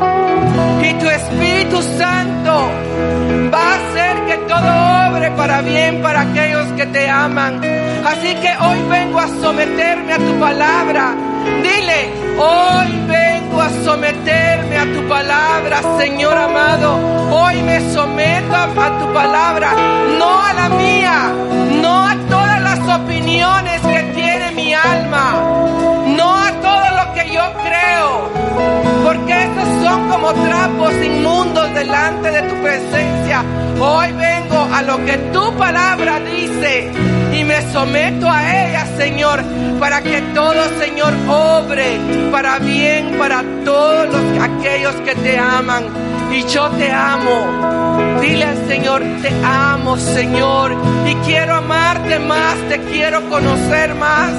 Y 0.83 0.95
tu 0.95 1.09
Espíritu 1.09 1.83
Santo 1.83 2.71
va 3.53 3.63
a 3.63 3.75
hacer 3.77 4.17
que 4.27 4.37
todo 4.49 5.11
obre 5.11 5.31
para 5.33 5.63
bien 5.63 6.03
para 6.03 6.23
aquellos 6.23 6.67
que 6.73 6.87
te 6.87 7.09
aman. 7.09 7.61
Así 8.05 8.35
que 8.35 8.51
hoy 8.61 8.79
vengo 8.91 9.19
a 9.19 9.29
someterme 9.29 10.13
a 10.13 10.19
tu 10.19 10.39
palabra. 10.39 11.15
Dile, 11.63 12.13
hoy 12.39 13.07
vengo 13.09 13.36
a 13.55 13.71
someterme 13.85 14.77
a 14.77 14.85
tu 14.93 15.09
palabra, 15.09 15.81
Señor 15.99 16.37
amado. 16.37 16.97
Hoy 17.31 17.63
me 17.63 17.81
someto 17.93 18.55
a, 18.55 18.99
tu 18.99 19.13
palabra, 19.13 19.73
no 20.19 20.41
a 20.43 20.53
la 20.53 20.69
mía, 20.69 21.33
no 21.81 22.07
a 22.07 22.17
todas 22.29 22.61
las 22.63 23.01
opiniones 23.01 23.81
que 23.81 24.03
tiene 24.15 24.53
mi 24.53 24.75
alma, 24.75 25.41
no 26.17 26.37
a 26.37 26.51
todo 26.61 26.87
lo 26.99 27.15
que 27.15 27.33
yo 27.33 27.43
creo, 27.65 28.31
porque 29.05 29.45
estos 29.45 29.69
son 29.85 30.09
como 30.11 30.33
trapos 30.35 30.93
inmundos 31.05 31.75
delante 31.75 32.31
de 32.31 32.43
tu 32.43 32.55
presencia. 32.63 33.06
Hoy 33.81 34.13
vengo 34.13 34.69
a 34.73 34.83
lo 34.83 35.05
que 35.05 35.19
tu 35.33 35.55
palabra 35.57 36.21
dice 36.21 36.91
y 37.33 37.45
me 37.45 37.61
someto 37.73 38.31
a 38.31 38.67
ella, 38.67 38.87
Señor, 38.97 39.43
para 39.79 40.03
que 40.03 40.23
todo, 40.35 40.63
Señor, 40.79 41.13
obre 41.29 41.99
para 42.31 42.59
bien 42.59 43.17
para 43.19 43.43
todos 43.65 44.09
los, 44.09 44.43
aquellos 44.43 44.95
que 44.97 45.15
te 45.15 45.39
aman. 45.39 45.85
Y 46.33 46.43
yo 46.47 46.69
te 46.71 46.91
amo. 46.91 48.19
Dile 48.21 48.45
al 48.45 48.67
Señor, 48.67 49.03
te 49.23 49.31
amo, 49.45 49.97
Señor. 49.97 50.77
Y 51.07 51.15
quiero 51.27 51.55
amarte 51.55 52.19
más, 52.19 52.57
te 52.69 52.81
quiero 52.81 53.29
conocer 53.29 53.95
más. 53.95 54.33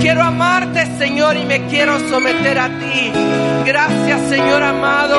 Quiero 0.00 0.22
amarte, 0.22 0.86
Señor, 0.98 1.36
y 1.36 1.44
me 1.44 1.66
quiero 1.66 1.98
someter 2.08 2.58
a 2.58 2.68
ti. 2.68 3.12
Gracias, 3.64 4.20
Señor 4.28 4.62
amado, 4.62 5.18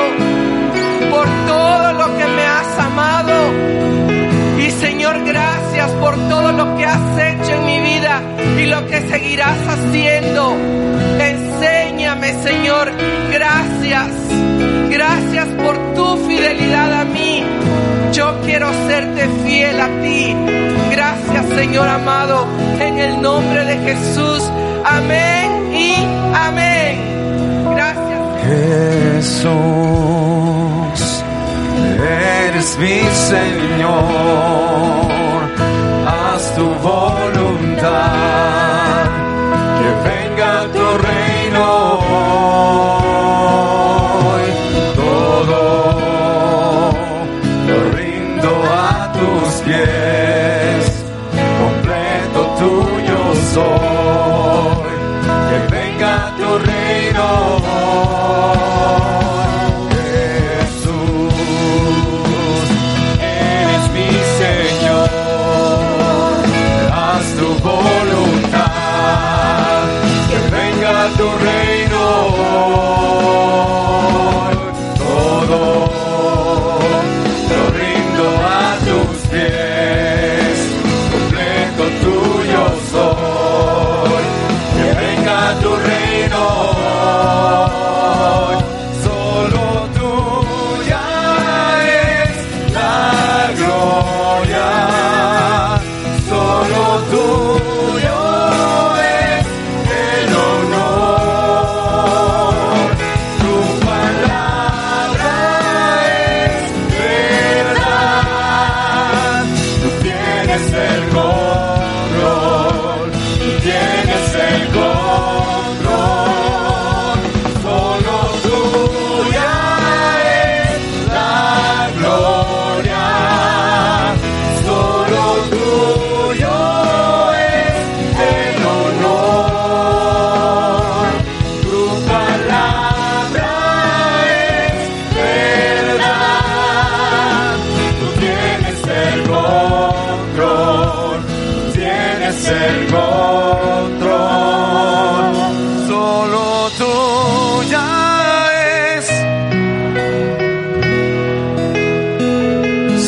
por 1.10 1.26
todo 1.46 1.92
lo 1.92 2.16
que 2.16 2.26
me 2.26 2.42
has 2.42 2.78
amado 2.78 3.90
y 4.60 4.70
Señor, 4.72 5.24
gracias 5.24 5.90
por 5.92 6.14
todo 6.28 6.52
lo 6.52 6.76
que 6.76 6.84
has 6.84 7.18
hecho 7.18 7.54
en 7.54 7.64
mi 7.64 7.80
vida 7.80 8.20
y 8.58 8.66
lo 8.66 8.86
que 8.86 9.00
seguirás 9.08 9.56
haciendo. 9.66 10.54
Enséñame, 11.18 12.34
Señor. 12.42 12.92
Gracias. 13.32 14.08
Gracias 14.90 15.46
por 15.64 15.78
tu 15.94 16.18
fidelidad 16.28 16.92
a 16.92 17.06
mí. 17.06 17.42
Yo 18.12 18.38
quiero 18.44 18.70
serte 18.86 19.30
fiel 19.44 19.80
a 19.80 19.88
ti. 20.02 20.36
Gracias, 20.90 21.46
Señor 21.56 21.88
amado. 21.88 22.46
En 22.80 22.98
el 22.98 23.22
nombre 23.22 23.64
de 23.64 23.78
Jesús. 23.78 24.42
Amén 24.84 25.74
y 25.74 25.94
amén. 26.34 26.98
Gracias. 27.74 28.20
Jesús 28.44 30.79
eres 32.02 32.78
mi 32.78 33.00
Señor, 33.30 33.90
haz 36.06 36.54
tu 36.54 36.66
voluntad, 36.88 37.90
que 39.78 39.88
venga 40.08 40.52
tu 40.72 40.98
reino 40.98 41.29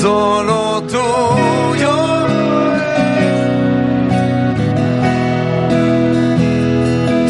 Solo 0.02 0.82
tuyo. 0.82 1.96